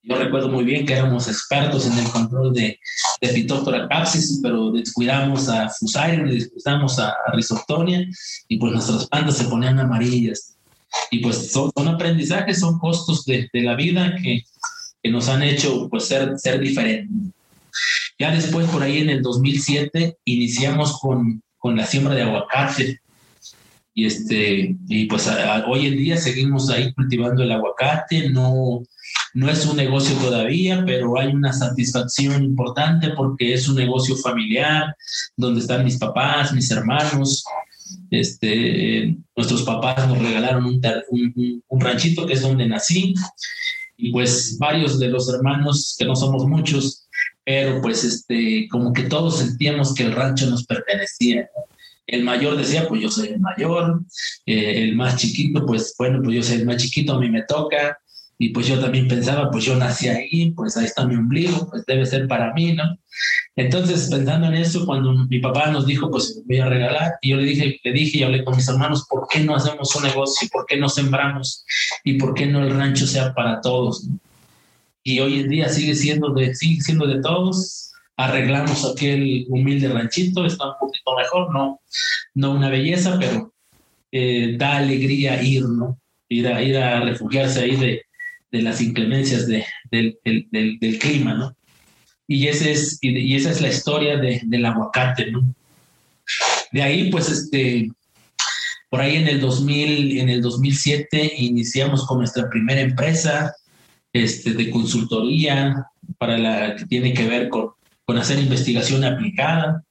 Yo 0.08 0.16
recuerdo 0.16 0.48
muy 0.48 0.64
bien 0.64 0.86
que 0.86 0.94
éramos 0.94 1.28
expertos 1.28 1.86
en 1.86 1.98
el 1.98 2.10
control 2.10 2.54
de, 2.54 2.80
de 3.20 3.28
Phytophthora 3.28 3.90
capsis, 3.90 4.40
pero 4.42 4.72
descuidamos 4.72 5.50
a 5.50 5.70
Fusarium, 5.70 6.30
descuidamos 6.30 6.98
a, 6.98 7.10
a 7.10 7.34
y 8.48 8.58
pues 8.58 8.74
nuestras 8.74 9.06
plantas 9.08 9.38
se 9.38 9.44
ponían 9.46 9.80
amarillas. 9.80 10.56
Y 11.12 11.20
pues 11.20 11.52
son, 11.52 11.72
son 11.76 11.90
aprendizajes, 11.90 12.62
son 12.62 12.80
costos 12.80 13.26
de, 13.26 13.50
de 13.52 13.62
la 13.62 13.76
vida 13.76 14.16
que, 14.16 14.44
que, 15.04 15.12
nos 15.12 15.28
han 15.28 15.44
hecho 15.44 15.90
pues 15.90 16.06
ser, 16.06 16.40
ser 16.40 16.62
diferentes. 16.62 17.34
Ya 18.20 18.32
después, 18.32 18.68
por 18.70 18.82
ahí 18.82 19.00
en 19.00 19.10
el 19.10 19.22
2007, 19.22 20.18
iniciamos 20.26 21.00
con, 21.00 21.44
con 21.58 21.76
la 21.76 21.86
siembra 21.86 22.16
de 22.16 22.24
aguacate. 22.24 23.00
Y, 23.94 24.06
este, 24.06 24.76
y 24.88 25.06
pues 25.06 25.30
hoy 25.68 25.88
en 25.88 25.98
día 25.98 26.18
seguimos 26.18 26.70
ahí 26.70 26.94
cultivando 26.94 27.44
el 27.44 27.52
aguacate. 27.52 28.30
No, 28.30 28.82
no 29.34 29.50
es 29.50 29.66
un 29.66 29.78
negocio 29.78 30.16
todavía, 30.18 30.84
pero 30.86 31.20
hay 31.20 31.28
una 31.28 31.54
satisfacción 31.54 32.44
importante 32.44 33.10
porque 33.12 33.54
es 33.54 33.68
un 33.68 33.76
negocio 33.76 34.16
familiar, 34.18 34.96
donde 35.36 35.62
están 35.62 35.86
mis 35.86 35.98
papás, 35.98 36.54
mis 36.54 36.72
hermanos. 36.72 37.44
Este, 38.10 39.16
nuestros 39.36 39.64
papás 39.64 40.08
nos 40.08 40.20
regalaron 40.20 40.66
un, 40.66 40.82
un, 41.10 41.64
un 41.68 41.80
ranchito 41.80 42.26
que 42.26 42.34
es 42.34 42.42
donde 42.42 42.68
nací. 42.68 43.14
Y 43.96 44.12
pues 44.12 44.58
varios 44.60 45.00
de 45.00 45.08
los 45.08 45.32
hermanos, 45.34 45.96
que 45.98 46.06
no 46.06 46.16
somos 46.16 46.46
muchos, 46.46 47.07
pero 47.48 47.82
pues 47.82 48.04
este, 48.04 48.68
como 48.70 48.92
que 48.92 49.04
todos 49.04 49.38
sentíamos 49.38 49.94
que 49.94 50.04
el 50.04 50.12
rancho 50.12 50.50
nos 50.50 50.66
pertenecía. 50.66 51.50
El 52.06 52.26
mayor 52.26 52.58
decía, 52.58 52.86
pues 52.90 53.02
yo 53.02 53.10
soy 53.10 53.30
el 53.30 53.40
mayor, 53.40 54.02
eh, 54.46 54.84
el 54.84 54.98
más 54.98 55.16
chiquito, 55.16 55.66
pues 55.66 55.96
bueno, 55.98 56.20
pues 56.22 56.36
yo 56.36 56.44
soy 56.44 56.58
el 56.58 56.66
más 56.66 56.76
chiquito, 56.76 57.14
a 57.14 57.22
mí 57.22 57.30
me 57.30 57.44
toca, 57.44 57.98
y 58.38 58.50
pues 58.50 58.68
yo 58.68 58.78
también 58.82 59.08
pensaba, 59.08 59.50
pues 59.50 59.64
yo 59.64 59.78
nací 59.78 60.10
ahí, 60.10 60.52
pues 60.52 60.76
ahí 60.76 60.84
está 60.84 61.06
mi 61.08 61.16
ombligo, 61.16 61.70
pues 61.70 61.86
debe 61.86 62.06
ser 62.06 62.28
para 62.28 62.52
mí, 62.54 62.74
¿no? 62.74 62.84
Entonces, 63.56 64.10
pensando 64.12 64.48
en 64.48 64.56
eso, 64.56 64.86
cuando 64.86 65.14
mi 65.14 65.40
papá 65.40 65.72
nos 65.72 65.88
dijo, 65.88 66.12
pues 66.12 66.44
voy 66.46 66.58
a 66.58 66.68
regalar, 66.68 67.14
y 67.22 67.30
yo 67.30 67.38
le 67.38 67.46
dije, 67.46 67.80
le 67.82 67.94
dije 67.94 68.18
y 68.18 68.24
hablé 68.24 68.44
con 68.44 68.58
mis 68.58 68.68
hermanos, 68.68 69.06
¿por 69.10 69.26
qué 69.30 69.40
no 69.40 69.56
hacemos 69.56 69.96
un 69.96 70.04
negocio? 70.04 70.50
¿Por 70.52 70.66
qué 70.66 70.76
no 70.76 70.90
sembramos? 70.90 71.64
¿Y 72.04 72.16
por 72.16 72.34
qué 72.34 72.46
no 72.46 72.62
el 72.62 72.76
rancho 72.76 73.08
sea 73.08 73.34
para 73.34 73.62
todos? 73.62 74.06
Y 75.08 75.22
hoy 75.22 75.40
en 75.40 75.48
día 75.48 75.70
sigue 75.70 75.96
siendo 75.96 76.34
de, 76.34 76.54
sigue 76.54 76.82
siendo 76.82 77.08
de 77.08 77.22
todos. 77.22 77.94
Arreglamos 78.18 78.84
aquel 78.84 79.46
humilde 79.48 79.88
ranchito, 79.88 80.46
está 80.46 80.72
un 80.72 80.80
poquito 80.82 81.16
mejor, 81.16 81.54
no, 81.54 81.80
no 82.34 82.52
una 82.52 82.70
belleza, 82.70 83.18
pero 83.18 83.54
eh, 84.12 84.58
da 84.58 84.78
alegría 84.78 85.42
ir, 85.42 85.64
¿no? 85.64 85.98
Ir 86.28 86.50
a, 86.50 86.62
ir 86.62 86.78
a 86.78 87.00
refugiarse 87.00 87.62
ahí 87.62 87.78
de, 87.78 88.02
de 88.52 88.62
las 88.62 88.82
inclemencias 88.82 89.48
de, 89.48 89.64
del, 89.92 90.20
del, 90.26 90.78
del, 90.78 91.00
clima, 91.00 91.36
¿no? 91.36 91.56
Y, 92.28 92.48
ese 92.48 92.74
es, 92.74 92.98
y, 93.02 93.34
esa 93.34 93.52
es 93.52 93.62
la 93.62 93.70
historia 93.70 94.18
de, 94.18 94.42
del 94.44 94.66
aguacate, 94.66 95.32
¿no? 95.32 95.56
De 96.74 96.82
ahí, 96.82 97.10
pues, 97.12 97.30
este, 97.30 97.90
por 98.90 99.00
ahí 99.00 99.16
en 99.16 99.30
el 99.30 99.40
2000, 99.40 100.20
en 100.20 100.28
el 100.28 100.42
2007 100.42 101.32
iniciamos 101.38 102.06
con 102.06 102.18
nuestra 102.18 102.50
primera 102.50 102.82
empresa, 102.82 103.56
este, 104.18 104.54
de 104.54 104.70
consultoría 104.70 105.88
para 106.18 106.38
la 106.38 106.76
que 106.76 106.86
tiene 106.86 107.14
que 107.14 107.28
ver 107.28 107.50
con, 107.50 107.72
con 108.06 108.18
hacer 108.18 108.40
investigación 108.40 109.04
aplicada. 109.04 109.84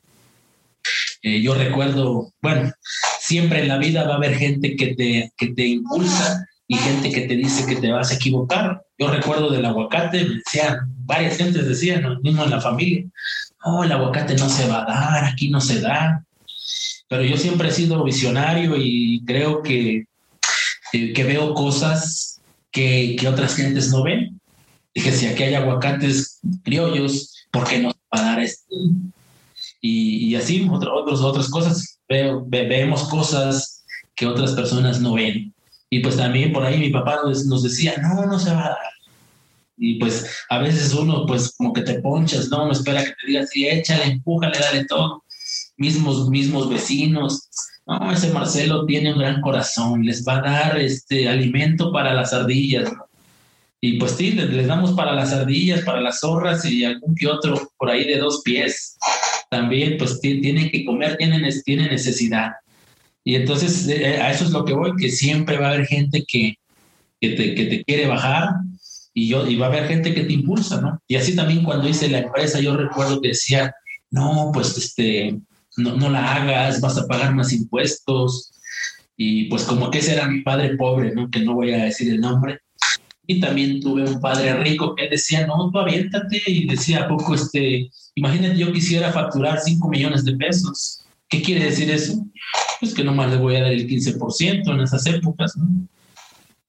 Eh, 1.22 1.41
yo 1.43 1.55
recuerdo, 1.55 2.33
bueno, 2.41 2.72
siempre 3.20 3.61
en 3.61 3.68
la 3.68 3.79
vida 3.79 4.05
va 4.05 4.14
a 4.14 4.16
haber 4.16 4.37
gente 4.37 4.77
que 4.77 4.95
te, 4.95 5.33
que 5.37 5.49
te 5.49 5.66
impulsa 5.66 6.47
y 6.68 6.77
gente 6.77 7.11
que 7.11 7.22
te 7.22 7.37
dice 7.37 7.66
que 7.66 7.77
te 7.77 7.91
vas 7.91 8.11
a 8.11 8.14
equivocar. 8.14 8.83
Yo 8.99 9.11
recuerdo 9.11 9.51
del 9.51 9.64
aguacate, 9.64 10.24
me 10.24 10.37
decían, 10.37 10.79
varias 11.05 11.37
gentes 11.37 11.66
decían, 11.66 12.20
mismo 12.22 12.45
en 12.45 12.51
la 12.51 12.61
familia, 12.61 13.05
no, 13.64 13.85
el 13.85 13.93
aguacate 13.93 14.35
no 14.37 14.49
se 14.49 14.68
va 14.68 14.83
a 14.83 14.87
dar, 14.87 15.24
aquí 15.24 15.51
no 15.51 15.61
se 15.61 15.81
da. 15.81 16.24
Pero 17.09 17.22
yo 17.22 17.37
siempre 17.37 17.68
he 17.68 17.72
sido 17.72 18.03
visionario 18.03 18.74
y 18.77 19.22
creo 19.24 19.62
que, 19.62 20.07
eh, 20.93 21.12
que 21.12 21.24
veo 21.24 21.55
cosas 21.55 22.36
que, 22.77 23.29
otras 23.29 23.55
gentes 23.55 23.91
no 23.91 24.03
ven. 24.03 24.39
Dije, 24.95 25.12
si 25.12 25.27
aquí 25.27 25.45
hay 25.45 25.55
aguacates 25.55 26.41
criollos, 26.62 27.35
¿por 27.51 27.66
qué 27.66 27.79
no 27.79 27.89
va 27.89 28.20
a 28.20 28.22
dar 28.22 28.41
esto? 28.41 28.77
Y, 29.81 30.35
así, 30.35 30.68
otras 30.70 31.20
otras 31.20 31.49
cosas. 31.49 31.99
Veo, 32.09 32.45
vemos 32.47 33.09
cosas 33.09 33.85
que 34.14 34.27
otras 34.27 34.53
personas 34.53 35.01
no 35.01 35.14
ven. 35.14 35.55
Y 35.89 36.01
pues 36.01 36.16
también 36.16 36.53
por 36.53 36.64
ahí 36.64 36.79
mi 36.79 36.91
papá 36.91 37.20
nos, 37.24 37.62
decía, 37.62 37.95
no, 38.03 38.27
no 38.27 38.39
se 38.39 38.51
va 38.51 38.66
a 38.66 38.68
dar. 38.70 38.79
Y 39.79 39.99
pues 39.99 40.27
a 40.49 40.59
veces 40.59 40.93
uno 40.95 41.27
pues 41.27 41.55
como 41.57 41.72
que 41.72 41.83
te 41.83 42.01
ponchas, 42.01 42.49
no, 42.49 42.66
no 42.66 42.72
espera 42.72 43.05
que 43.05 43.11
te 43.11 43.27
diga, 43.27 43.47
sí, 43.47 43.68
échale, 43.68 44.05
empújale, 44.05 44.59
dale 44.59 44.85
todo. 44.87 45.22
Mismos, 45.77 46.29
mismos 46.31 46.68
vecinos, 46.68 47.49
no, 47.87 48.12
ese 48.12 48.32
Marcelo 48.32 48.84
tiene 48.84 49.12
un 49.12 49.20
gran 49.20 49.41
corazón, 49.41 50.05
les 50.05 50.26
va 50.26 50.39
a 50.39 50.43
dar 50.43 50.78
este 50.78 51.28
alimento 51.28 51.93
para 51.93 52.14
las 52.14 52.32
ardillas. 52.32 52.91
Y 53.80 53.99
pues 53.99 54.12
sí, 54.12 54.32
les, 54.32 54.66
damos 54.66 54.93
para 54.93 55.12
las 55.12 55.32
ardillas, 55.32 55.82
para 55.82 56.01
las 56.01 56.20
zorras 56.20 56.64
y 56.64 56.84
algún 56.84 57.14
que 57.14 57.28
otro 57.28 57.70
por 57.78 57.91
ahí 57.91 58.05
de 58.05 58.18
dos 58.18 58.43
pies. 58.45 58.99
También 59.51 59.97
pues 59.99 60.20
tienen 60.20 60.70
que 60.70 60.84
comer, 60.84 61.16
tienen, 61.16 61.49
tienen 61.64 61.91
necesidad. 61.91 62.53
Y 63.22 63.37
entonces 63.37 63.87
eh, 63.89 64.20
a 64.20 64.32
eso 64.32 64.45
es 64.45 64.51
lo 64.51 64.64
que 64.64 64.72
voy, 64.72 64.97
que 64.97 65.11
siempre 65.11 65.59
va 65.59 65.68
a 65.68 65.72
haber 65.74 65.87
gente 65.87 66.24
que, 66.26 66.55
que, 67.20 67.30
te, 67.30 67.55
que 67.55 67.66
te 67.66 67.84
quiere 67.84 68.09
bajar 68.09 68.51
y, 69.14 69.28
yo, 69.28 69.47
y 69.47 69.57
va 69.57 69.66
a 69.66 69.68
haber 69.68 69.87
gente 69.87 70.12
que 70.12 70.24
te 70.24 70.32
impulsa, 70.32 70.80
¿no? 70.80 71.01
Y 71.07 71.16
así 71.16 71.37
también 71.37 71.62
cuando 71.62 71.89
hice 71.89 72.09
la 72.09 72.18
empresa, 72.18 72.61
yo 72.61 72.76
recuerdo 72.76 73.20
que 73.20 73.28
decía, 73.28 73.74
no, 74.11 74.51
pues 74.53 74.76
este, 74.76 75.39
no, 75.77 75.97
no 75.97 76.11
la 76.11 76.35
hagas, 76.35 76.81
vas 76.81 76.99
a 76.99 77.07
pagar 77.07 77.35
más 77.35 77.53
impuestos. 77.53 78.53
Y 79.16 79.45
pues 79.45 79.64
como 79.64 79.91
que 79.91 79.99
ese 79.99 80.14
era 80.14 80.29
mi 80.29 80.43
padre 80.43 80.77
pobre, 80.77 81.14
¿no? 81.14 81.31
Que 81.31 81.41
no 81.41 81.55
voy 81.55 81.72
a 81.72 81.85
decir 81.85 82.11
el 82.11 82.20
nombre. 82.20 82.61
Y 83.27 83.41
también 83.41 83.81
tuve 83.81 84.05
un 84.05 84.20
padre 84.20 84.55
rico 84.62 84.95
que 84.95 85.09
decía, 85.09 85.47
no, 85.47 85.70
tú 85.70 85.79
aviéntate. 85.79 86.43
Y 86.47 86.66
decía, 86.66 87.09
poco 87.09 87.35
este, 87.35 87.91
imagínate, 88.14 88.59
yo 88.59 88.72
quisiera 88.72 89.12
facturar 89.12 89.59
5 89.61 89.89
millones 89.89 90.24
de 90.24 90.37
pesos. 90.37 91.05
¿Qué 91.29 91.43
quiere 91.43 91.64
decir 91.64 91.91
eso? 91.91 92.24
Pues 92.81 92.95
que 92.95 93.03
nomás 93.03 93.31
le 93.31 93.39
voy 93.39 93.57
a 93.57 93.62
dar 93.62 93.72
el 93.72 93.89
15% 93.89 94.72
en 94.72 94.81
esas 94.81 95.07
épocas, 95.07 95.57
¿no? 95.57 95.89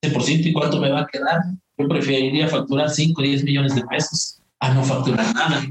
15% 0.02 0.46
y 0.46 0.54
cuánto 0.54 0.80
me 0.80 0.90
va 0.90 1.02
a 1.02 1.08
quedar. 1.08 1.42
Yo 1.78 1.88
preferiría 1.88 2.48
facturar 2.48 2.90
5 2.90 3.22
o 3.22 3.24
10 3.24 3.44
millones 3.44 3.76
de 3.76 3.84
pesos 3.84 4.40
a 4.60 4.74
no 4.74 4.84
facturar 4.84 5.34
nada. 5.36 5.64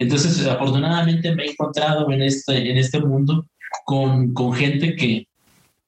Entonces, 0.00 0.46
afortunadamente 0.46 1.32
me 1.34 1.44
he 1.44 1.50
encontrado 1.50 2.10
en 2.10 2.22
este, 2.22 2.70
en 2.70 2.76
este 2.78 2.98
mundo 3.00 3.46
con, 3.84 4.32
con 4.32 4.52
gente 4.54 4.96
que, 4.96 5.28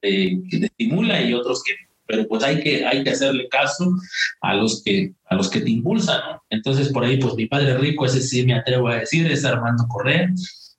eh, 0.03 0.39
que 0.49 0.59
te 0.59 0.65
estimula 0.67 1.21
y 1.21 1.33
otros 1.33 1.61
que 1.63 1.73
pero 2.05 2.27
pues 2.27 2.43
hay 2.43 2.61
que, 2.61 2.85
hay 2.85 3.03
que 3.03 3.11
hacerle 3.11 3.47
caso 3.47 3.95
a 4.41 4.53
los 4.55 4.83
que, 4.83 5.13
a 5.25 5.35
los 5.35 5.49
que 5.49 5.61
te 5.61 5.71
impulsan, 5.71 6.19
Entonces 6.49 6.89
por 6.89 7.03
ahí, 7.03 7.17
pues 7.17 7.35
mi 7.35 7.47
padre 7.47 7.77
rico, 7.77 8.05
ese 8.05 8.21
sí 8.21 8.45
me 8.45 8.53
atrevo 8.53 8.89
a 8.89 8.97
decir, 8.97 9.25
es 9.31 9.45
Armando 9.45 9.87
Correa, 9.87 10.31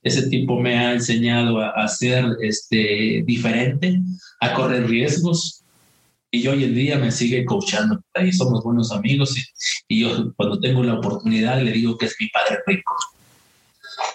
ese 0.02 0.28
tipo 0.28 0.60
me 0.60 0.78
ha 0.78 0.92
enseñado 0.92 1.60
a, 1.60 1.88
ser 1.88 2.24
este, 2.42 3.24
diferente, 3.26 3.98
a 4.40 4.52
correr 4.52 4.86
riesgos, 4.86 5.64
y 6.30 6.46
hoy 6.46 6.64
en 6.64 6.74
día 6.74 6.98
me 6.98 7.12
sigue 7.12 7.44
coachando. 7.44 8.00
Ahí 8.12 8.32
somos 8.32 8.62
buenos 8.64 8.90
amigos 8.90 9.38
y, 9.38 9.42
y, 9.88 10.00
yo 10.00 10.34
cuando 10.34 10.58
tengo 10.58 10.82
la 10.82 10.94
oportunidad 10.94 11.62
le 11.62 11.70
digo 11.70 11.96
que 11.96 12.06
es 12.06 12.16
mi 12.18 12.28
padre 12.28 12.58
rico. 12.66 12.92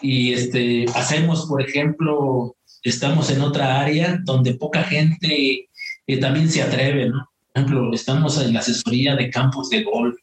Y 0.02 0.34
este, 0.34 0.86
hacemos, 0.96 1.46
por 1.48 1.62
ejemplo, 1.62 2.56
estamos 2.84 3.30
en 3.30 3.42
otra 3.42 3.82
área 3.82 4.20
donde 4.24 4.54
poca 4.54 4.84
gente 4.84 5.70
también 6.18 6.50
se 6.50 6.62
atreve, 6.62 7.10
¿no? 7.10 7.30
Por 7.54 7.64
ejemplo, 7.64 7.94
estamos 7.94 8.42
en 8.42 8.54
la 8.54 8.60
asesoría 8.60 9.16
de 9.16 9.30
campos 9.30 9.70
de 9.70 9.84
golf, 9.84 10.16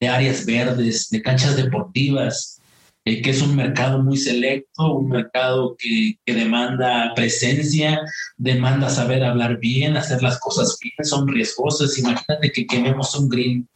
de 0.00 0.08
áreas 0.08 0.44
verdes, 0.44 1.08
de 1.10 1.22
canchas 1.22 1.56
deportivas, 1.56 2.60
eh, 3.04 3.22
que 3.22 3.30
es 3.30 3.40
un 3.40 3.54
mercado 3.54 4.02
muy 4.02 4.16
selecto, 4.16 4.94
un 4.94 5.08
mercado 5.08 5.76
que, 5.78 6.18
que, 6.24 6.34
demanda 6.34 7.12
presencia, 7.14 8.00
demanda 8.36 8.90
saber 8.90 9.22
hablar 9.22 9.58
bien, 9.58 9.96
hacer 9.96 10.22
las 10.22 10.38
cosas 10.40 10.76
bien, 10.82 10.94
son 11.02 11.28
riesgosas. 11.28 11.96
Imagínate 11.98 12.50
que 12.52 12.66
quememos 12.66 13.14
un 13.14 13.28
green. 13.28 13.68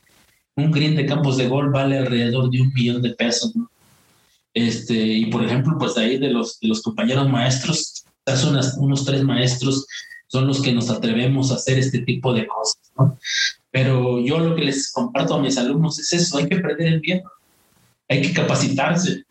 Un 0.56 0.72
green 0.72 0.96
de 0.96 1.06
campos 1.06 1.36
de 1.36 1.46
golf 1.46 1.72
vale 1.72 1.98
alrededor 1.98 2.50
de 2.50 2.60
un 2.60 2.72
millón 2.74 3.00
de 3.02 3.10
pesos. 3.10 3.54
¿no? 3.54 3.70
Este, 4.52 4.94
y 4.94 5.26
por 5.26 5.44
ejemplo, 5.44 5.76
pues 5.78 5.94
de 5.94 6.02
ahí 6.02 6.18
de 6.18 6.30
los, 6.30 6.58
de 6.60 6.68
los 6.68 6.82
compañeros 6.82 7.28
maestros, 7.28 8.04
son 8.26 8.58
unos 8.78 9.04
tres 9.04 9.22
maestros 9.22 9.86
son 10.30 10.46
los 10.46 10.62
que 10.62 10.72
nos 10.72 10.88
atrevemos 10.90 11.50
a 11.50 11.56
hacer 11.56 11.78
este 11.78 12.00
tipo 12.00 12.32
de 12.32 12.46
cosas. 12.46 12.92
¿no? 12.96 13.18
Pero 13.70 14.20
yo 14.20 14.38
lo 14.38 14.54
que 14.54 14.62
les 14.62 14.92
comparto 14.92 15.34
a 15.34 15.42
mis 15.42 15.58
alumnos 15.58 15.98
es 15.98 16.12
eso, 16.12 16.38
hay 16.38 16.48
que 16.48 16.56
aprender 16.56 16.86
el 16.86 17.00
bien, 17.00 17.22
hay 18.08 18.22
que 18.22 18.32
capacitarse, 18.32 19.24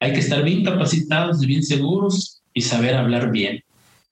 hay 0.00 0.12
que 0.12 0.18
estar 0.18 0.42
bien 0.42 0.64
capacitados 0.64 1.40
bien 1.40 1.62
seguros 1.62 2.42
y 2.52 2.62
saber 2.62 2.96
hablar 2.96 3.30
bien. 3.30 3.62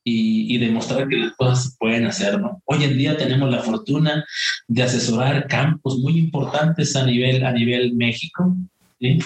Y, 0.05 0.55
y, 0.55 0.59
demostrar 0.59 1.07
que 1.07 1.17
las 1.17 1.35
cosas 1.35 1.65
se 1.65 1.77
pueden 1.77 2.07
hacer, 2.07 2.41
¿no? 2.41 2.63
Hoy 2.65 2.83
en 2.83 2.97
día 2.97 3.19
tenemos 3.19 3.51
la 3.51 3.59
fortuna 3.59 4.25
de 4.67 4.83
asesorar 4.83 5.47
campos 5.49 5.99
muy 5.99 6.17
importantes 6.17 6.97
a 6.97 7.05
nivel, 7.05 7.45
a 7.45 7.53
nivel 7.53 7.95
México, 7.95 8.57
¿sí? 8.99 9.19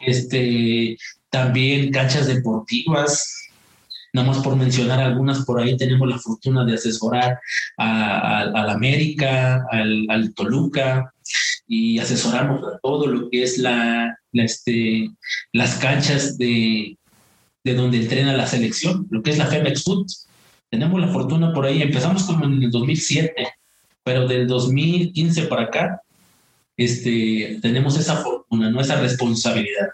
Este, 0.00 0.96
también 1.30 1.90
canchas 1.90 2.26
deportivas, 2.26 3.40
Nada 4.12 4.26
más 4.26 4.38
por 4.38 4.56
mencionar 4.56 5.00
algunas, 5.00 5.44
por 5.44 5.60
ahí 5.60 5.76
tenemos 5.76 6.08
la 6.08 6.18
fortuna 6.18 6.64
de 6.64 6.74
asesorar 6.74 7.38
al 7.76 8.70
América, 8.70 9.64
al, 9.70 10.34
Toluca, 10.34 11.12
y 11.66 11.98
asesoramos 12.00 12.60
a 12.64 12.78
todo 12.82 13.06
lo 13.06 13.30
que 13.30 13.44
es 13.44 13.58
la, 13.58 14.18
este, 14.32 15.10
las 15.52 15.76
canchas 15.76 16.36
de, 16.38 16.98
de, 17.62 17.74
donde 17.74 17.98
entrena 17.98 18.32
la 18.32 18.48
selección, 18.48 19.06
lo 19.10 19.22
que 19.22 19.30
es 19.30 19.38
la 19.38 19.46
Femex 19.46 19.84
Food. 19.84 20.06
Tenemos 20.70 21.00
la 21.00 21.08
fortuna 21.08 21.52
por 21.52 21.66
ahí, 21.66 21.80
empezamos 21.80 22.24
como 22.24 22.46
en 22.46 22.62
el 22.64 22.70
2007, 22.70 23.32
pero 24.02 24.26
del 24.26 24.48
2015 24.48 25.44
para 25.44 25.62
acá, 25.62 26.02
este, 26.84 27.58
tenemos 27.62 27.98
esa 27.98 28.16
fortuna, 28.16 28.70
¿no? 28.70 28.80
esa 28.80 29.00
responsabilidad 29.00 29.88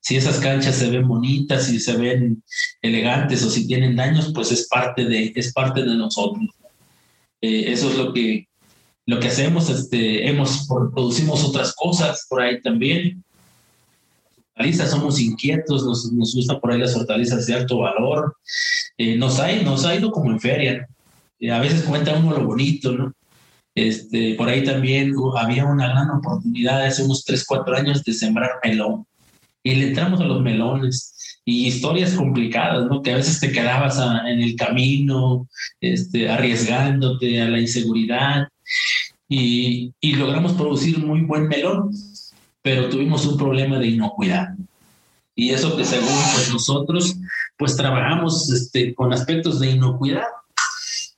si 0.00 0.16
esas 0.16 0.38
canchas 0.38 0.76
se 0.76 0.90
ven 0.90 1.06
bonitas, 1.06 1.66
si 1.66 1.78
se 1.78 1.96
ven 1.96 2.42
elegantes 2.80 3.42
o 3.44 3.50
si 3.50 3.66
tienen 3.66 3.96
daños, 3.96 4.32
pues 4.34 4.52
es 4.52 4.66
parte 4.68 5.04
de, 5.04 5.32
es 5.34 5.52
parte 5.52 5.82
de 5.82 5.94
nosotros. 5.94 6.46
Eh, 7.40 7.64
eso 7.72 7.90
es 7.90 7.96
lo 7.98 8.12
que, 8.12 8.48
lo 9.06 9.20
que 9.20 9.28
hacemos, 9.28 9.68
este, 9.68 10.26
hemos, 10.28 10.66
producimos 10.94 11.44
otras 11.44 11.74
cosas 11.74 12.26
por 12.28 12.40
ahí 12.40 12.60
también. 12.62 13.22
Hortalizas, 14.54 14.90
somos 14.90 15.20
inquietos, 15.20 15.84
nos, 15.84 16.10
nos 16.12 16.34
gustan 16.34 16.58
por 16.60 16.72
ahí 16.72 16.80
las 16.80 16.96
hortalizas 16.96 17.46
de 17.46 17.54
alto 17.54 17.78
valor. 17.78 18.34
Eh, 18.96 19.16
nos, 19.16 19.38
ha, 19.38 19.52
nos 19.62 19.84
ha 19.84 19.94
ido 19.94 20.10
como 20.10 20.30
en 20.30 20.40
feria. 20.40 20.88
Eh, 21.38 21.50
a 21.50 21.60
veces 21.60 21.82
cuenta 21.82 22.16
uno 22.16 22.36
lo 22.36 22.46
bonito, 22.46 22.92
¿no? 22.92 23.12
Este, 23.78 24.34
por 24.34 24.48
ahí 24.48 24.64
también 24.64 25.16
uh, 25.16 25.36
había 25.36 25.64
una 25.64 25.88
gran 25.88 26.10
oportunidad 26.10 26.84
hace 26.84 27.04
unos 27.04 27.24
3, 27.24 27.44
4 27.46 27.76
años 27.76 28.02
de 28.02 28.12
sembrar 28.12 28.50
melón 28.64 29.06
y 29.62 29.76
le 29.76 29.88
entramos 29.88 30.20
a 30.20 30.24
los 30.24 30.42
melones 30.42 31.14
y 31.44 31.68
historias 31.68 32.14
complicadas, 32.14 32.86
¿no? 32.86 33.02
Que 33.02 33.12
a 33.12 33.16
veces 33.16 33.38
te 33.38 33.52
quedabas 33.52 34.00
en 34.26 34.40
el 34.40 34.56
camino, 34.56 35.48
este, 35.80 36.28
arriesgándote 36.28 37.40
a 37.40 37.48
la 37.48 37.60
inseguridad 37.60 38.48
y, 39.28 39.92
y 40.00 40.16
logramos 40.16 40.54
producir 40.54 40.98
muy 40.98 41.20
buen 41.20 41.46
melón, 41.46 41.92
pero 42.60 42.88
tuvimos 42.88 43.24
un 43.26 43.38
problema 43.38 43.78
de 43.78 43.86
inocuidad. 43.86 44.56
Y 45.36 45.50
eso 45.50 45.76
que 45.76 45.84
según 45.84 46.18
pues, 46.34 46.50
nosotros, 46.52 47.16
pues 47.56 47.76
trabajamos 47.76 48.50
este, 48.50 48.92
con 48.92 49.12
aspectos 49.12 49.60
de 49.60 49.70
inocuidad, 49.70 50.26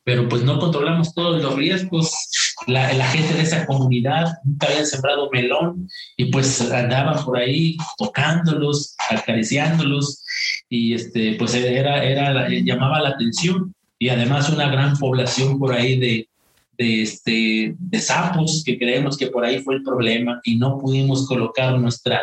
pero 0.04 0.28
pues 0.28 0.42
no 0.42 0.58
controlamos 0.58 1.14
todos 1.14 1.42
los 1.42 1.54
riesgos 1.56 2.12
la, 2.70 3.06
gente 3.06 3.34
de 3.34 3.42
esa 3.42 3.66
comunidad 3.66 4.38
nunca 4.44 4.68
habían 4.68 4.86
sembrado 4.86 5.28
melón 5.30 5.88
y 6.16 6.26
pues 6.26 6.60
andaban 6.70 7.24
por 7.24 7.38
ahí 7.38 7.76
tocándolos, 7.98 8.94
acariciándolos 9.10 10.24
y 10.68 10.94
este, 10.94 11.34
pues 11.34 11.54
era, 11.54 12.02
era, 12.04 12.48
llamaba 12.48 13.00
la 13.00 13.10
atención. 13.10 13.74
Y 13.98 14.08
además 14.08 14.48
una 14.48 14.70
gran 14.70 14.96
población 14.96 15.58
por 15.58 15.74
ahí 15.74 15.98
de, 15.98 16.28
de, 16.78 17.02
este, 17.02 17.74
de 17.78 18.00
sapos 18.00 18.62
que 18.64 18.78
creemos 18.78 19.18
que 19.18 19.26
por 19.26 19.44
ahí 19.44 19.58
fue 19.58 19.74
el 19.74 19.82
problema 19.82 20.40
y 20.44 20.56
no 20.56 20.78
pudimos 20.78 21.26
colocar 21.26 21.78
nuestra, 21.78 22.22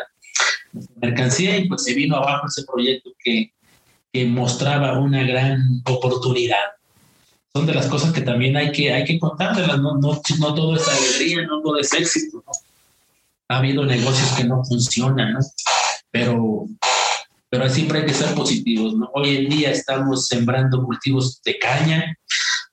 mercancía 0.95 1.57
y 1.57 1.67
pues 1.67 1.83
se 1.83 1.93
vino 1.93 2.17
abajo 2.17 2.47
ese 2.47 2.63
proyecto 2.63 3.11
que, 3.23 3.51
que 4.11 4.25
mostraba 4.25 4.99
una 4.99 5.23
gran 5.23 5.81
oportunidad 5.85 6.76
son 7.57 7.65
de 7.65 7.73
las 7.73 7.87
cosas 7.87 8.13
que 8.13 8.21
también 8.21 8.55
hay 8.55 8.71
que, 8.71 8.93
hay 8.93 9.03
que 9.03 9.17
contárselas, 9.17 9.79
no, 9.79 9.97
no, 9.97 10.21
no 10.39 10.53
todo 10.53 10.75
es 10.75 10.87
alegría, 10.87 11.41
no 11.47 11.59
todo 11.61 11.79
es 11.79 11.91
éxito. 11.91 12.43
Ha 13.47 13.57
habido 13.57 13.83
negocios 13.83 14.31
que 14.33 14.43
no 14.43 14.63
funcionan, 14.63 15.33
¿no? 15.33 15.39
pero, 16.11 16.67
pero 17.49 17.67
siempre 17.67 17.99
hay 17.99 18.05
que 18.05 18.13
ser 18.13 18.35
positivos. 18.35 18.93
¿no? 18.93 19.09
Hoy 19.15 19.37
en 19.37 19.49
día 19.49 19.71
estamos 19.71 20.27
sembrando 20.27 20.83
cultivos 20.83 21.41
de 21.43 21.57
caña, 21.57 22.15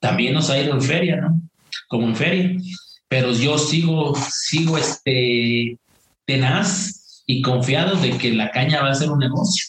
también 0.00 0.34
nos 0.34 0.50
ha 0.50 0.60
ido 0.60 0.74
en 0.74 0.82
feria, 0.82 1.16
¿no? 1.16 1.40
Como 1.88 2.08
en 2.08 2.16
feria, 2.16 2.60
pero 3.08 3.32
yo 3.32 3.56
sigo, 3.56 4.14
sigo 4.30 4.76
este, 4.76 5.78
tenaz 6.26 7.22
y 7.26 7.40
confiado 7.40 7.96
de 7.96 8.18
que 8.18 8.32
la 8.32 8.50
caña 8.50 8.82
va 8.82 8.90
a 8.90 8.94
ser 8.94 9.10
un 9.10 9.18
negocio. 9.18 9.64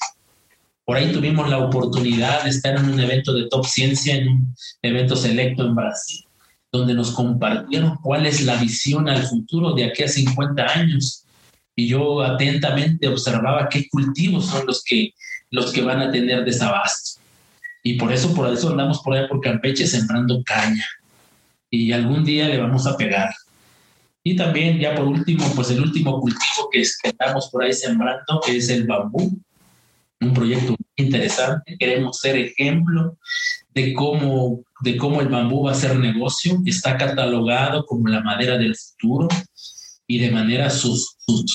Por 0.85 0.97
ahí 0.97 1.11
tuvimos 1.11 1.49
la 1.49 1.57
oportunidad 1.57 2.43
de 2.43 2.51
estar 2.51 2.77
en 2.77 2.85
un 2.85 2.99
evento 2.99 3.33
de 3.33 3.47
Top 3.49 3.65
Ciencia, 3.65 4.15
en 4.15 4.27
un 4.27 4.55
evento 4.83 5.15
selecto 5.15 5.65
en 5.65 5.73
Brasil, 5.73 6.23
donde 6.71 6.93
nos 6.93 7.09
compartieron 7.11 7.97
cuál 8.03 8.27
es 8.27 8.43
la 8.43 8.55
visión 8.57 9.09
al 9.09 9.23
futuro 9.23 9.73
de 9.73 9.85
aquí 9.85 10.03
a 10.03 10.07
50 10.07 10.63
años. 10.63 11.23
Y 11.75 11.87
yo 11.87 12.21
atentamente 12.21 13.07
observaba 13.07 13.67
qué 13.67 13.89
cultivos 13.89 14.45
son 14.45 14.67
los 14.67 14.83
que, 14.83 15.09
los 15.49 15.73
que 15.73 15.81
van 15.81 16.01
a 16.01 16.11
tener 16.11 16.45
desabasto. 16.45 17.19
Y 17.81 17.95
por 17.95 18.13
eso, 18.13 18.33
por 18.35 18.53
eso 18.53 18.69
andamos 18.69 18.99
por 19.01 19.15
allá 19.15 19.27
por 19.27 19.41
Campeche 19.41 19.87
sembrando 19.87 20.43
caña. 20.43 20.85
Y 21.71 21.91
algún 21.93 22.23
día 22.23 22.47
le 22.47 22.59
vamos 22.59 22.85
a 22.85 22.95
pegar. 22.95 23.33
Y 24.23 24.35
también, 24.35 24.77
ya 24.79 24.93
por 24.93 25.07
último, 25.07 25.51
pues 25.55 25.71
el 25.71 25.81
último 25.81 26.19
cultivo 26.21 26.69
que 26.71 26.81
estamos 26.81 27.49
por 27.49 27.63
ahí 27.63 27.73
sembrando 27.73 28.39
es 28.47 28.69
el 28.69 28.85
bambú 28.85 29.35
un 30.21 30.33
proyecto 30.33 30.75
interesante. 30.95 31.77
Queremos 31.77 32.19
ser 32.19 32.35
ejemplo 32.37 33.17
de 33.73 33.93
cómo, 33.93 34.63
de 34.81 34.97
cómo 34.97 35.21
el 35.21 35.27
bambú 35.27 35.63
va 35.63 35.71
a 35.71 35.75
ser 35.75 35.97
negocio. 35.97 36.61
Está 36.65 36.97
catalogado 36.97 37.85
como 37.85 38.07
la 38.07 38.21
madera 38.21 38.57
del 38.57 38.75
futuro 38.75 39.27
y 40.07 40.19
de 40.19 40.31
manera 40.31 40.69
sostenible. 40.69 41.51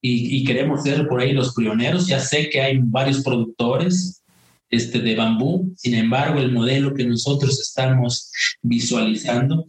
y, 0.00 0.44
queremos 0.44 0.84
ser 0.84 1.08
por 1.08 1.20
ahí 1.20 1.32
los 1.32 1.54
pioneros. 1.54 2.06
Ya 2.06 2.20
sé 2.20 2.48
que 2.48 2.60
hay 2.60 2.78
varios 2.80 3.22
productores 3.22 4.22
este, 4.70 5.00
de 5.00 5.16
bambú, 5.16 5.72
sin 5.76 5.94
embargo, 5.94 6.38
el 6.40 6.52
modelo 6.52 6.92
que 6.94 7.04
nosotros 7.04 7.58
estamos 7.58 8.30
visualizando, 8.60 9.66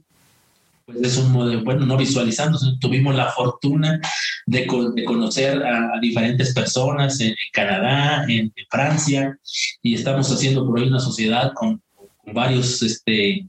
pues 0.91 1.13
es 1.13 1.17
un 1.17 1.31
modelo, 1.31 1.63
bueno, 1.63 1.85
no 1.85 1.97
visualizando, 1.97 2.57
tuvimos 2.79 3.15
la 3.15 3.31
fortuna 3.31 3.99
de, 4.45 4.65
conocer 4.65 5.63
a, 5.63 5.99
diferentes 6.01 6.53
personas 6.53 7.19
en, 7.19 7.35
Canadá, 7.53 8.25
en, 8.27 8.51
Francia, 8.69 9.37
y 9.81 9.95
estamos 9.95 10.31
haciendo 10.31 10.65
por 10.65 10.79
ahí 10.79 10.87
una 10.87 10.99
sociedad 10.99 11.53
con, 11.53 11.81
varios, 12.33 12.81
este, 12.81 13.47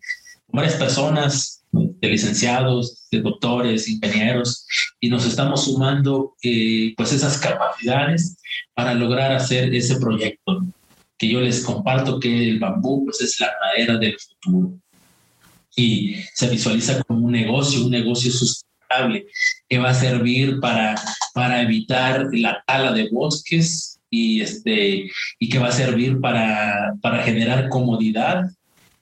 varias 0.49 0.75
personas 0.75 1.65
de 1.73 2.09
licenciados, 2.09 3.07
de 3.11 3.21
doctores, 3.21 3.89
ingenieros, 3.89 4.67
y 5.01 5.09
nos 5.09 5.27
estamos 5.27 5.65
sumando 5.65 6.35
eh, 6.43 6.95
pues 6.97 7.13
esas 7.13 7.39
capacidades 7.39 8.37
para 8.75 8.95
lograr 8.95 9.33
hacer 9.33 9.75
ese 9.75 9.97
proyecto 9.97 10.65
que 11.17 11.29
yo 11.29 11.41
les 11.41 11.63
comparto 11.63 12.19
que 12.19 12.49
el 12.49 12.59
bambú 12.59 13.05
pues 13.05 13.21
es 13.21 13.39
la 13.41 13.51
madera 13.61 13.99
del 13.99 14.17
futuro 14.19 14.81
y 15.77 16.17
se 16.35 16.49
visualiza 16.49 17.03
como 17.05 17.27
un 17.27 17.33
negocio, 17.33 17.85
un 17.85 17.91
negocio 17.91 18.31
sustentable 18.31 19.27
que 19.69 19.79
va 19.79 19.91
a 19.91 19.95
servir 19.95 20.59
para, 20.61 20.95
para 21.33 21.63
evitar 21.63 22.29
la 22.33 22.63
tala 22.67 22.93
de 22.93 23.09
bosques 23.11 24.01
y, 24.11 24.41
este, 24.41 25.11
y 25.39 25.49
que 25.49 25.59
va 25.59 25.69
a 25.69 25.73
servir 25.73 26.21
para, 26.21 26.95
para 27.01 27.23
generar 27.23 27.69
comodidad 27.69 28.45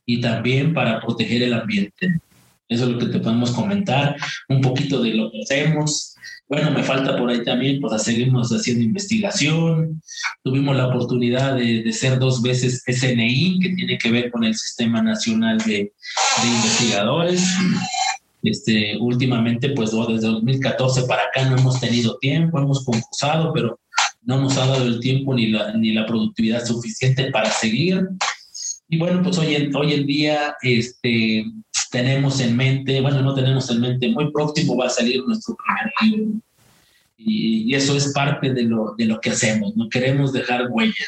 y 0.05 0.21
también 0.21 0.75
para 0.75 1.01
proteger 1.01 1.43
el 1.43 1.55
ambiente. 1.55 2.21
Eso 2.69 2.85
es 2.85 2.91
lo 2.91 2.99
que 2.99 3.07
te 3.07 3.21
podemos 3.21 3.51
comentar, 3.53 4.17
un 4.49 4.61
poquito 4.61 5.03
de 5.03 5.15
lo 5.15 5.31
que 5.31 5.41
hacemos. 5.43 6.15
Bueno, 6.49 6.71
me 6.71 6.83
falta 6.83 7.17
por 7.19 7.29
ahí 7.29 7.45
también, 7.45 7.79
pues 7.81 8.03
seguimos 8.03 8.51
haciendo 8.51 8.83
investigación. 8.83 10.01
Tuvimos 10.43 10.75
la 10.77 10.87
oportunidad 10.87 11.57
de, 11.57 11.83
de, 11.83 11.93
ser 11.93 12.19
dos 12.19 12.41
veces 12.41 12.83
SNI, 12.87 13.59
que 13.61 13.75
tiene 13.75 13.99
que 13.99 14.11
ver 14.11 14.31
con 14.31 14.45
el 14.45 14.55
Sistema 14.55 15.03
Nacional 15.03 15.59
de, 15.59 15.93
de 16.43 16.49
Investigadores. 16.49 17.43
Este, 18.43 18.97
últimamente, 18.99 19.71
pues 19.71 19.91
desde 19.91 20.29
2014 20.29 21.03
para 21.03 21.23
acá 21.25 21.49
no 21.51 21.59
hemos 21.59 21.81
tenido 21.81 22.17
tiempo, 22.19 22.59
hemos 22.59 22.85
concursado, 22.85 23.53
pero 23.53 23.81
no 24.23 24.41
nos 24.41 24.57
ha 24.57 24.67
dado 24.67 24.87
el 24.87 25.01
tiempo 25.01 25.35
ni 25.35 25.49
la, 25.49 25.75
ni 25.75 25.93
la 25.93 26.07
productividad 26.07 26.65
suficiente 26.65 27.31
para 27.31 27.51
seguir. 27.51 28.07
Y 28.89 28.99
bueno, 28.99 29.23
pues 29.23 29.37
hoy 29.39 29.55
en, 29.55 29.75
hoy 29.77 29.93
en 29.93 30.07
día, 30.07 30.57
este, 30.63 31.45
tenemos 31.91 32.41
en 32.41 32.57
mente, 32.57 33.01
bueno, 33.01 33.23
no 33.23 33.35
tenemos 33.35 33.71
en 33.71 33.81
mente, 33.81 34.09
muy 34.09 34.31
próximo 34.33 34.77
va 34.77 34.87
a 34.87 34.91
salir 34.91 35.23
nuestro 35.27 35.57
primer 35.57 35.93
libro. 36.03 36.41
Y, 37.17 37.75
eso 37.75 37.97
es 37.97 38.13
parte 38.13 38.53
de 38.53 38.63
lo, 38.63 38.95
de 38.97 39.05
lo 39.05 39.21
que 39.21 39.31
hacemos, 39.31 39.77
no 39.77 39.89
queremos 39.89 40.33
dejar 40.33 40.69
huella. 40.71 41.07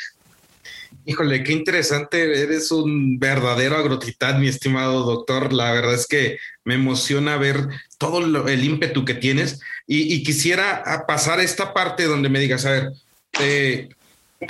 Híjole, 1.07 1.43
qué 1.43 1.53
interesante, 1.53 2.43
eres 2.43 2.71
un 2.71 3.19
verdadero 3.19 3.77
agrotitán, 3.77 4.41
mi 4.41 4.49
estimado 4.49 5.03
doctor. 5.05 5.53
La 5.53 5.73
verdad 5.73 5.95
es 5.95 6.07
que 6.07 6.39
me 6.65 6.75
emociona 6.75 7.37
ver 7.37 7.69
todo 7.97 8.47
el 8.47 8.65
ímpetu 8.65 9.05
que 9.05 9.15
tienes 9.15 9.61
y, 9.87 10.23
quisiera 10.23 10.85
pasar 11.09 11.41
esta 11.41 11.73
parte 11.73 12.05
donde 12.05 12.29
me 12.29 12.39
digas, 12.39 12.67
a 12.67 12.71
ver, 12.71 12.93
eh, 13.41 13.89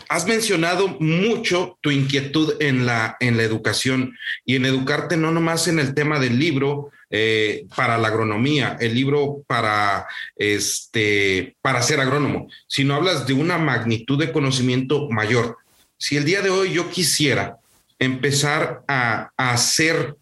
has 0.09 0.27
mencionado 0.27 0.89
mucho 1.01 1.79
tu 1.81 1.91
inquietud 1.91 2.55
en 2.61 2.87
la, 2.87 3.17
en 3.21 3.37
la 3.37 3.43
educación 3.43 4.17
y 4.45 4.57
en 4.57 4.67
educarte 4.67 5.17
no 5.17 5.33
nomás 5.33 5.69
en 5.69 5.79
el 5.79 5.95
tema 5.95 6.19
del 6.19 6.39
libro 6.39 6.91
eh, 7.11 7.67
para 7.75 7.99
la 7.99 8.09
agronomía, 8.09 8.77
el 8.81 8.95
libro 8.95 9.43
para, 9.47 10.07
este, 10.37 11.57
para 11.61 11.83
ser 11.83 12.01
agrónomo, 12.01 12.49
sino 12.69 12.95
hablas 12.95 13.27
de 13.27 13.33
una 13.33 13.59
magnitud 13.59 14.19
de 14.19 14.31
conocimiento 14.31 15.09
mayor. 15.11 15.59
Si 15.99 16.17
el 16.17 16.25
día 16.25 16.41
de 16.41 16.51
hoy 16.51 16.73
yo 16.73 16.89
quisiera 16.89 17.59
empezar 17.99 18.83
a, 18.87 19.31
a 19.37 19.53
hacer 19.53 20.15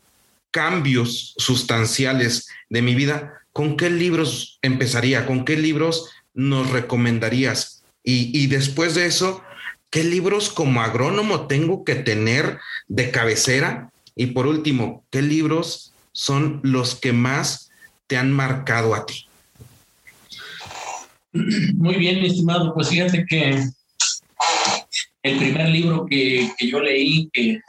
cambios 0.50 1.34
sustanciales 1.36 2.48
de 2.70 2.82
mi 2.82 2.94
vida, 2.94 3.42
¿con 3.52 3.76
qué 3.76 3.90
libros 3.90 4.58
empezaría? 4.62 5.26
¿Con 5.26 5.44
qué 5.44 5.56
libros 5.56 6.10
nos 6.32 6.70
recomendarías? 6.70 7.82
Y, 8.02 8.30
y, 8.32 8.46
después 8.46 8.94
de 8.94 9.04
eso, 9.04 9.42
¿Qué 9.90 10.04
libros 10.04 10.50
como 10.50 10.82
agrónomo 10.82 11.46
tengo 11.46 11.82
que 11.84 11.94
tener 11.94 12.58
de 12.88 13.10
cabecera? 13.10 13.90
Y 14.14 14.26
por 14.26 14.46
último, 14.46 15.04
¿qué 15.10 15.22
libros 15.22 15.92
son 16.12 16.60
los 16.62 16.94
que 16.94 17.12
más 17.12 17.70
te 18.06 18.18
han 18.18 18.30
marcado 18.32 18.94
a 18.94 19.06
ti? 19.06 19.26
Muy 21.32 21.94
bien, 21.94 22.18
estimado. 22.18 22.74
Pues 22.74 22.88
fíjate 22.88 23.24
que 23.26 23.62
el 25.22 25.38
primer 25.38 25.68
libro 25.70 26.04
que, 26.06 26.50
yo 26.60 26.80
leí, 26.80 27.30
que, 27.32 27.60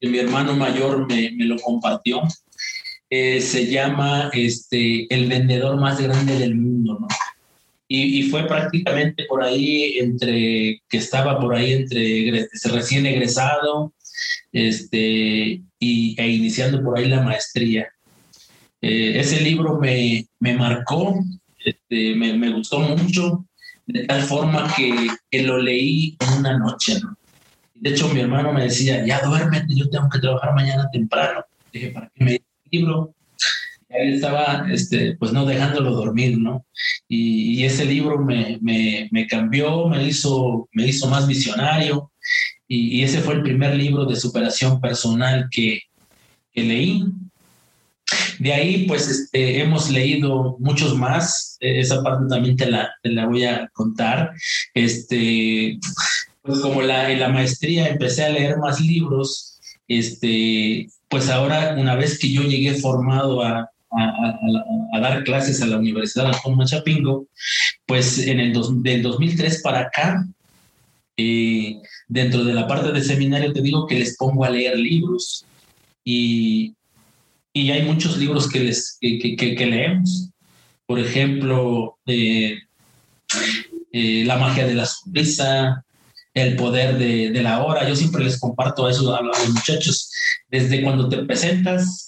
mi 0.00 0.18
hermano 0.18 0.54
mayor 0.54 1.06
me, 1.06 1.32
lo 1.38 1.56
compartió, 1.58 2.22
eh, 3.10 3.40
se 3.40 3.66
llama 3.66 4.30
este, 4.32 5.12
El 5.12 5.28
vendedor 5.28 5.78
más 5.78 6.00
grande 6.00 6.38
del 6.38 6.54
mundo, 6.54 6.98
¿no? 7.00 7.08
Y, 7.90 8.24
fue 8.24 8.46
prácticamente 8.46 9.24
por 9.24 9.42
ahí 9.42 9.98
entre, 9.98 10.82
que 10.88 10.98
estaba 10.98 11.40
por 11.40 11.54
ahí 11.54 11.72
entre 11.72 12.46
recién 12.64 13.06
egresado 13.06 13.94
este, 14.52 15.62
y, 15.78 16.20
e 16.20 16.28
iniciando 16.28 16.82
por 16.82 16.98
ahí 16.98 17.08
la 17.08 17.22
maestría. 17.22 17.88
Eh, 18.82 19.18
ese 19.18 19.40
libro 19.40 19.78
me, 19.78 20.26
me 20.38 20.54
marcó, 20.54 21.18
este, 21.64 22.14
me, 22.14 22.34
me, 22.34 22.50
gustó 22.50 22.80
mucho, 22.80 23.46
de 23.86 24.04
tal 24.04 24.22
forma 24.22 24.70
que, 24.76 25.08
que 25.30 25.42
lo 25.42 25.56
leí 25.56 26.16
en 26.20 26.40
una 26.40 26.58
noche. 26.58 27.00
De 27.74 27.90
hecho, 27.90 28.08
mi 28.08 28.20
hermano 28.20 28.52
me 28.52 28.64
decía, 28.64 29.06
ya 29.06 29.22
duérmete, 29.22 29.74
yo 29.74 29.88
tengo 29.88 30.08
que 30.10 30.18
trabajar 30.18 30.54
mañana 30.54 30.90
temprano. 30.92 31.44
Dije, 31.72 31.88
¿para 31.88 32.10
qué 32.14 32.24
me 32.24 32.40
libro? 32.70 33.14
Estaba, 33.88 34.66
este, 34.70 35.16
pues 35.16 35.32
no 35.32 35.46
dejándolo 35.46 35.92
dormir, 35.92 36.38
¿no? 36.38 36.66
Y, 37.08 37.64
ese 37.64 37.84
libro 37.84 38.18
me, 38.18 38.58
me, 38.60 39.08
me, 39.10 39.26
cambió, 39.26 39.88
me 39.88 40.04
hizo, 40.04 40.68
me 40.72 40.86
hizo 40.86 41.08
más 41.08 41.26
visionario, 41.26 42.12
y, 42.66 43.02
ese 43.02 43.20
fue 43.20 43.34
el 43.34 43.42
primer 43.42 43.74
libro 43.74 44.04
de 44.04 44.16
superación 44.16 44.80
personal 44.80 45.48
que, 45.50 45.80
que 46.52 46.62
leí. 46.62 47.04
De 48.38 48.52
ahí, 48.52 48.84
pues, 48.86 49.08
este, 49.08 49.60
hemos 49.60 49.90
leído 49.90 50.56
muchos 50.60 50.96
más, 50.96 51.56
e, 51.60 51.80
esa 51.80 52.02
parte 52.02 52.26
también 52.28 52.56
te 52.56 52.70
la, 52.70 52.90
te 53.02 53.10
la 53.10 53.26
voy 53.26 53.44
a 53.44 53.68
contar. 53.72 54.32
Este, 54.74 55.78
pues 56.42 56.60
como 56.60 56.82
la, 56.82 57.10
en 57.10 57.20
la 57.20 57.28
maestría 57.28 57.88
empecé 57.88 58.24
a 58.24 58.30
leer 58.30 58.58
más 58.58 58.80
libros, 58.80 59.58
este, 59.88 60.88
pues 61.08 61.30
ahora, 61.30 61.74
una 61.78 61.94
vez 61.94 62.18
que 62.18 62.30
yo 62.30 62.42
llegué 62.42 62.74
formado 62.74 63.42
a, 63.42 63.70
a, 63.90 65.00
dar 65.00 65.24
clases 65.24 65.62
a 65.62 65.66
la 65.66 65.78
Universidad 65.78 66.26
Alfonso 66.26 66.76
Chapingo, 66.76 67.26
pues 67.86 68.18
en 68.26 68.40
el 68.40 68.52
del 68.82 69.02
2003 69.02 69.62
para 69.62 69.80
acá, 69.80 70.26
eh, 71.16 71.80
dentro 72.06 72.44
de 72.44 72.54
la 72.54 72.66
parte 72.66 72.92
de 72.92 73.02
seminario 73.02 73.52
te 73.52 73.60
digo 73.60 73.86
que 73.86 73.98
les 73.98 74.16
pongo 74.16 74.44
a 74.44 74.50
leer 74.50 74.78
libros 74.78 75.44
y, 76.04 76.74
y 77.52 77.70
hay 77.70 77.82
muchos 77.82 78.16
libros 78.16 78.48
que, 78.48 78.60
les, 78.60 78.98
que, 79.00 79.36
que, 79.36 79.66
leemos. 79.66 80.30
Por 80.86 81.00
ejemplo, 81.00 81.98
eh, 82.06 82.58
eh, 83.92 84.24
La 84.24 84.38
magia 84.38 84.66
de 84.66 84.74
la 84.74 84.86
sonrisa, 84.86 85.84
El 86.32 86.56
poder 86.56 86.96
de, 86.98 87.30
de, 87.30 87.42
la 87.42 87.64
hora. 87.64 87.86
Yo 87.86 87.96
siempre 87.96 88.24
les 88.24 88.38
comparto 88.38 88.88
eso 88.88 89.14
a 89.14 89.22
los 89.22 89.48
muchachos. 89.50 90.10
Desde 90.48 90.82
cuando 90.82 91.08
te 91.08 91.18
presentas 91.24 92.07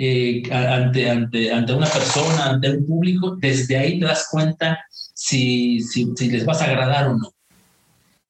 eh, 0.00 0.42
ante, 0.52 1.10
ante, 1.10 1.52
ante 1.52 1.72
una 1.72 1.88
persona, 1.88 2.50
ante 2.50 2.70
un 2.70 2.86
público, 2.86 3.34
desde 3.34 3.76
ahí 3.76 3.98
te 3.98 4.06
das 4.06 4.28
cuenta 4.30 4.78
si, 4.88 5.80
si, 5.80 6.12
si 6.16 6.30
les 6.30 6.44
vas 6.44 6.62
a 6.62 6.66
agradar 6.66 7.08
o 7.08 7.16
no. 7.16 7.34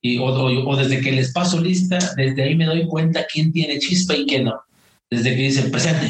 Y, 0.01 0.17
o, 0.19 0.77
desde 0.77 1.03
que 1.03 1.13
les 1.13 1.31
paso 1.31 1.61
lista, 1.61 1.99
desde 2.17 2.43
ahí 2.43 2.55
me 2.55 2.65
doy 2.65 2.87
cuenta 2.87 3.27
quién 3.31 3.53
tiene 3.53 3.79
chispa 3.79 4.17
y 4.17 4.25
quién 4.25 4.45
no. 4.45 4.59
Desde 5.11 5.37
que 5.37 5.43
dicen 5.43 5.71
presente. 5.71 6.09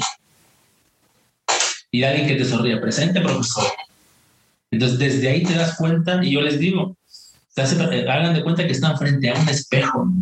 Y 1.90 2.04
alguien 2.04 2.28
que 2.28 2.36
te 2.36 2.44
sonríe, 2.44 2.76
presente, 2.76 3.20
profesor. 3.20 3.64
Entonces, 4.70 4.98
desde 5.00 5.28
ahí 5.28 5.42
te 5.42 5.54
das 5.54 5.76
cuenta 5.76 6.24
y 6.24 6.32
yo 6.32 6.40
les 6.40 6.60
digo, 6.60 6.96
hagan 7.56 8.34
de 8.34 8.44
cuenta 8.44 8.64
que 8.64 8.72
están 8.72 8.96
frente 8.96 9.28
a 9.28 9.34
un 9.34 9.48
espejo. 9.48 10.12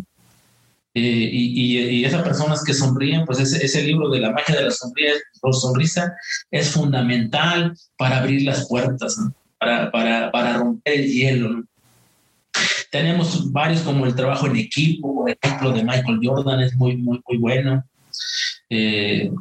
Eh, 0.99 1.29
y, 1.31 1.77
y, 1.77 2.05
esas 2.05 2.23
personas 2.23 2.63
que 2.63 2.73
sonríen, 2.73 3.23
pues 3.23 3.39
ese, 3.39 3.63
ese 3.63 3.83
libro 3.83 4.09
de 4.09 4.19
la 4.19 4.31
magia 4.31 4.55
de 4.55 4.63
la 4.63 4.71
sonrisa, 4.71 5.13
sonrisa 5.51 6.15
es 6.49 6.71
fundamental 6.71 7.77
para 7.99 8.17
abrir 8.17 8.41
las 8.41 8.67
puertas, 8.67 9.15
para, 9.59 9.91
para, 9.91 10.31
para, 10.31 10.57
romper 10.57 10.95
el 10.95 11.11
hielo. 11.11 11.63
Tenemos 12.89 13.51
varios 13.51 13.81
como 13.81 14.07
el 14.07 14.15
trabajo 14.15 14.47
en 14.47 14.55
equipo, 14.55 15.13
por 15.13 15.29
ejemplo, 15.29 15.71
de 15.71 15.83
Michael 15.83 16.19
Jordan 16.23 16.61
es 16.61 16.75
muy, 16.75 16.97
muy, 16.97 17.21
muy 17.27 17.37
bueno. 17.37 17.83
Eh, 18.71 19.31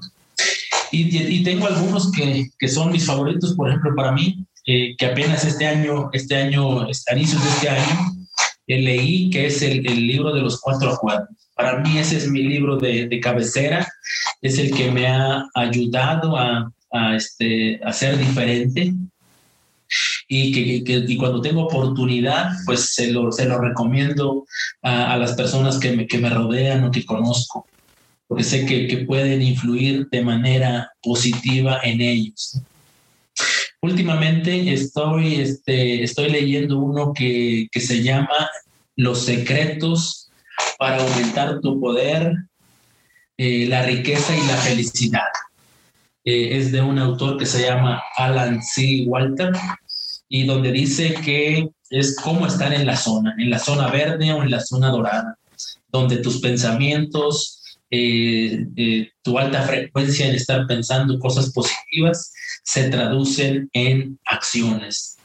y, 0.93 1.37
y, 1.37 1.43
tengo 1.43 1.69
algunos 1.69 2.13
que, 2.13 2.51
que, 2.59 2.69
son 2.69 2.93
mis 2.93 3.07
favoritos, 3.07 3.55
por 3.55 3.71
ejemplo, 3.71 3.95
para 3.97 4.13
mí, 4.13 4.45
eh, 4.67 4.95
que 4.99 5.07
apenas 5.07 5.43
este 5.47 5.67
año, 5.67 6.11
este 6.13 6.37
año, 6.37 6.83
a 6.83 7.15
inicios 7.15 7.43
de 7.43 7.49
este 7.49 7.69
año, 7.71 8.27
eh, 8.67 8.83
leí, 8.83 9.31
que 9.31 9.47
es 9.47 9.63
el, 9.63 9.87
el, 9.87 10.07
libro 10.07 10.35
de 10.35 10.43
los 10.43 10.61
cuatro 10.61 10.93
acuerdos. 10.93 11.46
Para 11.57 11.79
mí 11.79 11.97
ese 11.97 12.19
es 12.19 12.29
mi 12.29 12.43
libro 12.43 12.77
de, 12.77 13.09
de 13.09 13.21
cabecera, 13.21 13.89
es 14.43 14.59
el 14.59 14.71
que 14.73 14.91
me 14.91 15.07
ha 15.07 15.47
ayudado 15.55 16.37
a, 16.37 16.71
a, 16.93 17.17
este, 17.17 17.81
a 17.83 17.95
ser 17.95 18.19
diferente, 18.19 18.93
y, 20.29 20.53
que, 20.53 20.85
que, 20.85 21.05
y 21.11 21.17
cuando 21.17 21.41
tengo 21.41 21.65
oportunidad, 21.65 22.51
pues 22.67 22.95
se 22.95 23.11
lo, 23.11 23.33
se 23.33 23.47
lo 23.47 23.59
recomiendo 23.59 24.45
a, 24.83 25.15
a 25.15 25.17
las 25.17 25.33
personas 25.33 25.79
que 25.79 25.93
me, 25.93 26.07
que 26.07 26.19
me, 26.19 26.29
rodean 26.29 26.85
o 26.85 26.91
que 26.91 27.07
conozco, 27.07 27.67
porque 28.27 28.45
sé 28.45 28.67
que, 28.67 28.87
que, 28.87 28.99
pueden 28.99 29.41
influir 29.41 30.09
de 30.11 30.23
manera 30.23 30.93
positiva 31.03 31.81
en 31.83 32.03
ellos. 32.03 32.61
Últimamente 33.81 34.73
estoy, 34.73 35.37
este, 35.37 36.03
estoy 36.03 36.31
leyendo 36.31 36.81
uno 36.81 37.13
que, 37.15 37.69
que 37.71 37.81
se 37.81 38.03
llama 38.03 38.51
Los 38.97 39.25
secretos 39.25 40.26
para 40.79 41.03
aumentar 41.03 41.61
tu 41.61 41.81
poder, 41.81 42.35
eh, 43.37 43.67
la 43.67 43.83
riqueza 43.83 44.37
y 44.37 44.47
la 44.47 44.57
felicidad. 44.57 45.29
Eh, 46.25 46.57
es 46.59 46.73
de 46.73 46.81
un 46.81 46.99
autor 46.99 47.39
que 47.39 47.47
se 47.47 47.63
llama 47.63 48.03
Alan 48.17 48.63
C. 48.63 49.05
Walter 49.07 49.53
y 50.29 50.45
donde 50.45 50.73
dice 50.73 51.15
que 51.15 51.69
es 51.91 52.17
cómo 52.17 52.47
estar 52.47 52.73
en 52.73 52.87
la 52.87 52.97
zona, 52.97 53.35
en 53.39 53.51
la 53.51 53.59
zona 53.59 53.89
verde 53.89 54.33
o 54.33 54.43
en 54.43 54.51
la 54.51 54.61
zona 54.61 54.89
dorada, 54.89 55.39
donde 55.93 56.17
tus 56.17 56.41
pensamientos, 56.41 57.79
eh, 57.91 58.67
tu 59.23 59.39
alta 59.39 59.63
frecuencia 59.63 60.27
en 60.27 60.35
estar 60.35 60.67
pensando 60.67 61.19
cosas 61.21 61.53
positivas 61.53 62.33
se 62.65 62.89
traducen 62.89 63.71
en 63.73 64.19
acciones. 64.25 65.16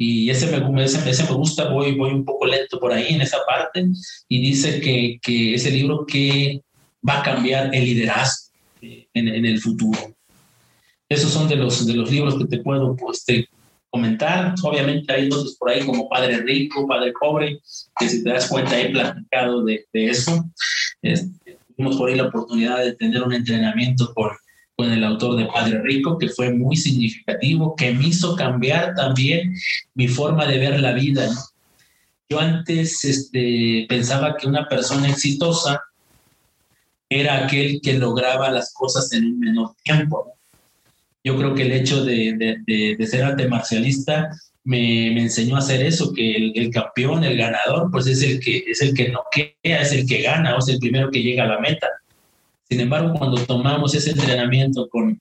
Y 0.00 0.30
ese 0.30 0.46
me, 0.46 0.84
ese, 0.84 1.10
ese 1.10 1.24
me 1.24 1.32
gusta, 1.32 1.70
voy, 1.70 1.96
voy 1.96 2.12
un 2.12 2.24
poco 2.24 2.46
lento 2.46 2.78
por 2.78 2.92
ahí 2.92 3.14
en 3.14 3.20
esa 3.20 3.38
parte, 3.46 3.84
y 4.28 4.40
dice 4.40 4.80
que, 4.80 5.18
que 5.20 5.54
ese 5.54 5.72
libro 5.72 6.06
que 6.06 6.62
va 7.06 7.18
a 7.18 7.22
cambiar 7.22 7.74
el 7.74 7.84
liderazgo 7.84 8.52
en, 8.80 9.28
en 9.28 9.44
el 9.44 9.60
futuro. 9.60 10.14
Esos 11.08 11.32
son 11.32 11.48
de 11.48 11.56
los, 11.56 11.86
de 11.86 11.94
los 11.94 12.10
libros 12.10 12.38
que 12.38 12.44
te 12.44 12.58
puedo 12.58 12.94
pues, 12.94 13.24
te 13.24 13.48
comentar. 13.90 14.54
Obviamente 14.62 15.12
hay 15.12 15.26
otros 15.26 15.56
por 15.58 15.70
ahí 15.70 15.84
como 15.84 16.08
Padre 16.08 16.42
Rico, 16.42 16.86
Padre 16.86 17.12
Pobre, 17.18 17.58
que 17.98 18.08
si 18.08 18.22
te 18.22 18.30
das 18.30 18.48
cuenta 18.48 18.78
he 18.78 18.90
platicado 18.90 19.64
de, 19.64 19.84
de 19.92 20.10
eso. 20.10 20.44
Este, 21.02 21.58
tuvimos 21.74 21.96
por 21.96 22.08
ahí 22.08 22.16
la 22.16 22.26
oportunidad 22.26 22.84
de 22.84 22.94
tener 22.94 23.22
un 23.22 23.32
entrenamiento 23.32 24.12
con, 24.14 24.30
con 24.78 24.92
el 24.92 25.02
autor 25.02 25.34
de 25.34 25.46
Padre 25.46 25.82
Rico, 25.82 26.16
que 26.16 26.28
fue 26.28 26.54
muy 26.54 26.76
significativo, 26.76 27.74
que 27.74 27.92
me 27.92 28.06
hizo 28.06 28.36
cambiar 28.36 28.94
también 28.94 29.52
mi 29.94 30.06
forma 30.06 30.46
de 30.46 30.58
ver 30.58 30.78
la 30.78 30.92
vida. 30.92 31.26
¿no? 31.26 31.40
Yo 32.28 32.38
antes 32.38 33.04
este, 33.04 33.86
pensaba 33.88 34.36
que 34.36 34.46
una 34.46 34.68
persona 34.68 35.08
exitosa 35.08 35.82
era 37.08 37.44
aquel 37.44 37.80
que 37.82 37.94
lograba 37.94 38.52
las 38.52 38.72
cosas 38.72 39.12
en 39.12 39.24
un 39.24 39.40
menor 39.40 39.74
tiempo. 39.82 40.34
yo 41.24 41.36
creo 41.36 41.56
que 41.56 41.62
el 41.62 41.72
hecho 41.72 42.04
de, 42.04 42.34
de, 42.38 42.58
de, 42.64 42.94
de 42.96 43.06
ser 43.08 43.24
arte 43.24 43.48
marcialista 43.48 44.30
me, 44.62 45.10
me, 45.12 45.22
enseñó 45.22 45.56
a 45.56 45.58
hacer 45.58 45.84
eso, 45.84 46.12
que 46.12 46.36
el, 46.36 46.52
el, 46.54 46.70
campeón, 46.70 47.24
el 47.24 47.36
ganador, 47.36 47.90
pues 47.90 48.06
es 48.06 48.22
el 48.22 48.38
que 48.38 48.58
es 48.58 48.80
el 48.80 48.94
que 48.94 49.08
noquea, 49.08 49.82
es 49.82 49.90
el 49.90 50.06
que 50.06 50.22
gana, 50.22 50.54
o 50.54 50.60
es 50.60 50.68
el 50.68 50.78
primero 50.78 51.10
que 51.10 51.22
llega 51.22 51.44
a 51.44 51.48
la 51.48 51.58
meta. 51.58 51.88
Sin 52.68 52.80
embargo, 52.80 53.14
cuando 53.18 53.38
tomamos 53.44 53.94
ese 53.94 54.10
entrenamiento 54.10 54.88
con, 54.88 55.20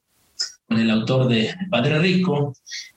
con 0.68 0.80
el 0.80 0.89
autor 0.89 1.28
de 1.28 1.56
Padre 1.70 2.00
Rico, 2.00 2.54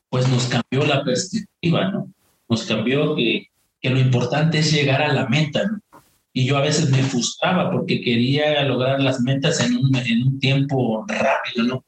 pues 0.08 0.28
nos 0.28 0.46
cambió 0.46 0.86
la 0.86 1.04
perspectiva, 1.04 1.90
¿no? 1.90 2.12
Nos 2.48 2.64
cambió 2.64 3.14
que, 3.14 3.46
que 3.80 3.90
lo 3.90 4.00
importante 4.00 4.58
es 4.58 4.72
llegar 4.72 5.02
a 5.02 5.12
la 5.12 5.26
meta, 5.28 5.64
¿no? 5.64 5.80
y 6.32 6.46
yo 6.46 6.56
a 6.56 6.62
veces 6.62 6.90
me 6.90 7.02
frustraba 7.02 7.70
porque 7.70 8.00
quería 8.00 8.62
lograr 8.62 9.00
las 9.00 9.20
metas 9.20 9.60
en 9.60 9.76
un, 9.76 9.94
en 9.94 10.22
un 10.22 10.38
tiempo 10.38 11.04
rápido, 11.08 11.64
¿no? 11.66 11.84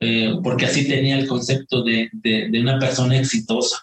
Eh, 0.00 0.34
porque 0.42 0.66
así 0.66 0.86
tenía 0.86 1.18
el 1.18 1.26
concepto 1.26 1.82
de, 1.82 2.10
de, 2.12 2.48
de, 2.50 2.60
una 2.60 2.78
persona 2.78 3.16
exitosa. 3.16 3.78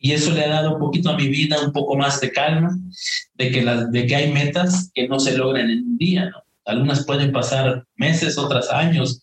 Y 0.00 0.12
eso 0.12 0.32
le 0.32 0.44
ha 0.44 0.48
dado 0.48 0.74
un 0.74 0.80
poquito 0.80 1.10
a 1.10 1.16
mi 1.16 1.28
vida, 1.28 1.60
un 1.60 1.72
poco 1.72 1.96
más 1.96 2.20
de 2.20 2.32
calma, 2.32 2.76
de 3.34 3.50
que, 3.50 3.62
la, 3.62 3.84
de 3.84 4.06
que 4.06 4.16
hay 4.16 4.32
metas 4.32 4.90
que 4.94 5.06
no 5.06 5.20
se 5.20 5.36
logran 5.36 5.70
en 5.70 5.84
un 5.84 5.98
día, 5.98 6.30
¿no? 6.30 6.38
Algunas 6.64 7.04
pueden 7.04 7.32
pasar 7.32 7.84
meses, 7.96 8.38
otras 8.38 8.70
años. 8.70 9.22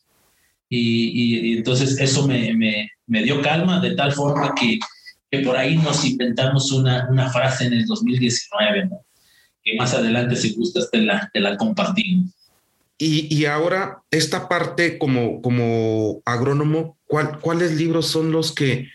Y, 0.70 0.78
y, 0.80 1.40
y 1.54 1.58
entonces 1.58 2.00
eso 2.00 2.28
me, 2.28 2.54
me, 2.54 2.92
me, 3.08 3.24
dio 3.24 3.42
calma 3.42 3.80
de 3.80 3.96
tal 3.96 4.12
forma 4.12 4.54
que, 4.54 4.80
que 5.32 5.40
por 5.40 5.58
ahí 5.58 5.78
nos 5.78 6.06
inventamos 6.06 6.72
una, 6.72 7.08
una 7.10 7.30
frase 7.32 7.66
en 7.66 7.74
el 7.74 7.86
2019, 7.86 8.86
¿no? 8.86 9.02
que 9.64 9.76
más 9.76 9.94
adelante, 9.94 10.36
si 10.36 10.54
gustas, 10.54 10.90
te 10.92 11.00
la, 11.00 11.30
te 11.34 11.40
la 11.40 11.58
compartimos. 11.58 12.32
Y, 12.98 13.34
y, 13.34 13.46
ahora, 13.46 14.04
esta 14.12 14.50
parte 14.50 14.98
como, 14.98 15.42
como 15.42 16.22
agrónomo, 16.26 16.98
¿cuál, 17.08 17.40
¿cuáles 17.40 17.72
libros 17.78 18.08
son 18.08 18.32
los 18.32 18.52
que 18.52 18.90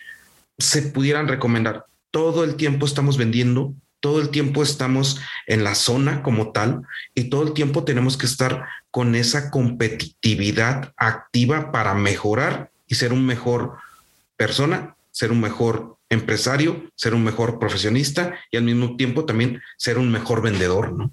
se 0.58 0.82
pudieran 0.82 1.26
recomendar? 1.26 1.86
Todo 2.10 2.44
el 2.44 2.56
tiempo 2.56 2.84
estamos 2.84 3.16
vendiendo, 3.16 3.74
todo 4.04 4.20
el 4.20 4.28
tiempo 4.28 4.62
estamos 4.62 5.18
en 5.46 5.64
la 5.64 5.74
zona 5.74 6.22
como 6.22 6.52
tal 6.52 6.82
y 7.14 7.30
todo 7.30 7.42
el 7.42 7.54
tiempo 7.54 7.84
tenemos 7.84 8.18
que 8.18 8.26
estar 8.26 8.66
con 8.90 9.14
esa 9.14 9.50
competitividad 9.50 10.92
activa 10.98 11.72
para 11.72 11.94
mejorar 11.94 12.70
y 12.86 12.96
ser 12.96 13.14
un 13.14 13.24
mejor 13.24 13.78
persona, 14.36 14.94
ser 15.10 15.32
un 15.32 15.40
mejor 15.40 15.96
empresario, 16.10 16.84
ser 16.94 17.14
un 17.14 17.24
mejor 17.24 17.58
profesionista 17.58 18.34
y 18.50 18.58
al 18.58 18.64
mismo 18.64 18.94
tiempo 18.98 19.24
también 19.24 19.62
ser 19.78 19.96
un 19.96 20.12
mejor 20.12 20.42
vendedor, 20.42 20.92
¿no? 20.92 21.10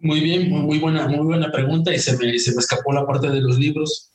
Muy 0.00 0.18
bien, 0.18 0.50
muy 0.50 0.80
buena, 0.80 1.06
muy 1.06 1.24
buena 1.24 1.52
pregunta 1.52 1.94
y 1.94 2.00
se 2.00 2.16
me, 2.16 2.36
se 2.40 2.56
me 2.56 2.58
escapó 2.58 2.92
la 2.92 3.06
parte 3.06 3.30
de 3.30 3.40
los 3.40 3.56
libros. 3.56 4.07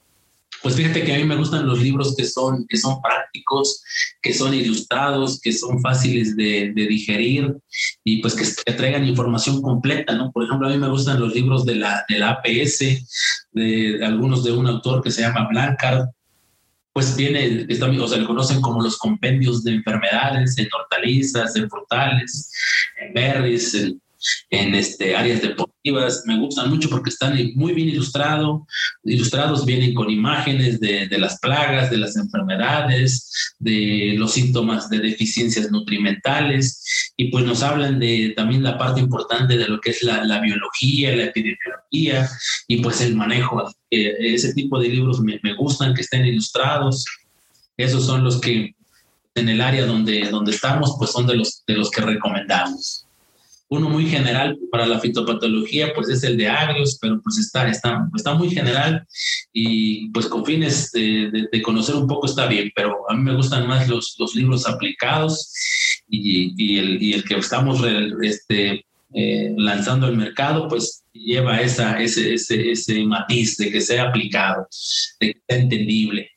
Pues 0.64 0.76
fíjate 0.76 1.04
que 1.04 1.14
a 1.14 1.18
mí 1.18 1.26
me 1.26 1.36
gustan 1.36 1.68
los 1.68 1.82
libros 1.82 2.16
que 2.16 2.24
son, 2.24 2.66
que 2.70 2.78
son 2.78 3.02
prácticos, 3.02 3.84
que 4.22 4.34
son 4.34 4.54
ilustrados, 4.54 5.42
que 5.42 5.52
son 5.52 5.82
fáciles 5.82 6.38
de, 6.38 6.72
de 6.74 6.88
digerir 6.88 7.54
y 8.06 8.22
pues 8.22 8.34
que, 8.34 8.46
que, 8.66 8.72
traigan 8.72 9.06
información 9.06 9.62
completa, 9.62 10.16
¿no? 10.16 10.32
Por 10.32 10.46
ejemplo, 10.46 10.70
a 10.70 10.72
mí 10.72 10.78
me 10.78 10.88
gustan 10.88 11.20
los 11.20 11.36
libros 11.36 11.66
de 11.66 11.76
la, 11.76 12.06
de 12.08 12.18
la 12.18 12.30
APS, 12.30 12.80
de, 12.80 13.98
de 13.98 14.06
algunos 14.06 14.46
de 14.46 14.54
un 14.54 14.66
autor 14.68 15.04
que 15.04 15.12
se 15.12 15.22
llama 15.22 15.50
Blancard, 15.50 16.08
pues 16.94 17.18
viene, 17.18 17.66
está, 17.68 17.88
o 17.88 18.08
sea, 18.08 18.20
le 18.20 18.26
conocen 18.26 18.62
como 18.62 18.82
los 18.82 18.98
compendios 18.98 19.64
de 19.64 19.74
enfermedades 19.74 20.58
en 20.60 20.70
hortalizas, 20.72 21.56
en 21.56 21.70
frutales, 21.70 22.52
en 23.02 23.14
berries, 23.14 23.74
en, 23.74 24.03
en 24.50 24.76
este, 24.76 25.16
áreas 25.16 25.42
deportivas. 25.42 26.24
Me 26.26 26.38
gustan 26.40 26.70
mucho 26.70 26.90
porque 26.90 27.10
están 27.10 27.38
muy 27.56 27.74
bien 27.74 27.90
ilustrados. 27.90 28.62
Ilustrados 29.04 29.66
vienen 29.66 29.94
con 29.94 30.10
imágenes 30.10 30.80
de, 30.80 31.08
de, 31.08 31.18
las 31.18 31.40
plagas, 31.40 31.90
de 31.92 31.98
las 31.98 32.16
enfermedades, 32.16 33.56
de 33.60 34.16
los 34.18 34.34
síntomas 34.34 34.90
de 34.90 35.00
deficiencias 35.00 35.72
nutrimentales 35.72 37.14
y 37.18 37.30
pues 37.32 37.46
nos 37.46 37.64
hablan 37.64 38.00
de 38.00 38.34
también 38.36 38.64
la 38.64 38.78
parte 38.78 39.00
importante 39.00 39.58
de 39.58 39.68
lo 39.68 39.80
que 39.80 39.92
es 39.92 40.04
la, 40.04 40.24
la 40.24 40.40
biología, 40.40 41.16
la 41.16 41.26
epidemiología 41.26 42.30
y 42.68 42.78
pues 42.78 43.02
el 43.02 43.16
manejo. 43.16 43.74
Ese 43.90 44.54
tipo 44.54 44.80
de 44.80 44.90
libros 44.90 45.20
me, 45.20 45.40
me 45.44 45.54
gustan, 45.54 45.94
que 45.94 46.02
estén 46.02 46.26
ilustrados. 46.26 47.06
Esos 47.78 48.06
son 48.06 48.24
los 48.24 48.40
que 48.42 48.76
en 49.36 49.50
el 49.50 49.62
área 49.62 49.86
donde, 49.86 50.30
donde 50.30 50.52
estamos, 50.52 50.96
pues 50.98 51.12
son 51.12 51.26
de 51.28 51.36
los, 51.36 51.64
de 51.66 51.76
los 51.76 51.90
que 51.90 52.02
recomendamos. 52.02 53.03
Uno 53.70 53.90
muy 53.90 54.06
general 54.06 54.58
para 54.72 54.86
la 54.86 55.00
fitopatología, 55.00 55.94
pues 55.94 56.10
es 56.10 56.24
el 56.24 56.38
de 56.38 56.48
agrios, 56.48 56.98
pero 57.02 57.20
pues 57.22 57.40
está, 57.40 57.68
está, 57.70 58.08
está 58.16 58.34
muy 58.36 58.50
general 58.52 59.06
y 59.52 60.10
pues 60.10 60.28
con 60.28 60.46
fines 60.46 60.92
de, 60.92 61.32
de, 61.32 61.48
de 61.52 61.62
conocer 61.62 61.96
un 61.96 62.08
poco 62.08 62.28
está 62.28 62.48
bien, 62.48 62.72
pero 62.76 63.10
a 63.10 63.16
mí 63.16 63.24
me 63.24 63.36
gustan 63.36 63.68
más 63.68 63.88
los, 63.88 64.16
los 64.20 64.36
libros 64.36 64.68
aplicados 64.68 65.52
y, 66.08 66.54
y, 66.58 66.78
el, 66.78 67.02
y 67.02 67.14
el 67.14 67.24
que 67.24 67.36
estamos 67.36 67.82
este, 68.22 68.86
eh, 69.14 69.54
lanzando 69.58 70.08
al 70.08 70.18
mercado, 70.18 70.68
pues 70.68 71.04
lleva 71.14 71.62
esa, 71.62 72.02
ese, 72.02 72.34
ese, 72.34 72.72
ese 72.72 73.04
matiz 73.06 73.58
de 73.58 73.72
que 73.72 73.80
sea 73.80 74.10
aplicado, 74.10 74.68
de 75.20 75.34
que 75.34 75.42
sea 75.48 75.58
entendible. 75.60 76.30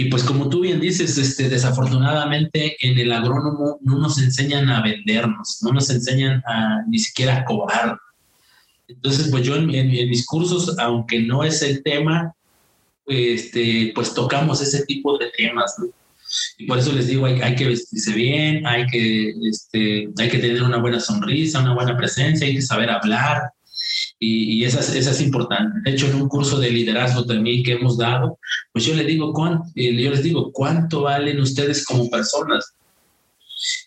Y 0.00 0.04
pues 0.04 0.22
como 0.22 0.48
tú 0.48 0.60
bien 0.60 0.80
dices, 0.80 1.18
este, 1.18 1.48
desafortunadamente 1.48 2.76
en 2.86 2.96
el 3.00 3.10
agrónomo 3.10 3.80
no 3.82 3.98
nos 3.98 4.22
enseñan 4.22 4.70
a 4.70 4.80
vendernos, 4.80 5.58
no 5.62 5.72
nos 5.72 5.90
enseñan 5.90 6.40
a 6.46 6.84
ni 6.86 7.00
siquiera 7.00 7.38
a 7.38 7.44
cobrar. 7.44 7.98
Entonces, 8.86 9.26
pues 9.28 9.42
yo 9.42 9.56
en, 9.56 9.68
en, 9.74 9.90
en 9.90 10.08
mis 10.08 10.24
cursos, 10.24 10.78
aunque 10.78 11.20
no 11.22 11.42
es 11.42 11.62
el 11.62 11.82
tema, 11.82 12.32
este, 13.06 13.90
pues 13.92 14.14
tocamos 14.14 14.62
ese 14.62 14.86
tipo 14.86 15.18
de 15.18 15.32
temas. 15.36 15.74
¿no? 15.80 15.86
Y 16.58 16.66
por 16.66 16.78
eso 16.78 16.92
les 16.92 17.08
digo, 17.08 17.26
hay, 17.26 17.40
hay, 17.40 17.56
que 17.56 17.66
vestirse 17.66 18.12
bien, 18.12 18.64
hay 18.68 18.86
que, 18.86 19.34
este, 19.50 20.10
hay 20.16 20.28
que 20.28 20.38
tener 20.38 20.62
una 20.62 20.78
buena 20.78 21.00
sonrisa, 21.00 21.58
una 21.58 21.74
buena 21.74 21.96
presencia, 21.96 22.46
hay 22.46 22.54
que 22.54 22.62
saber 22.62 22.88
hablar. 22.88 23.50
Y, 24.20 24.54
y 24.54 24.64
esa, 24.64 24.80
esa, 24.80 25.10
es 25.10 25.20
importante. 25.20 25.78
De 25.84 25.96
hecho, 25.96 26.06
en 26.06 26.16
un 26.20 26.28
curso 26.28 26.58
de 26.58 26.70
liderazgo 26.70 27.24
también 27.24 27.62
que 27.62 27.72
hemos 27.72 27.96
dado, 27.96 28.38
pues 28.72 28.84
yo 28.84 28.94
les 28.94 29.06
digo, 29.06 29.32
¿cuánto, 29.32 29.64
yo 29.74 30.10
les 30.10 30.22
digo, 30.22 30.50
¿cuánto 30.52 31.02
valen 31.02 31.40
ustedes 31.40 31.84
como 31.84 32.10
personas? 32.10 32.74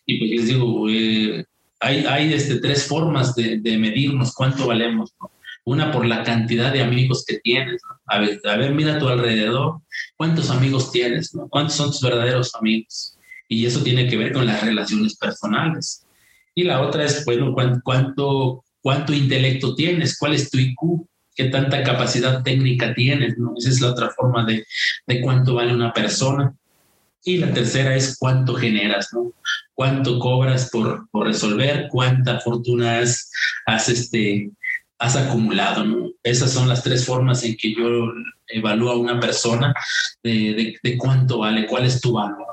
Y 0.06 0.20
pues 0.20 0.32
les 0.32 0.48
digo, 0.48 0.90
eh, 0.90 1.46
hay, 1.82 2.06
hay 2.06 2.34
este, 2.34 2.60
tres 2.60 2.86
formas 2.86 3.36
de, 3.36 3.60
de 3.60 3.78
medirnos 3.78 4.34
cuánto 4.34 4.68
valemos. 4.68 5.14
¿no? 5.20 5.32
Una 5.66 5.92
por 5.92 6.06
la 6.06 6.24
cantidad 6.24 6.72
de 6.72 6.82
amigos 6.82 7.26
que 7.28 7.40
tienes. 7.40 7.82
¿no? 7.84 8.00
A, 8.06 8.20
ver, 8.20 8.40
a 8.46 8.56
ver, 8.58 8.74
mira 8.74 8.96
a 8.96 9.00
tu 9.00 9.08
alrededor, 9.08 9.82
¿cuántos 10.16 10.50
amigos 10.50 10.92
tienes? 10.92 11.36
¿no? 11.36 11.48
¿Cuántos 11.50 11.76
son 11.76 11.92
tus 11.92 12.02
verdaderos 12.02 12.56
amigos? 12.56 13.18
Y 13.48 13.66
eso 13.66 13.84
tiene 13.84 14.08
que 14.08 14.18
ver 14.18 14.32
con 14.32 14.46
las 14.46 14.64
relaciones 14.64 15.18
personales. 15.18 16.06
Y 16.56 16.64
la 16.64 16.82
otra 16.82 17.06
es, 17.06 17.26
bueno, 17.26 17.54
¿cuánto, 17.84 18.64
cuánto 18.82 19.14
intelecto 19.14 19.76
tienes? 19.76 20.18
¿Cuál 20.18 20.34
es 20.34 20.50
tu 20.50 20.58
IQ? 20.58 21.08
¿Qué 21.36 21.46
tanta 21.46 21.84
capacidad 21.84 22.44
técnica 22.44 22.94
tienes? 22.94 23.38
¿no? 23.38 23.54
Esa 23.58 23.70
es 23.70 23.82
la 23.82 23.92
otra 23.92 24.10
forma 24.10 24.46
de, 24.46 24.66
de 25.08 25.22
cuánto 25.22 25.56
vale 25.56 25.74
una 25.74 25.94
persona. 25.94 26.54
Y 27.24 27.38
la 27.38 27.54
tercera 27.54 27.96
es 27.96 28.18
cuánto 28.18 28.56
generas, 28.56 29.10
¿no? 29.14 29.34
Cuánto 29.76 30.18
cobras 30.18 30.70
por, 30.72 31.08
por 31.12 31.28
resolver, 31.28 31.88
cuánta 31.92 32.40
fortuna 32.40 32.98
has, 32.98 33.30
este, 33.90 34.50
has 34.98 35.16
acumulado, 35.16 35.84
¿no? 35.84 36.10
Esas 36.24 36.52
son 36.52 36.68
las 36.68 36.82
tres 36.82 37.06
formas 37.06 37.44
en 37.44 37.56
que 37.58 37.76
yo 37.76 38.12
evalúo 38.48 38.92
a 38.92 38.98
una 38.98 39.20
persona 39.20 39.72
de, 40.24 40.32
de, 40.32 40.80
de 40.82 40.98
cuánto 40.98 41.40
vale, 41.40 41.68
cuál 41.68 41.86
es 41.86 42.02
tu 42.02 42.14
valor. 42.14 42.51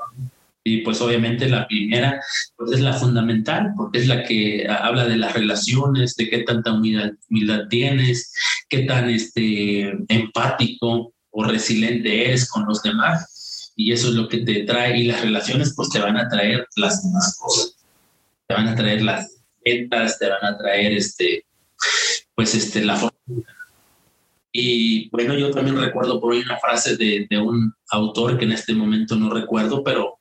Y 0.69 0.81
pues 0.81 1.01
obviamente 1.01 1.49
la 1.49 1.67
primera 1.67 2.21
pues 2.55 2.73
es 2.73 2.81
la 2.81 2.93
fundamental, 2.93 3.73
porque 3.75 3.97
es 3.97 4.07
la 4.07 4.23
que 4.23 4.67
habla 4.69 5.07
de 5.07 5.17
las 5.17 5.33
relaciones, 5.33 6.15
de 6.15 6.29
qué 6.29 6.43
tanta 6.43 6.73
humildad, 6.73 7.13
humildad 7.27 7.67
tienes, 7.69 8.31
qué 8.69 8.83
tan 8.83 9.09
este, 9.09 9.89
empático 10.07 11.11
o 11.31 11.43
resiliente 11.43 12.27
eres 12.27 12.47
con 12.47 12.65
los 12.67 12.83
demás. 12.83 13.73
Y 13.75 13.93
eso 13.93 14.09
es 14.09 14.13
lo 14.13 14.27
que 14.27 14.39
te 14.39 14.63
trae. 14.63 14.99
Y 14.99 15.05
las 15.05 15.21
relaciones 15.21 15.73
pues 15.75 15.89
te 15.89 15.99
van 15.99 16.17
a 16.17 16.29
traer 16.29 16.67
las 16.75 17.03
demás 17.03 17.35
cosas. 17.39 17.75
Te 18.47 18.53
van 18.53 18.67
a 18.67 18.75
traer 18.75 19.01
las 19.01 19.41
ventas, 19.65 20.19
te 20.19 20.29
van 20.29 20.53
a 20.53 20.55
traer 20.55 20.93
este, 20.93 21.45
pues 22.35 22.53
este, 22.53 22.85
la 22.85 22.95
fortuna. 22.95 23.55
Y 24.51 25.09
bueno, 25.09 25.35
yo 25.35 25.49
también 25.49 25.77
recuerdo 25.77 26.21
por 26.21 26.33
ahí 26.33 26.41
una 26.41 26.59
frase 26.59 26.95
de, 26.95 27.25
de 27.27 27.37
un 27.39 27.73
autor 27.89 28.37
que 28.37 28.45
en 28.45 28.51
este 28.51 28.75
momento 28.75 29.15
no 29.15 29.31
recuerdo, 29.31 29.83
pero 29.83 30.18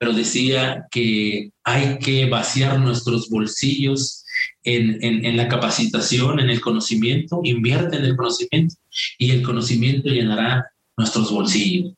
pero 0.00 0.14
decía 0.14 0.86
que 0.90 1.50
hay 1.62 1.98
que 1.98 2.24
vaciar 2.24 2.80
nuestros 2.80 3.28
bolsillos 3.28 4.24
en, 4.64 5.04
en, 5.04 5.36
la 5.36 5.46
capacitación, 5.46 6.40
en 6.40 6.48
el 6.48 6.62
conocimiento, 6.62 7.42
invierte 7.44 7.98
en 7.98 8.06
el 8.06 8.16
conocimiento 8.16 8.76
y 9.18 9.32
el 9.32 9.42
conocimiento 9.42 10.08
llenará 10.08 10.72
nuestros 10.96 11.30
bolsillos. 11.30 11.92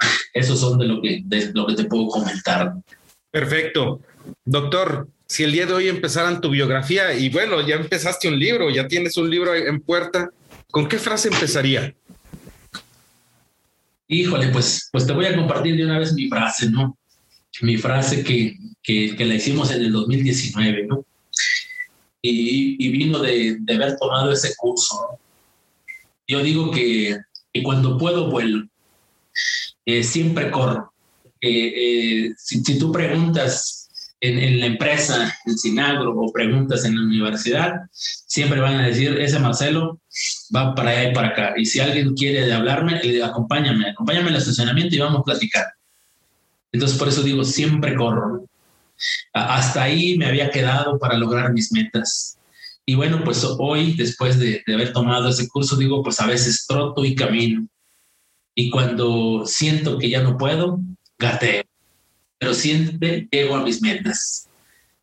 Esos 0.32 0.60
son 0.60 0.78
de 0.78 0.86
lo 0.86 1.02
que, 1.02 1.20
de 1.26 1.52
lo 1.52 1.66
que 1.66 1.74
te 1.74 1.84
puedo 1.84 2.08
comentar. 2.08 2.72
Perfecto. 3.30 4.00
Doctor, 4.46 5.08
si 5.26 5.44
el 5.44 5.52
día 5.52 5.66
de 5.66 5.74
hoy 5.74 5.88
empezaran 5.88 6.40
tu 6.40 6.48
biografía 6.48 7.12
y 7.12 7.28
bueno, 7.28 7.60
ya 7.68 7.74
empezaste 7.74 8.28
un 8.28 8.38
libro, 8.38 8.70
ya 8.70 8.88
tienes 8.88 9.18
un 9.18 9.28
libro 9.28 9.54
en 9.54 9.78
puerta, 9.82 10.30
¿con 10.70 10.88
qué 10.88 10.98
frase 10.98 11.28
empezaría? 11.28 11.94
Híjole, 14.08 14.48
pues, 14.48 14.88
pues 14.90 15.06
te 15.06 15.12
voy 15.12 15.26
a 15.26 15.36
compartir 15.36 15.76
de 15.76 15.84
una 15.84 15.98
vez 15.98 16.14
mi 16.14 16.28
frase, 16.28 16.70
¿no? 16.70 16.96
Mi 17.60 17.76
frase 17.76 18.24
que, 18.24 18.56
que, 18.82 19.14
que 19.14 19.24
la 19.26 19.34
hicimos 19.34 19.70
en 19.70 19.82
el 19.82 19.92
2019, 19.92 20.86
¿no? 20.86 21.04
Y, 22.22 22.76
y 22.84 22.88
vino 22.90 23.18
de, 23.18 23.58
de, 23.60 23.74
haber 23.74 23.96
tomado 23.96 24.32
ese 24.32 24.54
curso. 24.56 24.94
¿no? 24.96 25.18
Yo 26.26 26.42
digo 26.42 26.70
que, 26.70 27.18
que, 27.52 27.62
cuando 27.62 27.98
puedo 27.98 28.30
vuelo, 28.30 28.66
eh, 29.84 30.02
siempre 30.02 30.50
corro. 30.50 30.92
Eh, 31.40 32.32
si, 32.36 32.64
si, 32.64 32.78
tú 32.78 32.90
preguntas 32.90 33.77
en, 34.20 34.60
la 34.60 34.66
empresa, 34.66 35.34
en 35.46 35.58
Sinagro, 35.58 36.12
o 36.12 36.32
preguntas 36.32 36.84
en 36.84 36.96
la 36.96 37.02
universidad, 37.02 37.72
siempre 37.92 38.60
van 38.60 38.76
a 38.76 38.86
decir, 38.86 39.18
ese 39.18 39.38
Marcelo 39.38 40.00
va 40.54 40.74
para 40.74 40.90
allá 40.90 41.10
y 41.10 41.14
para 41.14 41.28
acá. 41.28 41.54
Y 41.56 41.66
si 41.66 41.80
alguien 41.80 42.14
quiere 42.14 42.52
hablarme, 42.52 43.00
le 43.02 43.12
digo, 43.12 43.26
acompáñame, 43.26 43.90
acompáñame 43.90 44.30
al 44.30 44.36
estacionamiento 44.36 44.96
y 44.96 44.98
vamos 44.98 45.20
a 45.20 45.24
platicar. 45.24 45.66
Entonces, 46.72 46.98
por 46.98 47.08
eso 47.08 47.22
digo, 47.22 47.44
siempre 47.44 47.94
corro. 47.94 48.44
Hasta 49.32 49.84
ahí 49.84 50.18
me 50.18 50.26
había 50.26 50.50
quedado 50.50 50.98
para 50.98 51.16
lograr 51.16 51.52
mis 51.52 51.72
metas. 51.72 52.38
Y 52.84 52.94
bueno, 52.94 53.22
pues 53.24 53.44
hoy, 53.58 53.94
después 53.94 54.38
de, 54.38 54.62
de 54.66 54.74
haber 54.74 54.92
tomado 54.92 55.28
ese 55.28 55.46
curso, 55.46 55.76
digo, 55.76 56.02
pues 56.02 56.20
a 56.20 56.26
veces 56.26 56.66
troto 56.66 57.04
y 57.04 57.14
camino. 57.14 57.66
Y 58.54 58.70
cuando 58.70 59.46
siento 59.46 59.98
que 59.98 60.10
ya 60.10 60.22
no 60.22 60.36
puedo, 60.36 60.80
gateo. 61.18 61.62
Pero 62.38 62.54
siempre 62.54 63.28
llego 63.30 63.56
a 63.56 63.62
mis 63.62 63.82
metas. 63.82 64.48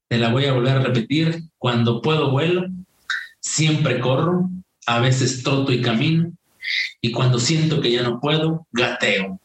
Te 0.07 0.17
la 0.17 0.29
voy 0.29 0.45
a 0.45 0.53
volver 0.53 0.77
a 0.77 0.83
repetir. 0.83 1.43
Cuando 1.57 2.01
puedo, 2.01 2.31
vuelo. 2.31 2.67
Siempre 3.39 3.99
corro 3.99 4.49
a 4.85 4.99
veces 4.99 5.43
troto 5.43 5.71
y 5.71 5.81
camino, 5.81 6.31
y 7.01 7.11
cuando 7.11 7.39
siento 7.39 7.81
que 7.81 7.91
ya 7.91 8.03
no 8.03 8.19
puedo, 8.19 8.67
gateo, 8.71 9.39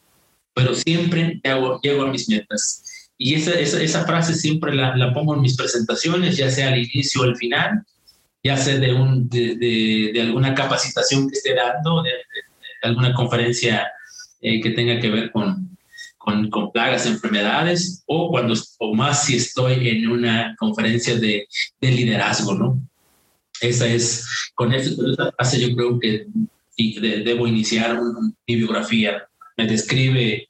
pero 0.53 0.73
siempre 0.73 1.39
llego, 1.43 1.79
llego 1.81 2.03
a 2.03 2.11
mis 2.11 2.29
metas. 2.29 2.83
Y 3.17 3.35
esa, 3.35 3.51
esa, 3.51 3.81
esa 3.81 4.05
frase 4.05 4.33
siempre 4.33 4.73
la, 4.73 4.95
la, 4.95 5.13
pongo 5.13 5.35
en 5.35 5.41
mis 5.41 5.55
presentaciones, 5.55 6.37
ya 6.37 6.49
sea 6.49 6.69
al 6.69 6.79
inicio 6.79 7.21
o 7.21 7.25
al 7.25 7.35
final, 7.35 7.83
ya 8.43 8.57
sea 8.57 8.77
de, 8.77 8.93
un, 8.93 9.29
de, 9.29 9.55
de, 9.55 10.11
de 10.13 10.21
alguna 10.21 10.55
capacitación 10.55 11.29
que 11.29 11.37
esté 11.37 11.53
dando, 11.53 12.01
de, 12.01 12.11
alguna 12.81 13.13
conferencia 13.13 13.87
eh, 14.41 14.59
que 14.59 14.71
tenga 14.71 14.99
que 14.99 15.09
ver 15.09 15.31
con, 15.31 15.77
con, 16.23 16.49
con, 16.49 16.71
plagas, 16.71 17.05
enfermedades, 17.05 18.03
o 18.05 18.29
cuando, 18.29 18.53
o 18.79 18.93
más 18.93 19.25
si 19.25 19.37
estoy 19.37 19.89
en 19.89 20.07
una 20.07 20.55
conferencia 20.57 21.15
de, 21.15 21.47
de 21.79 21.91
liderazgo, 21.91 22.53
¿no? 22.53 22.79
Esa 23.59 23.87
es, 23.87 24.25
con 24.55 24.73
esa 24.73 25.31
frase 25.31 25.59
yo 25.59 25.75
creo 25.75 25.99
que 25.99 26.27
de, 26.77 27.23
debo 27.23 27.47
iniciar 27.47 27.99
mi 28.47 28.55
biografía. 28.55 29.27
Me 29.57 29.67
describe, 29.67 30.47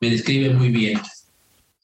me 0.00 0.10
describe 0.10 0.50
muy 0.50 0.68
bien. 0.70 1.00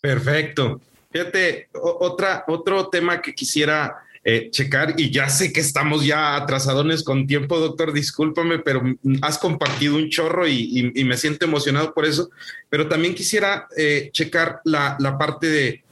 Perfecto. 0.00 0.80
Fíjate, 1.10 1.68
otra, 1.72 2.44
otro 2.46 2.88
tema 2.88 3.20
que 3.20 3.34
quisiera 3.34 3.94
eh, 4.22 4.50
checar, 4.50 4.94
y 4.98 5.10
ya 5.10 5.28
sé 5.28 5.52
que 5.52 5.60
estamos 5.60 6.04
ya 6.04 6.36
atrasadones 6.36 7.02
con 7.02 7.26
tiempo, 7.26 7.58
doctor, 7.58 7.92
discúlpame, 7.92 8.58
pero 8.58 8.82
has 9.22 9.38
compartido 9.38 9.96
un 9.96 10.10
chorro 10.10 10.46
y, 10.46 10.52
y, 10.54 11.00
y 11.00 11.04
me 11.04 11.16
siento 11.16 11.46
emocionado 11.46 11.94
por 11.94 12.04
eso, 12.04 12.30
pero 12.68 12.88
también 12.88 13.14
quisiera 13.14 13.66
eh, 13.76 14.10
checar 14.12 14.60
la, 14.64 14.96
la 15.00 15.16
parte 15.16 15.46
de, 15.46 15.84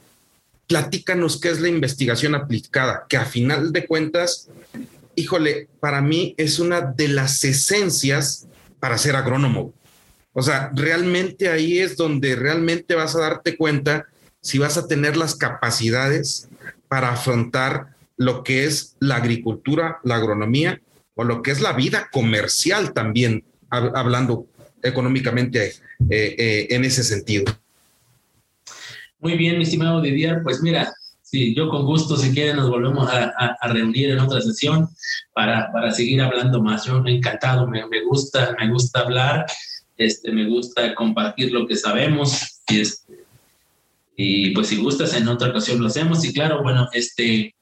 platícanos 0.69 1.41
qué 1.41 1.49
es 1.49 1.59
la 1.59 1.67
investigación 1.67 2.35
aplicada, 2.35 3.07
que 3.09 3.17
a 3.17 3.25
final 3.25 3.73
de 3.73 3.87
cuentas, 3.87 4.49
híjole, 5.15 5.67
para 5.79 5.99
mí 5.99 6.35
es 6.37 6.59
una 6.59 6.81
de 6.81 7.07
las 7.07 7.43
esencias 7.43 8.47
para 8.79 8.99
ser 8.99 9.15
agrónomo. 9.15 9.73
O 10.31 10.43
sea, 10.43 10.69
realmente 10.75 11.49
ahí 11.49 11.79
es 11.79 11.97
donde 11.97 12.35
realmente 12.35 12.93
vas 12.93 13.15
a 13.15 13.21
darte 13.21 13.57
cuenta 13.57 14.05
si 14.41 14.59
vas 14.59 14.77
a 14.77 14.87
tener 14.87 15.17
las 15.17 15.35
capacidades 15.35 16.47
para 16.87 17.13
afrontar 17.13 17.95
lo 18.19 18.43
que 18.43 18.65
es 18.65 18.97
la 18.99 19.15
agricultura, 19.15 19.99
la 20.03 20.15
agronomía 20.15 20.81
o 21.15 21.23
lo 21.23 21.41
que 21.41 21.51
es 21.51 21.61
la 21.61 21.71
vida 21.71 22.09
comercial 22.11 22.93
también, 22.93 23.45
hablando 23.69 24.45
económicamente 24.83 25.73
eh, 26.09 26.35
eh, 26.37 26.67
en 26.69 26.83
ese 26.83 27.03
sentido. 27.03 27.45
Muy 29.19 29.37
bien, 29.37 29.57
mi 29.57 29.63
estimado 29.63 30.01
Didier, 30.01 30.41
pues 30.43 30.61
mira, 30.61 30.93
sí, 31.21 31.55
yo 31.55 31.69
con 31.69 31.85
gusto, 31.85 32.17
si 32.17 32.31
quieren, 32.31 32.57
nos 32.57 32.69
volvemos 32.69 33.09
a, 33.09 33.33
a, 33.37 33.57
a 33.59 33.67
reunir 33.69 34.09
en 34.09 34.19
otra 34.19 34.41
sesión 34.41 34.89
para, 35.33 35.71
para, 35.71 35.91
seguir 35.91 36.21
hablando 36.21 36.61
más. 36.61 36.85
Yo 36.85 37.01
encantado, 37.05 37.67
me, 37.67 37.87
me, 37.87 38.03
gusta, 38.03 38.53
me 38.59 38.69
gusta 38.69 38.99
hablar, 38.99 39.45
este, 39.97 40.31
me 40.33 40.45
gusta 40.45 40.93
compartir 40.93 41.53
lo 41.53 41.65
que 41.65 41.77
sabemos 41.77 42.61
y, 42.67 42.81
este, 42.81 43.25
y 44.21 44.49
pues 44.49 44.67
si 44.67 44.75
gustas 44.75 45.13
en 45.15 45.29
otra 45.29 45.49
ocasión 45.49 45.79
lo 45.79 45.87
hacemos. 45.87 46.25
Y 46.25 46.33
claro, 46.33 46.61
bueno, 46.61 46.89
este, 46.91 47.55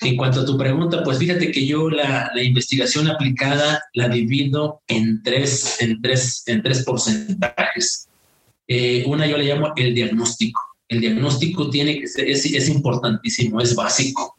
en 0.00 0.16
cuanto 0.16 0.40
a 0.40 0.44
tu 0.44 0.56
pregunta, 0.56 1.02
pues 1.02 1.18
fíjate 1.18 1.50
que 1.50 1.66
yo 1.66 1.90
la, 1.90 2.32
investigación 2.42 3.08
aplicada 3.08 3.82
la 3.94 4.08
divido 4.08 4.82
en 4.88 5.22
tres, 5.22 5.80
en 5.80 6.00
tres, 6.00 6.42
en 6.46 6.62
tres 6.62 6.84
porcentajes. 6.84 8.08
Eh, 8.66 9.04
una 9.06 9.26
yo 9.26 9.36
le 9.36 9.44
llamo 9.44 9.72
el 9.76 9.94
diagnóstico 9.94 10.70
el 10.90 11.00
diagnóstico 11.00 11.70
tiene 11.70 12.00
que 12.00 12.08
ser, 12.08 12.28
es, 12.28 12.44
es, 12.44 12.68
importantísimo, 12.68 13.60
es 13.60 13.76
básico. 13.76 14.36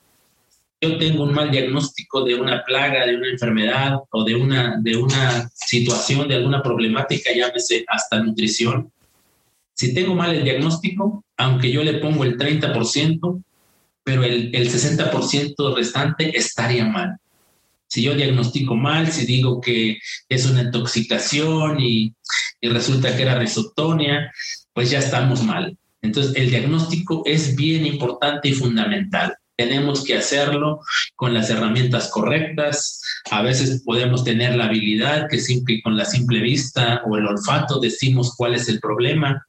Yo 0.82 0.98
tengo 0.98 1.24
un 1.24 1.34
mal 1.34 1.50
diagnóstico 1.50 2.26
de 2.26 2.36
una 2.36 2.62
plaga, 2.66 3.06
de 3.06 3.16
una 3.16 3.30
enfermedad 3.30 4.00
o 4.12 4.24
de 4.26 4.36
una, 4.36 4.78
de 4.82 4.98
una 4.98 5.50
situación, 5.56 6.28
de 6.28 6.36
alguna 6.36 6.62
problemática, 6.62 7.32
llámese 7.34 7.86
hasta 7.88 8.22
nutrición. 8.22 8.92
Si 9.74 9.94
tengo 9.94 10.14
mal 10.14 10.36
el 10.36 10.44
diagnóstico, 10.44 11.24
aunque 11.38 11.72
yo 11.72 11.84
le 11.84 11.94
pongo 11.96 12.26
el 12.26 12.38
30%, 12.38 13.44
pero 14.04 14.24
el, 14.24 14.54
el 14.54 14.70
60% 14.70 15.76
restante 15.76 16.38
estaría 16.38 16.86
mal. 16.86 17.18
Si 17.88 18.02
yo 18.04 18.16
diagnostico 18.16 18.76
mal, 18.76 19.12
si 19.12 19.26
digo 19.26 19.60
que 19.60 20.00
es 20.30 20.46
una 20.46 20.62
intoxicación 20.62 21.80
y, 21.80 22.14
y 22.62 22.70
resulta 22.70 23.16
que 23.16 23.24
era 23.24 23.38
risotonia, 23.38 24.32
pues 24.74 24.90
ya 24.90 25.00
estamos 25.00 25.44
mal. 25.44 25.78
Entonces, 26.02 26.34
el 26.36 26.50
diagnóstico 26.50 27.24
es 27.26 27.56
bien 27.56 27.86
importante 27.86 28.50
y 28.50 28.54
fundamental. 28.54 29.36
Tenemos 29.58 30.04
que 30.04 30.16
hacerlo 30.16 30.80
con 31.16 31.34
las 31.34 31.50
herramientas 31.50 32.10
correctas. 32.10 33.02
A 33.30 33.42
veces 33.42 33.84
podemos 33.86 34.24
tener 34.24 34.56
la 34.56 34.66
habilidad 34.66 35.28
que 35.30 35.40
simple, 35.40 35.82
con 35.84 35.98
la 35.98 36.06
simple 36.06 36.40
vista 36.40 37.04
o 37.06 37.18
el 37.18 37.28
olfato 37.28 37.80
decimos 37.80 38.34
cuál 38.36 38.56
es 38.56 38.70
el 38.70 38.80
problema, 38.80 39.46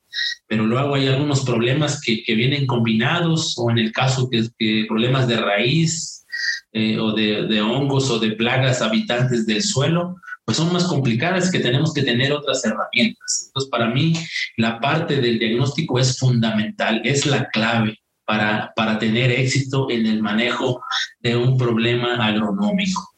pero 0.46 0.66
luego 0.66 0.94
hay 0.94 1.08
algunos 1.08 1.44
problemas 1.44 2.00
que, 2.00 2.22
que 2.22 2.34
vienen 2.34 2.66
combinados 2.66 3.54
o 3.58 3.70
en 3.70 3.78
el 3.78 3.92
caso 3.92 4.28
que, 4.30 4.46
que 4.58 4.84
problemas 4.88 5.28
de 5.28 5.36
raíz 5.36 6.24
eh, 6.72 6.98
o 6.98 7.12
de, 7.12 7.42
de 7.46 7.60
hongos 7.60 8.10
o 8.10 8.18
de 8.18 8.32
plagas 8.32 8.80
habitantes 8.82 9.46
del 9.46 9.62
suelo, 9.62 10.16
pues 10.44 10.56
son 10.56 10.72
más 10.72 10.84
complicadas 10.84 11.50
que 11.50 11.60
tenemos 11.60 11.92
que 11.94 12.02
tener 12.02 12.32
otras 12.32 12.64
herramientas. 12.64 13.44
Entonces, 13.46 13.70
para 13.70 13.88
mí, 13.88 14.14
la 14.56 14.80
parte 14.80 15.20
del 15.20 15.38
diagnóstico 15.38 15.98
es 15.98 16.18
fundamental, 16.18 17.00
es 17.04 17.26
la 17.26 17.48
clave 17.50 17.98
para, 18.24 18.72
para 18.74 18.98
tener 18.98 19.30
éxito 19.30 19.90
en 19.90 20.06
el 20.06 20.22
manejo 20.22 20.82
de 21.20 21.36
un 21.36 21.56
problema 21.56 22.14
agronómico. 22.26 23.12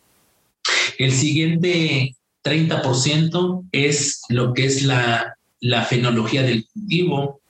El 0.99 1.13
siguiente 1.13 2.15
30% 2.45 3.69
es 3.73 4.23
lo 4.29 4.53
que 4.53 4.67
es 4.67 4.83
la, 4.83 5.37
la 5.65 5.83
fenología 5.83 6.43
del 6.43 6.67
cultivo, 6.67 7.41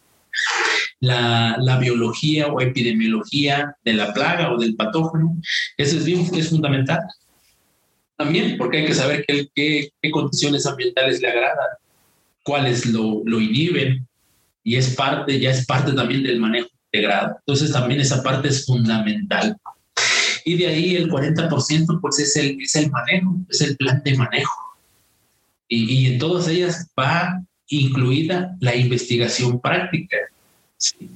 la, 1.00 1.56
la, 1.58 1.78
biología 1.78 2.46
o 2.46 2.60
epidemiología 2.60 3.76
de 3.84 3.92
la 3.92 4.14
plaga 4.14 4.52
o 4.52 4.58
del 4.58 4.76
patógeno. 4.76 5.36
Eso 5.76 5.96
es, 5.96 6.04
bien, 6.04 6.24
es 6.32 6.48
fundamental 6.48 7.00
también, 8.16 8.56
porque 8.56 8.78
hay 8.78 8.86
que 8.86 8.94
saber 8.94 9.24
qué, 9.26 9.48
qué, 9.52 9.90
qué 10.00 10.10
condiciones 10.12 10.64
ambientales 10.64 11.20
le 11.20 11.28
agradan, 11.28 11.70
cuáles 12.44 12.86
lo, 12.86 13.22
lo, 13.24 13.40
inhiben, 13.40 14.06
y 14.62 14.76
es 14.76 14.94
parte, 14.94 15.40
ya 15.40 15.50
es 15.50 15.66
parte 15.66 15.92
también 15.92 16.22
del 16.22 16.38
manejo 16.38 16.68
integrado. 16.84 17.36
Entonces 17.40 17.72
también 17.72 18.00
esa 18.00 18.22
parte 18.22 18.46
es 18.46 18.64
fundamental. 18.64 19.56
Y 20.44 20.56
de 20.56 20.68
ahí 20.68 20.94
el 20.94 21.10
40% 21.10 22.00
pues 22.00 22.20
es 22.20 22.36
el, 22.36 22.62
es 22.62 22.76
el 22.76 22.92
manejo, 22.92 23.40
es 23.48 23.60
el 23.60 23.76
plan 23.76 24.00
de 24.04 24.16
manejo. 24.16 24.62
Y, 25.66 25.92
y 25.92 26.12
en 26.12 26.18
todas 26.20 26.46
ellas 26.46 26.88
va 26.96 27.42
incluida 27.68 28.56
la 28.60 28.74
investigación 28.74 29.60
práctica. 29.60 30.16
Sí. 30.76 31.10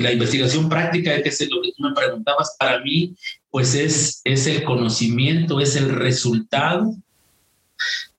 La 0.00 0.12
investigación 0.12 0.68
práctica, 0.68 1.20
que 1.22 1.28
es 1.28 1.50
lo 1.50 1.60
que 1.60 1.72
tú 1.76 1.82
me 1.82 1.92
preguntabas, 1.92 2.56
para 2.58 2.80
mí 2.80 3.14
pues 3.50 3.74
es, 3.74 4.20
es 4.24 4.46
el 4.46 4.62
conocimiento, 4.64 5.60
es 5.60 5.76
el 5.76 5.90
resultado 5.90 6.94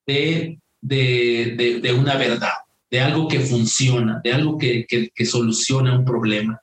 de, 0.05 0.59
de, 0.81 1.79
de, 1.81 1.93
una 1.93 2.15
verdad, 2.15 2.53
de 2.89 2.99
algo 2.99 3.27
que 3.27 3.39
funciona, 3.39 4.21
de 4.23 4.33
algo 4.33 4.57
que, 4.57 4.85
que, 4.87 5.09
que, 5.09 5.25
soluciona 5.25 5.97
un 5.97 6.05
problema. 6.05 6.59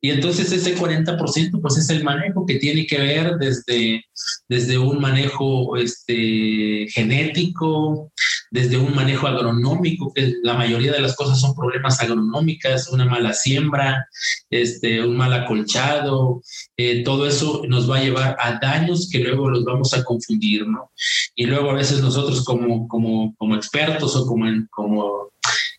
Y 0.00 0.10
entonces 0.10 0.52
ese 0.52 0.76
40% 0.76 1.60
pues 1.60 1.76
es 1.76 1.90
el 1.90 2.04
manejo 2.04 2.46
que 2.46 2.56
tiene 2.56 2.86
que 2.86 2.98
ver 2.98 3.36
desde, 3.36 4.04
desde 4.48 4.78
un 4.78 5.00
manejo 5.00 5.76
este, 5.76 6.86
genético, 6.90 8.12
desde 8.50 8.76
un 8.76 8.94
manejo 8.94 9.26
agronómico, 9.26 10.12
que 10.14 10.34
la 10.42 10.54
mayoría 10.54 10.92
de 10.92 11.00
las 11.00 11.16
cosas 11.16 11.40
son 11.40 11.54
problemas 11.54 12.00
agronómicas, 12.00 12.88
una 12.88 13.04
mala 13.04 13.32
siembra, 13.32 14.08
este, 14.50 15.04
un 15.04 15.16
mal 15.16 15.32
acolchado, 15.32 16.42
eh, 16.76 17.02
todo 17.04 17.26
eso 17.26 17.62
nos 17.68 17.90
va 17.90 17.98
a 17.98 18.02
llevar 18.02 18.36
a 18.40 18.58
daños 18.60 19.08
que 19.10 19.18
luego 19.18 19.50
los 19.50 19.64
vamos 19.64 19.94
a 19.94 20.04
confundir, 20.04 20.66
¿no? 20.66 20.90
Y 21.34 21.46
luego 21.46 21.70
a 21.70 21.74
veces 21.74 22.00
nosotros 22.00 22.44
como, 22.44 22.88
como, 22.88 23.34
como 23.36 23.56
expertos 23.56 24.16
o 24.16 24.26
como, 24.26 24.46
como 24.70 25.30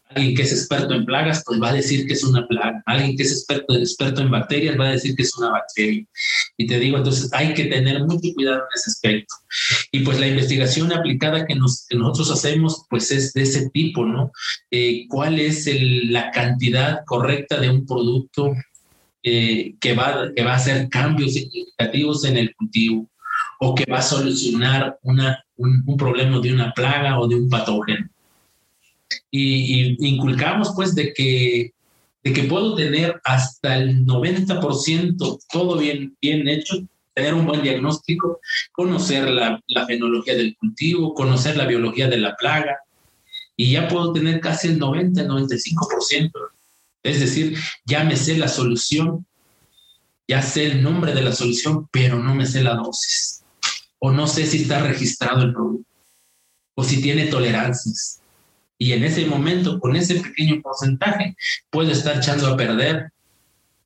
alguien 0.09 0.35
que 0.35 0.41
es 0.41 0.51
experto 0.51 0.93
en 0.93 1.05
plagas, 1.05 1.43
pues 1.45 1.61
va 1.61 1.69
a 1.69 1.73
decir 1.73 2.07
que 2.07 2.13
es 2.13 2.23
una 2.23 2.47
plaga. 2.47 2.81
Alguien 2.85 3.15
que 3.15 3.23
es 3.23 3.31
experto, 3.31 3.75
experto 3.75 4.21
en 4.21 4.31
bacterias 4.31 4.79
va 4.79 4.87
a 4.87 4.91
decir 4.91 5.15
que 5.15 5.21
es 5.21 5.37
una 5.37 5.51
bacteria. 5.51 6.03
Y 6.57 6.67
te 6.67 6.79
digo, 6.79 6.97
entonces 6.97 7.31
hay 7.33 7.53
que 7.53 7.65
tener 7.65 8.03
mucho 8.05 8.33
cuidado 8.33 8.57
en 8.57 8.75
ese 8.75 8.89
aspecto. 8.89 9.35
Y 9.91 9.99
pues 9.99 10.19
la 10.19 10.27
investigación 10.27 10.91
aplicada 10.91 11.45
que, 11.45 11.55
nos, 11.55 11.85
que 11.87 11.95
nosotros 11.95 12.31
hacemos, 12.31 12.85
pues 12.89 13.11
es 13.11 13.33
de 13.33 13.43
ese 13.43 13.69
tipo, 13.69 14.05
¿no? 14.05 14.31
Eh, 14.71 15.05
¿Cuál 15.07 15.39
es 15.39 15.67
el, 15.67 16.11
la 16.11 16.31
cantidad 16.31 17.01
correcta 17.05 17.59
de 17.59 17.69
un 17.69 17.85
producto 17.85 18.53
eh, 19.21 19.75
que, 19.79 19.93
va, 19.93 20.31
que 20.35 20.43
va 20.43 20.53
a 20.53 20.57
hacer 20.57 20.89
cambios 20.89 21.33
significativos 21.33 22.25
en 22.25 22.37
el 22.37 22.55
cultivo? 22.55 23.09
o 23.61 23.75
que 23.75 23.85
va 23.91 23.99
a 23.99 24.01
solucionar 24.01 24.97
una, 25.01 25.43
un, 25.57 25.83
un 25.85 25.97
problema 25.97 26.39
de 26.39 26.53
una 26.53 26.71
plaga 26.71 27.19
o 27.19 27.27
de 27.27 27.35
un 27.35 27.49
patógeno 27.49 28.09
y, 29.31 29.89
y, 29.89 29.97
inculcamos 29.99 30.71
pues 30.75 30.95
de 30.95 31.13
que, 31.13 31.73
de 32.23 32.33
que 32.33 32.43
puedo 32.43 32.75
tener 32.75 33.19
hasta 33.23 33.77
el 33.77 34.05
90% 34.05 35.39
todo 35.51 35.77
bien, 35.77 36.17
bien 36.21 36.47
hecho, 36.47 36.77
tener 37.13 37.33
un 37.33 37.45
buen 37.45 37.61
diagnóstico, 37.61 38.39
conocer 38.71 39.29
la, 39.29 39.61
la 39.67 39.85
fenología 39.85 40.35
del 40.35 40.55
cultivo, 40.57 41.13
conocer 41.13 41.57
la 41.57 41.65
biología 41.65 42.07
de 42.07 42.17
la 42.17 42.35
plaga, 42.35 42.77
y 43.55 43.71
ya 43.71 43.87
puedo 43.87 44.13
tener 44.13 44.39
casi 44.39 44.69
el 44.69 44.79
90, 44.79 45.21
el 45.21 45.27
95%. 45.27 46.31
Es 47.03 47.19
decir, 47.19 47.57
ya 47.85 48.03
me 48.05 48.15
sé 48.15 48.37
la 48.37 48.47
solución, 48.47 49.25
ya 50.27 50.41
sé 50.41 50.65
el 50.65 50.81
nombre 50.81 51.13
de 51.13 51.21
la 51.21 51.33
solución, 51.33 51.87
pero 51.91 52.19
no 52.19 52.35
me 52.35 52.45
sé 52.45 52.63
la 52.63 52.75
dosis. 52.75 53.43
O 53.99 54.11
no 54.11 54.27
sé 54.27 54.45
si 54.45 54.61
está 54.61 54.81
registrado 54.81 55.43
el 55.43 55.53
producto, 55.53 55.89
o 56.75 56.83
si 56.85 57.01
tiene 57.01 57.25
tolerancias 57.25 58.18
y 58.81 58.93
en 58.93 59.03
ese 59.03 59.25
momento, 59.25 59.77
con 59.77 59.97
ese 59.97 60.15
pequeño 60.15 60.61
porcentaje, 60.61 61.35
puedo 61.69 61.91
estar 61.91 62.17
echando 62.17 62.47
a 62.47 62.55
perder 62.55 63.11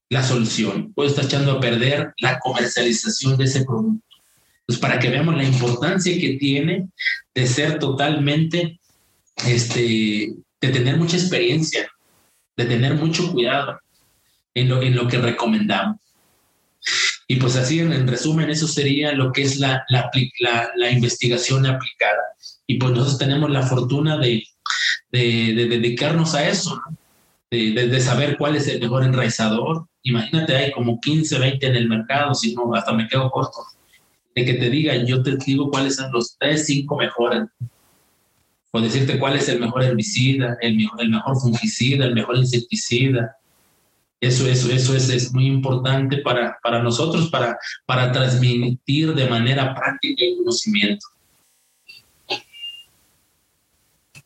la 0.10 0.22
solución, 0.22 0.94
puedo 0.94 1.10
estar 1.10 1.26
echando 1.26 1.54
a 1.54 1.60
perder 1.60 2.14
la 2.20 2.38
comercialización 2.38 3.36
de 3.36 3.46
ese 3.46 3.66
producto. 3.66 4.06
Pues 4.68 4.78
para 4.78 5.00
que 5.00 5.10
veamos 5.10 5.36
la 5.36 5.44
importancia 5.44 6.18
que 6.18 6.38
tiene 6.38 6.89
de 7.34 7.48
ser 7.48 7.80
totalmente, 7.80 8.80
este, 9.48 10.36
de 10.62 10.70
tener 10.70 10.98
mucha 10.98 11.18
experiencia, 11.18 11.89
de 12.56 12.66
tener 12.66 12.94
mucho 12.94 13.32
cuidado 13.32 13.80
en 14.54 14.70
lo, 14.70 14.84
en 14.84 14.96
lo 14.96 15.08
que 15.08 15.18
recomendamos. 15.18 15.98
Y 17.28 17.38
pues 17.38 17.56
así, 17.56 17.80
en, 17.80 17.91
en 17.94 18.08
resumen, 18.08 18.52
eso 18.52 18.68
sería 18.68 19.12
lo 19.14 19.32
que 19.32 19.41
es 19.41 19.58
la, 19.58 19.84
la, 19.89 20.12
la, 20.39 20.70
la 20.76 20.91
investigación 20.91 21.66
aplicada. 21.66 22.22
Y 22.68 22.78
pues 22.78 22.91
nosotros 22.91 23.18
tenemos 23.18 23.50
la 23.50 23.64
fortuna 23.64 24.18
de, 24.18 24.44
de, 25.14 25.53
de 25.53 25.68
dedicarnos 25.68 26.34
a 26.34 26.49
eso, 26.49 26.82
de, 27.51 27.72
de, 27.72 27.99
saber 28.01 28.36
cuál 28.36 28.55
es 28.55 28.68
el 28.68 28.82
mejor 28.82 29.03
enraizador. 29.03 29.86
Imagínate, 30.01 30.55
hay 30.55 30.72
como 30.72 30.99
15, 30.99 31.38
20 31.38 31.68
en 31.68 31.76
el 31.76 31.88
mercado, 31.88 32.34
si 32.34 32.55
no, 32.55 32.74
hasta 32.74 32.91
me 32.93 33.07
quedo 33.07 33.30
corto. 33.30 33.59
De 34.36 34.43
que 34.43 34.55
te 34.55 34.72
diga, 34.72 34.95
yo 34.95 35.22
te 35.22 35.38
digo 35.38 35.70
cuáles 35.70 35.97
son 35.97 36.11
los 36.11 36.36
3, 36.39 36.66
5 36.66 36.97
mejores. 36.97 37.43
O 38.72 38.82
decirte 38.82 39.20
cuál 39.20 39.36
es 39.36 39.47
el 39.49 39.59
mejor 39.59 39.84
herbicida, 39.84 40.57
el, 40.61 40.80
el 40.97 41.09
mejor 41.09 41.39
fungicida, 41.39 42.05
el 42.05 42.16
mejor 42.16 42.38
insecticida. 42.38 43.38
Eso, 44.20 44.47
eso, 44.47 44.72
eso 44.72 44.95
es, 44.95 45.09
es 45.09 45.32
muy 45.32 45.45
importante 45.45 46.18
para, 46.18 46.57
para 46.64 46.82
nosotros, 46.82 47.30
para, 47.30 47.55
para 47.86 48.11
transmitir 48.11 49.14
de 49.14 49.30
manera 49.30 49.76
práctica 49.76 50.24
el 50.26 50.38
conocimiento. 50.38 51.05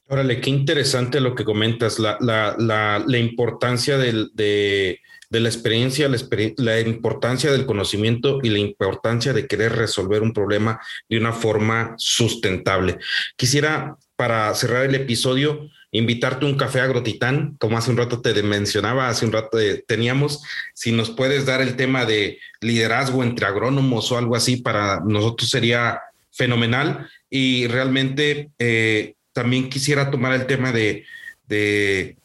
Órale, 0.09 0.39
qué 0.39 0.49
interesante 0.49 1.19
lo 1.19 1.35
que 1.35 1.43
comentas, 1.43 1.99
la, 1.99 2.17
la, 2.21 2.55
la, 2.57 3.03
la 3.05 3.17
importancia 3.17 3.97
del, 3.97 4.31
de, 4.33 5.01
de, 5.29 5.39
la 5.41 5.49
experiencia, 5.49 6.07
la, 6.07 6.17
la, 6.55 6.79
importancia 6.79 7.51
del 7.51 7.65
conocimiento 7.65 8.39
y 8.41 8.49
la 8.49 8.59
importancia 8.59 9.33
de 9.33 9.47
querer 9.47 9.73
resolver 9.73 10.21
un 10.21 10.31
problema 10.31 10.79
de 11.09 11.17
una 11.17 11.33
forma 11.33 11.93
sustentable. 11.97 12.99
Quisiera, 13.35 13.97
para 14.15 14.53
cerrar 14.55 14.85
el 14.85 14.95
episodio, 14.95 15.67
invitarte 15.91 16.45
a 16.45 16.49
un 16.49 16.55
café 16.55 16.79
agrotitán, 16.79 17.57
como 17.59 17.77
hace 17.77 17.91
un 17.91 17.97
rato 17.97 18.21
te 18.21 18.41
mencionaba, 18.43 19.09
hace 19.09 19.25
un 19.25 19.33
rato 19.33 19.57
teníamos, 19.87 20.41
si 20.73 20.93
nos 20.93 21.09
puedes 21.09 21.45
dar 21.45 21.61
el 21.61 21.75
tema 21.75 22.05
de 22.05 22.39
liderazgo 22.61 23.23
entre 23.23 23.45
agrónomos 23.45 24.09
o 24.13 24.17
algo 24.17 24.37
así, 24.37 24.55
para 24.55 25.01
nosotros 25.01 25.49
sería 25.49 25.99
fenomenal 26.31 27.09
y 27.29 27.67
realmente... 27.67 28.51
Eh, 28.57 29.15
también 29.37 29.69
quisiera 29.69 30.09
tomar 30.09 30.33
el 30.33 30.47
tema 30.47 30.71
de, 30.71 31.05
de 31.47 32.17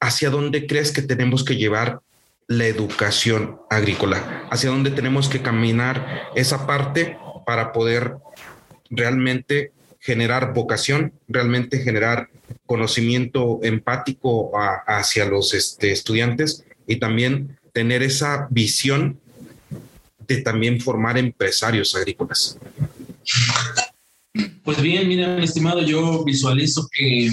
hacia 0.00 0.30
dónde 0.30 0.66
crees 0.66 0.90
que 0.90 1.00
tenemos 1.00 1.44
que 1.44 1.54
llevar 1.54 2.00
la 2.48 2.66
educación 2.66 3.60
agrícola, 3.70 4.48
hacia 4.50 4.70
dónde 4.70 4.90
tenemos 4.90 5.28
que 5.28 5.42
caminar 5.42 6.32
esa 6.34 6.66
parte 6.66 7.16
para 7.46 7.72
poder 7.72 8.16
realmente 8.90 9.70
generar 10.00 10.52
vocación, 10.52 11.12
realmente 11.28 11.78
generar 11.78 12.28
conocimiento 12.66 13.60
empático 13.62 14.50
hacia 14.88 15.26
los 15.26 15.54
este, 15.54 15.92
estudiantes 15.92 16.64
y 16.88 16.96
también 16.96 17.60
tener 17.72 18.02
esa 18.02 18.48
visión 18.50 19.20
de 20.26 20.42
también 20.42 20.80
formar 20.80 21.16
empresarios 21.16 21.94
agrícolas? 21.94 22.58
Pues 24.64 24.82
bien, 24.82 25.06
mira, 25.06 25.36
mi 25.36 25.44
estimado, 25.44 25.80
yo 25.82 26.24
visualizo 26.24 26.88
que, 26.92 27.30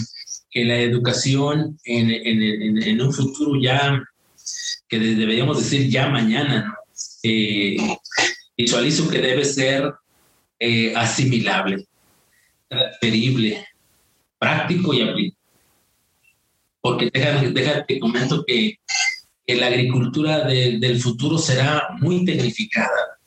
que 0.52 0.66
la 0.66 0.80
educación 0.80 1.80
en, 1.84 2.12
en, 2.12 3.02
un 3.02 3.12
futuro 3.12 3.60
ya, 3.60 4.04
que 4.88 5.00
deberíamos 5.00 5.58
decir 5.58 5.90
ya 5.90 6.10
mañana, 6.10 6.76
eh, 7.24 7.78
visualizo 8.56 9.10
que 9.10 9.20
debe 9.20 9.46
ser 9.46 9.92
eh, 10.60 10.94
asimilable, 10.96 11.86
transferible, 12.68 13.66
práctico 14.38 14.94
y 14.94 15.02
aplicable. 15.02 15.38
Porque 16.82 17.10
déjame, 17.12 17.50
déjame 17.50 17.84
te 17.88 18.00
comento 18.00 18.44
que, 18.46 18.76
que 19.48 19.56
la 19.56 19.68
agricultura 19.68 20.46
del 20.46 21.00
futuro 21.00 21.40
será 21.40 21.96
muy 22.00 22.26
tecnificada, 22.26 23.20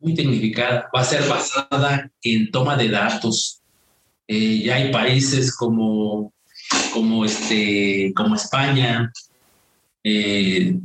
muy 0.00 0.14
tecnificada, 0.14 0.88
va 0.94 1.00
a 1.00 1.04
ser 1.04 1.26
basada 1.28 2.10
en 2.22 2.50
toma 2.50 2.76
de 2.76 2.88
datos. 2.88 3.60
Eh, 4.26 4.62
ya 4.64 4.76
hay 4.76 4.90
países 4.90 5.54
como, 5.54 6.32
como, 6.92 7.24
este, 7.24 8.12
como 8.14 8.34
España, 8.34 9.12
eh, 10.02 10.76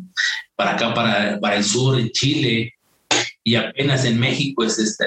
para 0.55 0.73
acá, 0.73 0.93
para, 0.93 1.39
para 1.39 1.55
el 1.55 1.63
sur, 1.63 1.99
en 1.99 2.09
Chile, 2.11 2.73
y 3.43 3.55
apenas 3.55 4.05
en 4.05 4.19
México 4.19 4.63
es 4.63 4.79
está 4.79 5.05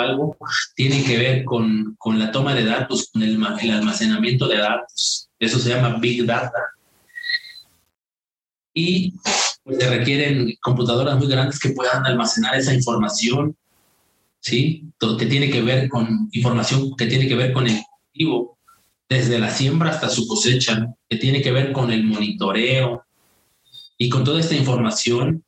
algo, 0.00 0.36
tiene 0.74 1.04
que 1.04 1.16
ver 1.16 1.44
con, 1.44 1.94
con 1.98 2.18
la 2.18 2.32
toma 2.32 2.54
de 2.54 2.64
datos, 2.64 3.10
con 3.12 3.22
el, 3.22 3.38
el 3.60 3.70
almacenamiento 3.70 4.48
de 4.48 4.58
datos. 4.58 5.28
Eso 5.38 5.58
se 5.58 5.68
llama 5.70 5.98
Big 6.00 6.24
Data. 6.26 6.58
Y 8.74 9.14
pues, 9.68 9.84
se 9.84 9.90
requieren 9.90 10.54
computadoras 10.62 11.18
muy 11.18 11.28
grandes 11.28 11.58
que 11.58 11.70
puedan 11.70 12.06
almacenar 12.06 12.56
esa 12.56 12.72
información, 12.72 13.54
¿sí? 14.40 14.90
Todo 14.98 15.18
que 15.18 15.26
tiene 15.26 15.50
que 15.50 15.60
ver 15.60 15.90
con 15.90 16.30
información 16.32 16.96
que 16.96 17.04
tiene 17.04 17.28
que 17.28 17.34
ver 17.34 17.52
con 17.52 17.66
el 17.66 17.78
cultivo, 17.82 18.58
desde 19.10 19.38
la 19.38 19.50
siembra 19.50 19.90
hasta 19.90 20.08
su 20.08 20.26
cosecha, 20.26 20.86
que 21.06 21.18
tiene 21.18 21.42
que 21.42 21.52
ver 21.52 21.72
con 21.72 21.92
el 21.92 22.04
monitoreo. 22.04 23.04
Y 23.98 24.08
con 24.08 24.24
toda 24.24 24.40
esta 24.40 24.54
información 24.54 25.44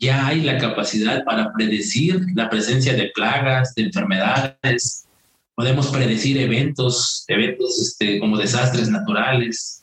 ya 0.00 0.26
hay 0.26 0.40
la 0.40 0.58
capacidad 0.58 1.24
para 1.24 1.52
predecir 1.52 2.20
la 2.34 2.50
presencia 2.50 2.94
de 2.94 3.12
plagas, 3.14 3.76
de 3.76 3.84
enfermedades. 3.84 5.06
Podemos 5.54 5.86
predecir 5.86 6.36
eventos, 6.38 7.24
eventos 7.28 7.78
este, 7.80 8.18
como 8.18 8.38
desastres 8.38 8.88
naturales, 8.88 9.81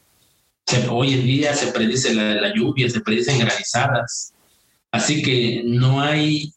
hoy 0.90 1.14
en 1.14 1.24
día 1.24 1.54
se 1.54 1.72
predice 1.72 2.14
la, 2.14 2.54
lluvia, 2.54 2.90
se 2.90 3.02
predicen 3.02 3.40
granizadas. 3.40 4.34
Así 4.92 5.22
que 5.22 5.64
no 5.66 6.02
hay, 6.02 6.54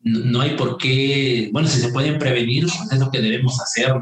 no 0.00 0.40
hay 0.40 0.56
por 0.56 0.78
qué, 0.78 1.50
bueno, 1.52 1.68
si 1.68 1.80
se 1.80 1.90
pueden 1.90 2.18
prevenir, 2.18 2.64
pues 2.64 2.92
es 2.92 2.98
lo 2.98 3.10
que 3.10 3.20
debemos 3.20 3.60
hacer. 3.60 3.94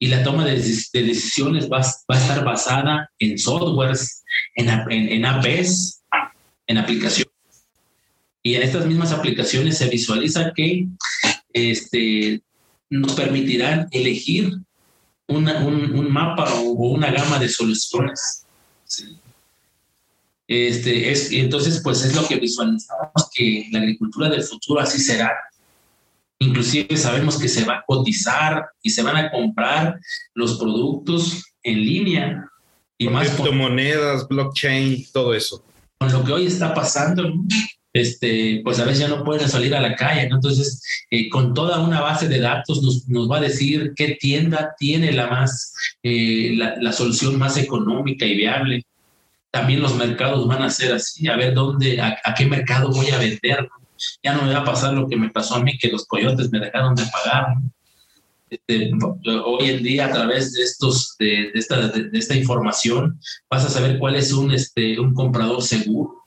Y 0.00 0.08
la 0.08 0.22
toma 0.22 0.44
de, 0.44 0.56
decisiones 0.56 1.68
va, 1.70 1.80
va, 1.80 2.16
a 2.16 2.20
estar 2.20 2.44
basada 2.44 3.10
en 3.18 3.38
softwares, 3.38 4.22
en, 4.54 4.68
en, 4.68 5.08
en 5.08 5.26
APs, 5.26 6.02
en 6.66 6.78
aplicaciones. 6.78 7.32
Y 8.42 8.54
en 8.54 8.62
estas 8.62 8.86
mismas 8.86 9.12
aplicaciones 9.12 9.78
se 9.78 9.88
visualiza 9.88 10.52
que 10.54 10.86
este, 11.52 12.42
nos 12.90 13.12
permitirán 13.12 13.88
elegir 13.90 14.58
un, 15.28 16.10
mapa 16.10 16.52
o, 16.54 16.70
una 16.70 17.10
gama 17.10 17.38
de 17.38 17.48
soluciones. 17.48 18.46
Este, 20.46 21.10
es, 21.10 21.30
entonces, 21.32 21.80
pues 21.82 22.04
es 22.04 22.16
lo 22.16 22.26
que 22.26 22.36
visualizamos 22.36 23.30
que 23.34 23.68
la 23.70 23.80
agricultura 23.80 24.28
del 24.28 24.42
futuro 24.42 24.80
así 24.80 24.98
será. 24.98 25.30
Inclusive 26.40 26.96
sabemos 26.96 27.38
que 27.38 27.48
se 27.48 27.64
va 27.64 27.76
a 27.76 27.84
cotizar 27.86 28.66
y 28.82 28.90
se 28.90 29.02
van 29.02 29.16
a 29.16 29.30
comprar 29.30 30.00
los 30.34 30.58
productos 30.58 31.44
en 31.62 31.80
línea 31.80 32.48
y 32.96 33.08
más 33.08 33.28
criptomonedas, 33.28 34.26
blockchain, 34.26 35.06
todo 35.12 35.34
eso. 35.34 35.64
Con 35.98 36.12
lo 36.12 36.24
que 36.24 36.32
hoy 36.32 36.46
está 36.46 36.74
pasando, 36.74 37.32
este, 37.98 38.60
pues 38.64 38.78
a 38.80 38.84
veces 38.84 39.00
ya 39.00 39.08
no 39.08 39.24
pueden 39.24 39.48
salir 39.48 39.74
a 39.74 39.80
la 39.80 39.94
calle. 39.96 40.22
Entonces, 40.22 40.82
eh, 41.10 41.28
con 41.28 41.54
toda 41.54 41.80
una 41.80 42.00
base 42.00 42.28
de 42.28 42.40
datos 42.40 42.82
nos, 43.08 43.30
va 43.30 43.38
a 43.38 43.42
decir 43.42 43.92
qué 43.96 44.16
tienda 44.20 44.74
tiene 44.78 45.12
la 45.12 45.26
más, 45.26 45.74
eh, 46.02 46.54
la, 46.56 46.92
solución 46.92 47.38
más 47.38 47.56
económica 47.56 48.26
y 48.26 48.36
viable. 48.36 48.84
También 49.50 49.80
los 49.80 49.94
mercados 49.96 50.46
van 50.46 50.62
a 50.62 50.70
ser 50.70 50.92
así, 50.92 51.28
a 51.28 51.36
ver 51.36 51.54
dónde, 51.54 52.00
a, 52.00 52.34
qué 52.36 52.46
mercado 52.46 52.90
voy 52.90 53.08
a 53.10 53.18
vender. 53.18 53.68
Ya 54.22 54.34
no 54.34 54.42
me 54.42 54.52
va 54.52 54.60
a 54.60 54.64
pasar 54.64 54.94
lo 54.94 55.08
que 55.08 55.16
me 55.16 55.30
pasó 55.30 55.56
a 55.56 55.62
mí, 55.62 55.76
que 55.78 55.88
los 55.88 56.06
coyotes 56.06 56.50
me 56.50 56.60
dejaron 56.60 56.94
de 56.94 57.04
pagar. 57.06 57.56
Este, 58.50 58.90
hoy 59.44 59.70
en 59.70 59.82
día 59.82 60.06
a 60.06 60.12
través 60.12 60.54
de 60.54 60.62
estos 60.62 61.16
de 61.18 61.50
esta, 61.52 61.88
de, 61.88 62.08
esta 62.14 62.34
información 62.34 63.20
vas 63.50 63.66
a 63.66 63.68
saber 63.68 63.98
cuál 63.98 64.16
es 64.16 64.32
un 64.32 64.52
este 64.52 64.98
un 64.98 65.12
comprador 65.12 65.62
seguro 65.62 66.17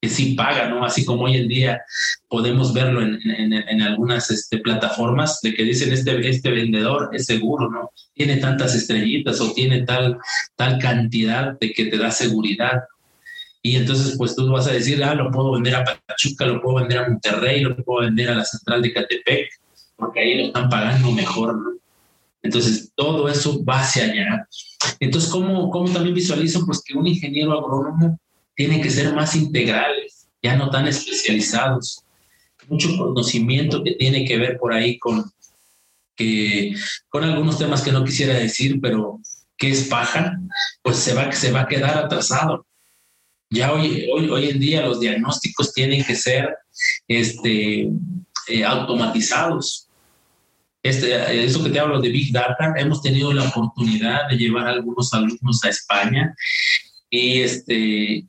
que 0.00 0.08
sí 0.08 0.34
paga, 0.34 0.68
¿no? 0.68 0.84
Así 0.84 1.04
como 1.04 1.24
hoy 1.24 1.36
en 1.36 1.48
día 1.48 1.82
podemos 2.28 2.72
verlo 2.72 3.02
en, 3.02 3.18
en, 3.24 3.82
algunas 3.82 4.30
este, 4.30 4.58
plataformas 4.58 5.40
de 5.42 5.54
que 5.54 5.64
dicen 5.64 5.92
este, 5.92 6.28
este 6.28 6.50
vendedor 6.50 7.10
es 7.12 7.26
seguro, 7.26 7.68
¿no? 7.68 7.90
Tiene 8.14 8.36
tantas 8.36 8.74
estrellitas 8.74 9.40
o 9.40 9.52
tiene 9.52 9.82
tal, 9.82 10.18
tal 10.54 10.78
cantidad 10.78 11.58
de 11.58 11.72
que 11.72 11.86
te 11.86 11.98
da 11.98 12.10
seguridad. 12.12 12.84
Y 13.60 13.74
entonces, 13.74 14.14
pues 14.16 14.36
tú 14.36 14.48
vas 14.50 14.68
a 14.68 14.72
decir, 14.72 15.02
ah, 15.02 15.14
lo 15.14 15.32
puedo 15.32 15.52
vender 15.52 15.74
a 15.74 15.84
Pachuca, 15.84 16.46
lo 16.46 16.62
puedo 16.62 16.76
vender 16.76 16.98
a 16.98 17.08
Monterrey, 17.08 17.60
lo 17.60 17.76
puedo 17.76 18.02
vender 18.02 18.30
a 18.30 18.36
la 18.36 18.44
central 18.44 18.82
de 18.82 18.92
Catepec, 18.92 19.48
porque 19.96 20.20
ahí 20.20 20.38
lo 20.38 20.46
están 20.46 20.68
pagando 20.68 21.10
mejor, 21.10 21.56
¿no? 21.56 21.70
Entonces, 22.40 22.92
todo 22.94 23.28
eso 23.28 23.64
va 23.64 23.80
hacia 23.80 24.04
allá. 24.04 24.48
Entonces, 25.00 25.28
¿cómo, 25.28 25.70
cómo 25.70 25.92
también 25.92 26.14
visualizo? 26.14 26.64
Pues 26.64 26.82
que 26.84 26.96
un 26.96 27.08
ingeniero 27.08 27.58
agrónomo 27.58 28.18
tienen 28.58 28.82
que 28.82 28.90
ser 28.90 29.14
más 29.14 29.36
integrales, 29.36 30.26
ya 30.42 30.56
no 30.56 30.68
tan 30.68 30.88
especializados. 30.88 32.02
Mucho 32.66 32.88
conocimiento 32.98 33.84
que 33.84 33.92
tiene 33.92 34.24
que 34.24 34.36
ver 34.36 34.58
por 34.58 34.72
ahí 34.72 34.98
con, 34.98 35.30
que, 36.16 36.74
con 37.08 37.22
algunos 37.22 37.56
temas 37.56 37.82
que 37.82 37.92
no 37.92 38.04
quisiera 38.04 38.34
decir, 38.34 38.80
pero 38.82 39.20
que 39.56 39.70
es 39.70 39.84
paja, 39.84 40.40
pues 40.82 40.96
se 40.96 41.14
va, 41.14 41.30
se 41.30 41.52
va 41.52 41.60
a 41.62 41.68
quedar 41.68 41.96
atrasado. 41.98 42.66
Ya 43.48 43.72
hoy, 43.72 44.08
hoy, 44.12 44.28
hoy 44.28 44.48
en 44.48 44.58
día 44.58 44.82
los 44.82 44.98
diagnósticos 44.98 45.72
tienen 45.72 46.04
que 46.04 46.16
ser 46.16 46.48
este, 47.06 47.88
eh, 48.48 48.64
automatizados. 48.64 49.88
Este, 50.82 51.44
eso 51.44 51.62
que 51.62 51.70
te 51.70 51.78
hablo 51.78 52.00
de 52.00 52.08
Big 52.08 52.32
Data, 52.32 52.74
hemos 52.76 53.02
tenido 53.02 53.32
la 53.32 53.44
oportunidad 53.44 54.28
de 54.28 54.36
llevar 54.36 54.66
a 54.66 54.72
algunos 54.72 55.14
alumnos 55.14 55.64
a 55.64 55.68
España 55.68 56.34
y 57.08 57.40
este, 57.40 58.26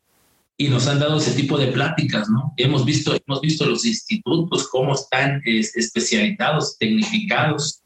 y 0.62 0.68
nos 0.68 0.88
han 0.88 1.00
dado 1.00 1.18
ese 1.18 1.32
tipo 1.32 1.58
de 1.58 1.68
pláticas, 1.68 2.30
¿no? 2.30 2.54
Hemos 2.58 2.84
visto, 2.84 3.16
hemos 3.26 3.40
visto 3.40 3.66
los 3.66 3.86
institutos, 3.86 4.68
cómo 4.68 4.94
están 4.94 5.42
especializados, 5.46 6.78
tecnificados, 6.78 7.82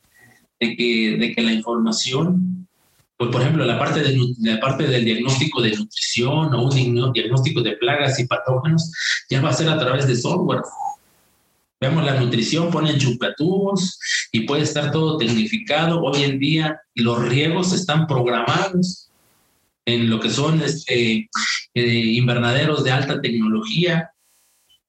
de 0.60 0.76
que, 0.76 1.18
de 1.20 1.36
que 1.36 1.42
la 1.44 1.54
información, 1.54 2.68
pues 3.16 3.30
por 3.30 3.42
ejemplo, 3.42 3.64
la 3.64 3.78
parte, 3.78 4.02
de, 4.02 4.20
la 4.40 4.60
parte 4.60 4.88
del 4.88 5.06
diagnóstico 5.06 5.62
de 5.62 5.78
nutrición 5.78 6.52
o 6.52 6.64
un 6.64 7.14
diagnóstico 7.14 7.62
de 7.62 7.74
plagas 7.74 8.20
y 8.20 8.26
patógenos, 8.26 8.92
ya 9.30 9.40
va 9.40 9.50
a 9.50 9.54
ser 9.54 9.70
a 9.70 9.78
través 9.78 10.08
de 10.08 10.16
software. 10.16 10.64
Vemos 11.80 12.04
la 12.04 12.20
nutrición, 12.20 12.72
ponen 12.72 12.98
chupatubos 12.98 14.00
y 14.32 14.48
puede 14.48 14.64
estar 14.64 14.92
todo 14.92 15.18
tecnificado. 15.18 16.02
Hoy 16.02 16.24
en 16.24 16.40
día 16.40 16.82
los 16.96 17.24
riegos 17.24 17.72
están 17.72 18.08
programados 18.08 19.12
en 19.86 20.10
lo 20.10 20.20
que 20.20 20.30
son 20.30 20.62
este, 20.62 21.30
eh, 21.74 21.88
invernaderos 21.88 22.84
de 22.84 22.92
alta 22.92 23.22
tecnología, 23.22 24.12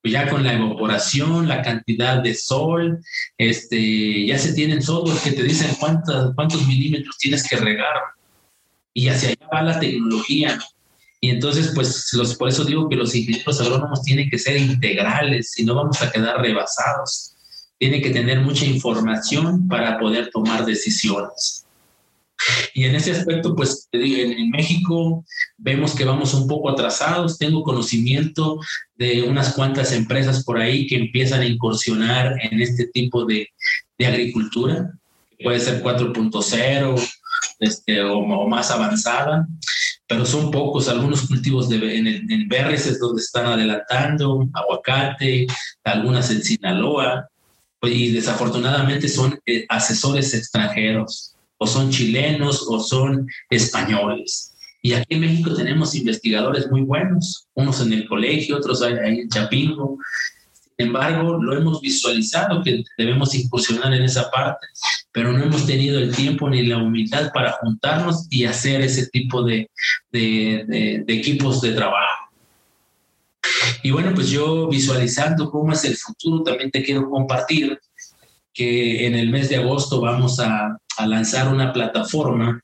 pues 0.03 0.13
ya 0.13 0.29
con 0.29 0.45
la 0.45 0.53
evaporación, 0.53 1.49
la 1.49 1.63
cantidad 1.63 2.23
de 2.23 2.35
sol, 2.35 3.01
este, 3.39 4.27
ya 4.27 4.39
se 4.39 4.53
tienen 4.53 4.83
software 4.83 5.19
que 5.23 5.33
te 5.33 5.43
dicen 5.43 5.75
cuántos, 5.81 6.35
cuántos 6.35 6.67
milímetros 6.67 7.17
tienes 7.19 7.49
que 7.49 7.57
regar. 7.57 7.97
Y 8.93 9.09
hacia 9.09 9.31
allá 9.31 9.49
va 9.53 9.63
la 9.63 9.81
tecnología. 9.81 10.59
Y 11.21 11.31
entonces, 11.31 11.73
pues, 11.75 12.13
los, 12.13 12.37
por 12.37 12.51
eso 12.51 12.65
digo 12.67 12.87
que 12.89 12.97
los 12.97 13.15
ingenieros 13.15 13.59
agrónomos 13.63 14.03
tienen 14.03 14.29
que 14.29 14.39
ser 14.39 14.59
integrales, 14.59 15.53
si 15.53 15.65
no 15.65 15.75
vamos 15.75 16.01
a 16.03 16.13
quedar 16.13 16.39
rebasados. 16.39 17.35
Tienen 17.79 18.03
que 18.03 18.11
tener 18.11 18.41
mucha 18.41 18.67
información 18.67 19.67
para 19.67 19.99
poder 19.99 20.29
tomar 20.31 20.67
decisiones. 20.67 21.64
Y 22.73 22.85
en 22.85 22.95
ese 22.95 23.13
aspecto, 23.13 23.55
pues 23.55 23.89
en, 23.93 24.51
México 24.51 25.25
vemos 25.57 25.95
que 25.95 26.05
vamos 26.05 26.35
un 26.35 26.47
poco 26.47 26.71
atrasados. 26.71 27.39
Tengo 27.39 27.63
conocimiento 27.63 28.59
de 28.97 29.23
unas 29.23 29.55
cuantas 29.55 29.93
empresas 29.93 30.45
por 30.45 30.59
ahí 30.59 30.87
que 30.87 30.97
empiezan 30.97 31.41
a 31.41 31.47
incursionar 31.47 32.35
en 32.43 32.61
este 32.61 32.87
tipo 32.89 33.25
de, 33.25 33.49
de 33.99 34.07
agricultura. 34.07 34.93
Puede 35.43 35.61
ser 35.61 35.83
4.0 35.83 37.11
este, 37.61 38.03
o, 38.03 38.47
más 38.47 38.71
avanzada, 38.71 39.47
pero 40.07 40.25
son 40.27 40.51
pocos. 40.51 40.89
Algunos 40.89 41.27
cultivos 41.27 41.69
de, 41.69 41.99
en, 41.99 42.07
en 42.07 42.49
berries 42.49 42.87
es 42.87 42.99
donde 42.99 43.23
están 43.23 43.47
adelantando, 43.47 44.49
aguacate, 44.53 45.47
algunas 45.85 46.31
en 46.31 46.43
Sinaloa, 46.43 47.29
y 47.89 48.13
desafortunadamente 48.13 49.09
son 49.09 49.39
eh, 49.47 49.67
asesores 49.69 50.35
extranjeros, 50.35 51.34
o 51.59 51.67
son 51.67 51.91
chilenos 51.91 52.67
o 52.69 52.81
son 52.81 53.27
españoles. 53.51 54.55
Y 54.83 54.93
aquí 54.93 55.15
en 55.15 55.21
México 55.21 55.55
tenemos 55.55 55.95
investigadores 55.95 56.71
muy 56.71 56.83
buenos, 56.83 57.49
unos 57.55 57.81
en 57.81 57.93
el 57.93 58.07
colegio, 58.07 58.57
otros 58.57 58.83
ahí 58.83 59.21
en 59.21 59.29
Chapingo, 59.29 59.99
sin 60.77 60.89
embargo, 60.89 61.41
lo 61.41 61.57
hemos 61.57 61.81
visualizado 61.81 62.63
que 62.63 62.83
debemos 62.99 63.35
incursionar 63.35 63.95
en 63.95 64.03
esa 64.03 64.29
parte, 64.31 64.67
pero 65.13 65.33
no 65.33 65.43
hemos 65.45 65.67
tenido 65.67 66.01
el 66.01 66.15
tiempo 66.15 66.51
ni 66.51 66.67
la 66.67 66.79
humildad 66.79 67.31
para 67.33 67.53
juntarnos 67.53 68.27
y 68.29 68.45
hacer 68.45 68.81
ese 68.81 69.07
tipo 69.07 69.45
de, 69.45 69.71
de, 70.11 71.05
equipos 71.07 71.61
de 71.61 71.73
trabajo. 71.73 72.29
Y 73.85 73.93
bueno, 73.93 74.13
pues 74.15 74.31
yo 74.31 74.69
visualizando 74.69 75.49
cómo 75.49 75.73
es 75.73 75.85
el 75.85 75.97
futuro, 75.97 76.43
también 76.43 76.73
te 76.73 76.83
quiero 76.83 77.09
compartir 77.09 77.79
que 78.53 79.07
en 79.07 79.15
el 79.15 79.31
mes 79.31 79.49
de 79.51 79.57
agosto 79.57 80.01
vamos 80.01 80.41
a, 80.41 80.77
a 80.97 81.07
lanzar 81.07 81.53
una 81.53 81.73
plataforma 81.73 82.61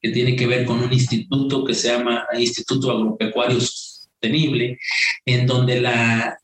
que 0.00 0.10
tiene 0.10 0.36
que 0.36 0.46
ver 0.46 0.66
con 0.66 0.82
un 0.82 0.92
instituto 0.92 1.64
que 1.64 1.74
se 1.74 1.88
llama 1.88 2.26
Instituto 2.38 2.90
Agropecuario 2.90 3.60
Sostenible, 3.60 4.78
en 5.24 5.46
donde 5.46 5.80
la, 5.80 6.38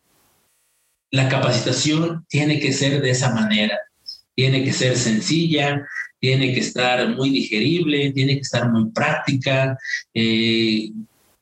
la 1.11 1.29
capacitación 1.29 2.25
tiene 2.29 2.59
que 2.59 2.73
ser 2.73 3.03
de 3.03 3.11
esa 3.11 3.35
manera, 3.35 3.79
tiene 4.35 4.65
que 4.65 4.73
ser 4.73 4.97
sencilla, 4.97 5.87
tiene 6.21 6.53
que 6.53 6.61
estar 6.61 7.09
muy 7.17 7.31
digerible, 7.31 8.13
tiene 8.13 8.35
que 8.35 8.41
estar 8.41 8.71
muy 8.71 8.91
práctica, 8.91 9.77
eh, 10.15 10.91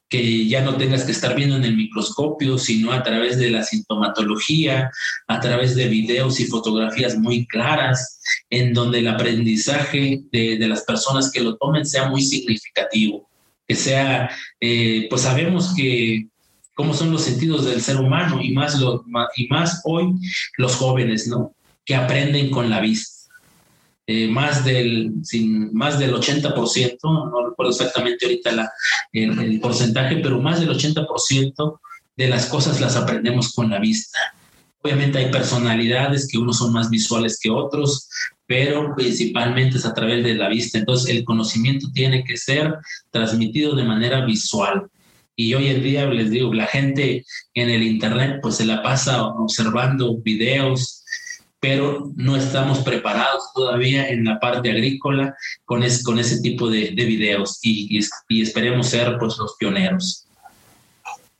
que 0.09 0.47
ya 0.47 0.63
no 0.63 0.77
tengas 0.77 1.05
que 1.05 1.13
estar 1.13 1.35
viendo 1.35 1.57
en 1.57 1.65
el 1.65 1.77
microscopio, 1.77 2.57
sino 2.59 2.93
a 2.93 3.03
través 3.03 3.39
de 3.39 3.51
la 3.51 3.63
sintomatología, 3.63 4.91
a 5.27 5.41
través 5.41 5.75
de 5.75 5.89
videos 5.89 6.41
y 6.41 6.47
fotografías 6.47 7.19
muy 7.19 7.47
claras, 7.47 8.21
en 8.49 8.73
donde 8.73 9.01
el 9.01 9.09
aprendizaje 9.09 10.23
de, 10.33 10.59
las 10.69 10.85
personas 10.85 11.31
que 11.31 11.41
lo 11.41 11.57
tomen 11.57 11.85
sea 11.85 12.09
muy 12.09 12.23
significativo, 12.23 13.29
que 13.67 13.75
sea, 13.75 14.31
eh, 14.61 15.07
pues 15.11 15.23
sabemos 15.23 15.75
que 15.77 16.27
cómo 16.75 16.95
son 16.95 17.11
los 17.11 17.23
sentidos 17.23 17.67
del 17.67 17.83
ser 17.83 17.97
humano 17.97 18.41
y 18.43 18.53
más, 18.53 18.79
lo, 18.79 19.05
y 19.37 19.49
más 19.49 19.83
hoy 19.85 20.15
los 20.57 20.77
jóvenes, 20.77 21.27
¿no? 21.27 21.55
Que 21.85 21.95
aprenden 21.95 22.51
con 22.51 22.71
la 22.71 22.81
vista. 22.81 23.18
Eh, 24.11 24.27
más, 24.27 24.65
del, 24.65 25.13
sin, 25.23 25.71
más 25.75 25.99
del 25.99 26.15
80%, 26.15 26.99
no 27.03 27.47
recuerdo 27.51 27.73
exactamente 27.73 28.25
ahorita 28.25 28.53
la, 28.53 28.73
el, 29.13 29.39
el, 29.39 29.61
porcentaje, 29.61 30.17
pero 30.17 30.41
más 30.41 30.61
del 30.61 30.71
80% 30.71 31.79
de 32.17 32.29
las 32.29 32.47
cosas 32.47 32.81
las 32.81 32.97
aprendemos 32.97 33.53
con 33.53 33.69
la 33.69 33.79
vista. 33.79 34.19
Obviamente 34.81 35.19
hay 35.19 35.31
personalidades 35.31 36.27
que 36.27 36.39
unos 36.39 36.57
son 36.57 36.73
más 36.73 36.89
visuales 36.89 37.39
que 37.39 37.51
otros, 37.51 38.09
pero 38.47 38.95
principalmente 38.97 39.77
es 39.77 39.85
a 39.85 39.93
través 39.93 40.25
de 40.25 40.37
la 40.37 40.49
vista. 40.49 40.79
Entonces 40.79 41.15
el 41.15 41.23
conocimiento 41.25 41.89
tiene 41.93 42.25
que 42.25 42.39
ser 42.39 42.77
transmitido 43.11 43.77
de 43.77 43.85
manera 43.85 44.25
visual. 44.25 44.89
Y 45.37 45.53
hoy 45.53 45.69
en 45.69 45.83
día, 45.83 46.07
les 46.07 46.31
digo, 46.31 46.55
la 46.55 46.67
gente 46.67 47.27
en 47.53 47.69
el 47.69 47.83
Internet 47.83 48.39
pues 48.41 48.57
se 48.57 48.65
la 48.65 48.83
pasa 48.83 49.23
observando 49.27 50.17
videos, 50.17 50.98
pero 51.61 52.13
no 52.17 52.37
estamos 52.37 52.81
preparados 52.81 53.53
todavía 53.55 54.09
en 54.09 54.25
la 54.25 54.39
parte 54.39 54.71
agrícola 54.71 55.35
con, 55.65 55.83
con 56.05 56.19
ese 56.19 56.41
tipo 56.41 56.71
de, 56.71 56.91
videos 56.91 57.59
y, 57.63 57.99
y, 58.29 58.43
esperemos 58.43 58.89
ser 58.89 59.17
pues 59.19 59.37
los 59.39 59.57
pioneros. 59.59 60.25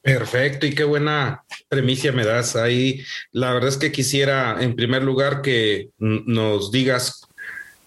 Perfecto, 0.03 0.67
y 0.67 0.75
qué 0.75 0.85
buena 0.85 1.45
premisa 1.69 2.13
me 2.13 2.25
das 2.25 2.57
ahí. 2.57 3.05
La 3.31 3.53
verdad 3.53 3.69
es 3.69 3.77
que 3.77 3.93
quisiera, 3.93 4.57
en 4.61 4.75
primer 4.75 5.03
lugar, 5.03 5.43
que 5.43 5.91
nos 5.99 6.73
digas 6.73 7.27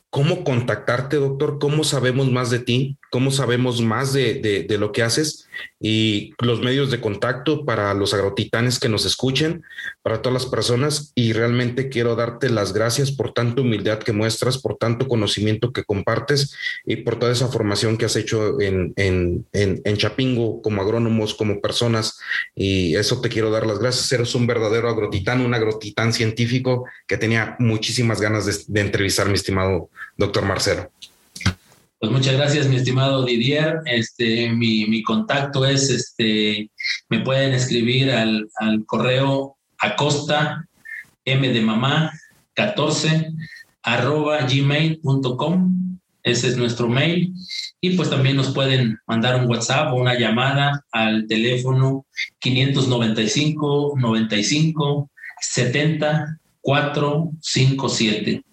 cómo 0.09 0.43
contactarte, 0.43 1.17
doctor, 1.17 1.57
cómo 1.59 1.83
sabemos 1.83 2.29
más 2.29 2.49
de 2.51 2.59
ti, 2.59 2.97
cómo 3.11 3.29
sabemos 3.29 3.81
más 3.81 4.13
de, 4.13 4.65
de 4.67 4.77
lo 4.79 4.91
que 4.91 5.03
haces 5.03 5.49
y 5.79 6.33
los 6.39 6.61
medios 6.61 6.91
de 6.91 7.01
contacto 7.01 7.65
para 7.65 7.93
los 7.93 8.13
agrotitanes 8.13 8.79
que 8.79 8.87
nos 8.87 9.05
escuchen, 9.05 9.63
para 10.01 10.21
todas 10.21 10.43
las 10.43 10.51
personas. 10.51 11.11
Y 11.15 11.33
realmente 11.33 11.89
quiero 11.89 12.15
darte 12.15 12.49
las 12.49 12.71
gracias 12.71 13.11
por 13.11 13.33
tanta 13.33 13.61
humildad 13.61 13.99
que 13.99 14.13
muestras, 14.13 14.59
por 14.59 14.77
tanto 14.77 15.07
conocimiento 15.07 15.73
que 15.73 15.83
compartes 15.83 16.55
y 16.85 16.97
por 16.97 17.17
toda 17.17 17.31
esa 17.31 17.47
formación 17.47 17.97
que 17.97 18.05
has 18.05 18.15
hecho 18.15 18.61
en, 18.61 18.93
en, 18.95 19.45
en, 19.53 19.97
Chapingo 19.97 20.61
como 20.61 20.81
agrónomos, 20.81 21.33
como 21.33 21.59
personas. 21.61 22.19
Y 22.55 22.95
eso 22.95 23.19
te 23.19 23.29
quiero 23.29 23.51
dar 23.51 23.65
las 23.65 23.79
gracias. 23.79 24.11
Eres 24.11 24.35
un 24.35 24.47
verdadero 24.47 24.87
agrotitán, 24.89 25.41
un 25.41 25.53
agrotitán 25.53 26.13
científico 26.13 26.85
que 27.07 27.17
tenía 27.17 27.55
muchísimas 27.59 28.21
ganas 28.21 28.45
de, 28.45 28.55
de 28.67 28.81
entrevistar, 28.81 29.27
mi 29.27 29.33
estimado 29.33 29.89
doctor 30.15 30.45
Marcelo. 30.45 30.89
Pues 32.01 32.11
muchas 32.11 32.33
gracias, 32.33 32.67
mi 32.67 32.77
estimado 32.77 33.23
Didier. 33.23 33.81
Este, 33.85 34.49
mi, 34.49 34.87
mi 34.87 35.03
contacto 35.03 35.67
es, 35.67 35.91
este, 35.91 36.71
me 37.09 37.19
pueden 37.19 37.53
escribir 37.53 38.09
al, 38.09 38.49
al 38.55 38.83
correo 38.87 39.57
acosta 39.77 40.67
m 41.25 41.47
de 41.47 41.61
mamá 41.61 42.11
14 42.55 43.31
arroba 43.83 44.39
gmail.com. 44.47 45.99
Ese 46.23 46.47
es 46.47 46.57
nuestro 46.57 46.87
mail. 46.87 47.35
Y 47.81 47.91
pues 47.91 48.09
también 48.09 48.35
nos 48.35 48.51
pueden 48.51 48.97
mandar 49.05 49.39
un 49.39 49.47
WhatsApp 49.47 49.93
o 49.93 49.97
una 49.97 50.17
llamada 50.17 50.83
al 50.91 51.27
teléfono 51.27 52.07
595 52.39 53.93
95 53.99 55.11
70 55.39 56.39
457. 56.61 58.43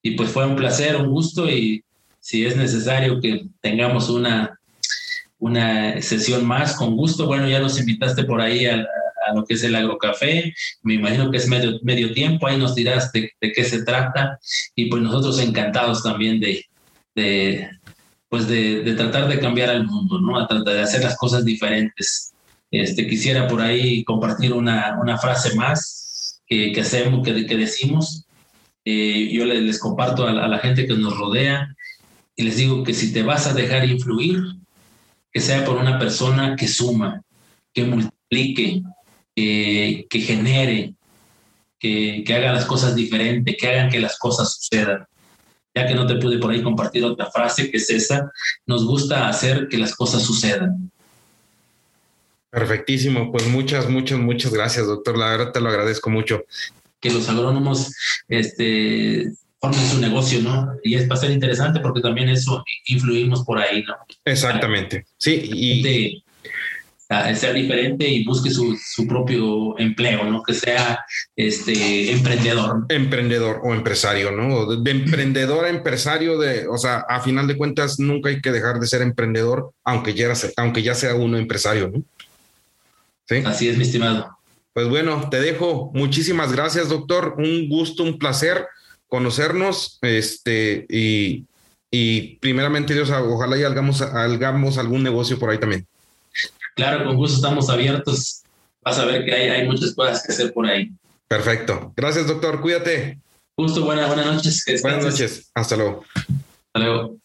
Y 0.00 0.10
pues 0.12 0.30
fue 0.30 0.46
un 0.46 0.56
placer, 0.56 0.96
un 0.96 1.10
gusto 1.10 1.46
y 1.46 1.84
si 2.24 2.46
es 2.46 2.56
necesario 2.56 3.20
que 3.20 3.44
tengamos 3.60 4.08
una, 4.08 4.58
una 5.38 6.00
sesión 6.00 6.46
más, 6.46 6.74
con 6.74 6.96
gusto. 6.96 7.26
Bueno, 7.26 7.46
ya 7.46 7.60
nos 7.60 7.78
invitaste 7.78 8.24
por 8.24 8.40
ahí 8.40 8.64
a, 8.64 8.82
lo 9.34 9.44
que 9.44 9.54
es 9.54 9.62
el 9.62 9.74
agrocafé, 9.74 10.54
me 10.82 10.94
imagino 10.94 11.30
que 11.30 11.36
es 11.36 11.48
medio, 11.48 11.78
medio 11.82 12.12
tiempo, 12.12 12.46
ahí 12.46 12.56
nos 12.56 12.74
dirás 12.74 13.12
de, 13.12 13.30
qué 13.40 13.64
se 13.64 13.82
trata 13.82 14.38
y 14.74 14.86
pues 14.86 15.02
nosotros 15.02 15.38
encantados 15.40 16.02
también 16.02 16.40
de, 16.40 16.64
de 17.14 17.68
pues 18.28 18.48
de, 18.48 18.94
tratar 18.96 19.28
de 19.28 19.38
cambiar 19.38 19.68
al 19.70 19.86
mundo, 19.86 20.18
¿no? 20.18 20.38
A 20.38 20.46
tratar 20.46 20.74
de 20.74 20.82
hacer 20.82 21.02
las 21.02 21.16
cosas 21.18 21.44
diferentes. 21.44 22.32
Este, 22.70 23.06
quisiera 23.06 23.46
por 23.48 23.60
ahí 23.60 24.02
compartir 24.04 24.52
una, 24.52 24.98
una 25.00 25.18
frase 25.18 25.54
más 25.56 26.40
que, 26.46 26.72
que 26.72 26.80
hacemos, 26.80 27.22
que, 27.22 27.46
que 27.46 27.56
decimos. 27.56 28.24
Eh, 28.84 29.30
yo 29.30 29.44
les, 29.44 29.62
les 29.62 29.78
comparto 29.78 30.26
a 30.26 30.32
la, 30.32 30.44
a 30.44 30.48
la, 30.48 30.58
gente 30.58 30.86
que 30.86 30.94
nos 30.94 31.16
rodea 31.16 31.74
y 32.36 32.42
les 32.42 32.56
digo 32.56 32.82
que 32.82 32.94
si 32.94 33.12
te 33.12 33.22
vas 33.22 33.46
a 33.46 33.54
dejar 33.54 33.88
influir, 33.88 34.40
que 35.32 35.40
sea 35.40 35.64
por 35.64 35.76
una 35.76 35.98
persona 35.98 36.56
que 36.56 36.68
suma, 36.68 37.22
que 37.72 37.84
multiplique, 37.84 38.82
que, 39.34 40.20
genere, 40.20 40.94
que, 41.78 42.24
haga 42.28 42.52
las 42.52 42.64
cosas 42.64 42.94
diferentes, 42.94 43.56
que 43.58 43.68
hagan 43.68 43.90
que 43.90 44.00
las 44.00 44.18
cosas 44.18 44.54
sucedan. 44.54 45.06
Ya 45.74 45.88
que 45.88 45.94
no 45.94 46.06
te 46.06 46.16
pude 46.16 46.38
por 46.38 46.52
ahí 46.52 46.62
compartir 46.62 47.04
otra 47.04 47.30
frase 47.32 47.68
que 47.70 47.78
es 47.78 47.90
esa, 47.90 48.30
nos 48.64 48.86
gusta 48.86 49.28
hacer 49.28 49.66
que 49.68 49.76
las 49.76 49.94
cosas 49.94 50.22
sucedan. 50.22 50.90
Perfectísimo, 52.50 53.32
pues 53.32 53.48
muchas, 53.48 53.90
muchas, 53.90 54.20
muchas 54.20 54.52
gracias, 54.52 54.86
doctor. 54.86 55.18
La 55.18 55.30
verdad 55.30 55.50
te 55.50 55.60
lo 55.60 55.68
agradezco 55.68 56.10
mucho. 56.10 56.44
Que 57.00 57.10
los 57.10 57.28
agrónomos 57.28 57.92
este, 58.28 59.32
formen 59.64 59.88
su 59.88 60.00
negocio, 60.00 60.40
¿no? 60.40 60.76
Y 60.82 60.94
es 60.94 61.08
ser 61.18 61.30
interesante 61.30 61.80
porque 61.80 62.00
también 62.00 62.28
eso 62.28 62.64
influimos 62.86 63.44
por 63.44 63.58
ahí, 63.58 63.82
¿no? 63.82 63.94
Exactamente. 64.24 65.06
Sí, 65.16 65.48
y 65.52 65.82
de, 65.82 66.22
sea 67.34 67.52
diferente 67.52 68.06
y 68.06 68.24
busque 68.24 68.50
su, 68.50 68.76
su, 68.76 69.06
propio 69.06 69.78
empleo, 69.78 70.24
¿no? 70.24 70.42
Que 70.42 70.52
sea 70.52 71.04
este 71.36 72.12
emprendedor. 72.12 72.84
Emprendedor 72.88 73.60
o 73.62 73.72
empresario, 73.72 74.32
¿no? 74.32 74.76
De, 74.76 74.90
emprendedor 74.90 75.64
a 75.64 75.70
empresario, 75.70 76.38
de, 76.38 76.66
o 76.66 76.76
sea, 76.76 77.04
a 77.08 77.20
final 77.20 77.46
de 77.46 77.56
cuentas 77.56 77.98
nunca 77.98 78.28
hay 78.28 78.40
que 78.40 78.52
dejar 78.52 78.80
de 78.80 78.86
ser 78.86 79.00
emprendedor, 79.00 79.72
aunque 79.84 80.14
ya, 80.14 80.32
aunque 80.56 80.82
ya 80.82 80.94
sea 80.94 81.14
uno 81.14 81.38
empresario, 81.38 81.90
¿no? 81.90 82.02
Sí. 83.26 83.36
Así 83.46 83.68
es, 83.68 83.78
mi 83.78 83.84
estimado. 83.84 84.36
Pues 84.74 84.88
bueno, 84.88 85.28
te 85.30 85.40
dejo. 85.40 85.90
Muchísimas 85.94 86.52
gracias, 86.52 86.88
doctor. 86.88 87.36
Un 87.38 87.68
gusto, 87.68 88.02
un 88.02 88.18
placer 88.18 88.66
conocernos, 89.14 90.00
este, 90.02 90.86
y, 90.88 91.44
y 91.88 92.36
primeramente 92.38 92.94
Dios, 92.94 93.10
ojalá 93.10 93.56
y 93.56 93.62
hagamos, 93.62 94.02
hagamos 94.02 94.76
algún 94.76 95.04
negocio 95.04 95.38
por 95.38 95.50
ahí 95.50 95.58
también. 95.58 95.86
Claro, 96.74 97.04
con 97.04 97.14
gusto 97.14 97.36
estamos 97.36 97.70
abiertos. 97.70 98.42
Vas 98.82 98.98
a 98.98 99.04
ver 99.04 99.24
que 99.24 99.32
hay, 99.32 99.50
hay 99.50 99.68
muchas 99.68 99.94
cosas 99.94 100.20
que 100.20 100.32
hacer 100.32 100.52
por 100.52 100.66
ahí. 100.66 100.90
Perfecto. 101.28 101.92
Gracias, 101.96 102.26
doctor. 102.26 102.60
Cuídate. 102.60 103.20
Gusto, 103.56 103.84
buenas, 103.84 104.08
buenas 104.08 104.26
noches. 104.26 104.64
Buenas 104.82 105.04
noches. 105.04 105.48
Hasta 105.54 105.76
luego. 105.76 106.04
Hasta 106.16 106.80
luego. 106.80 107.16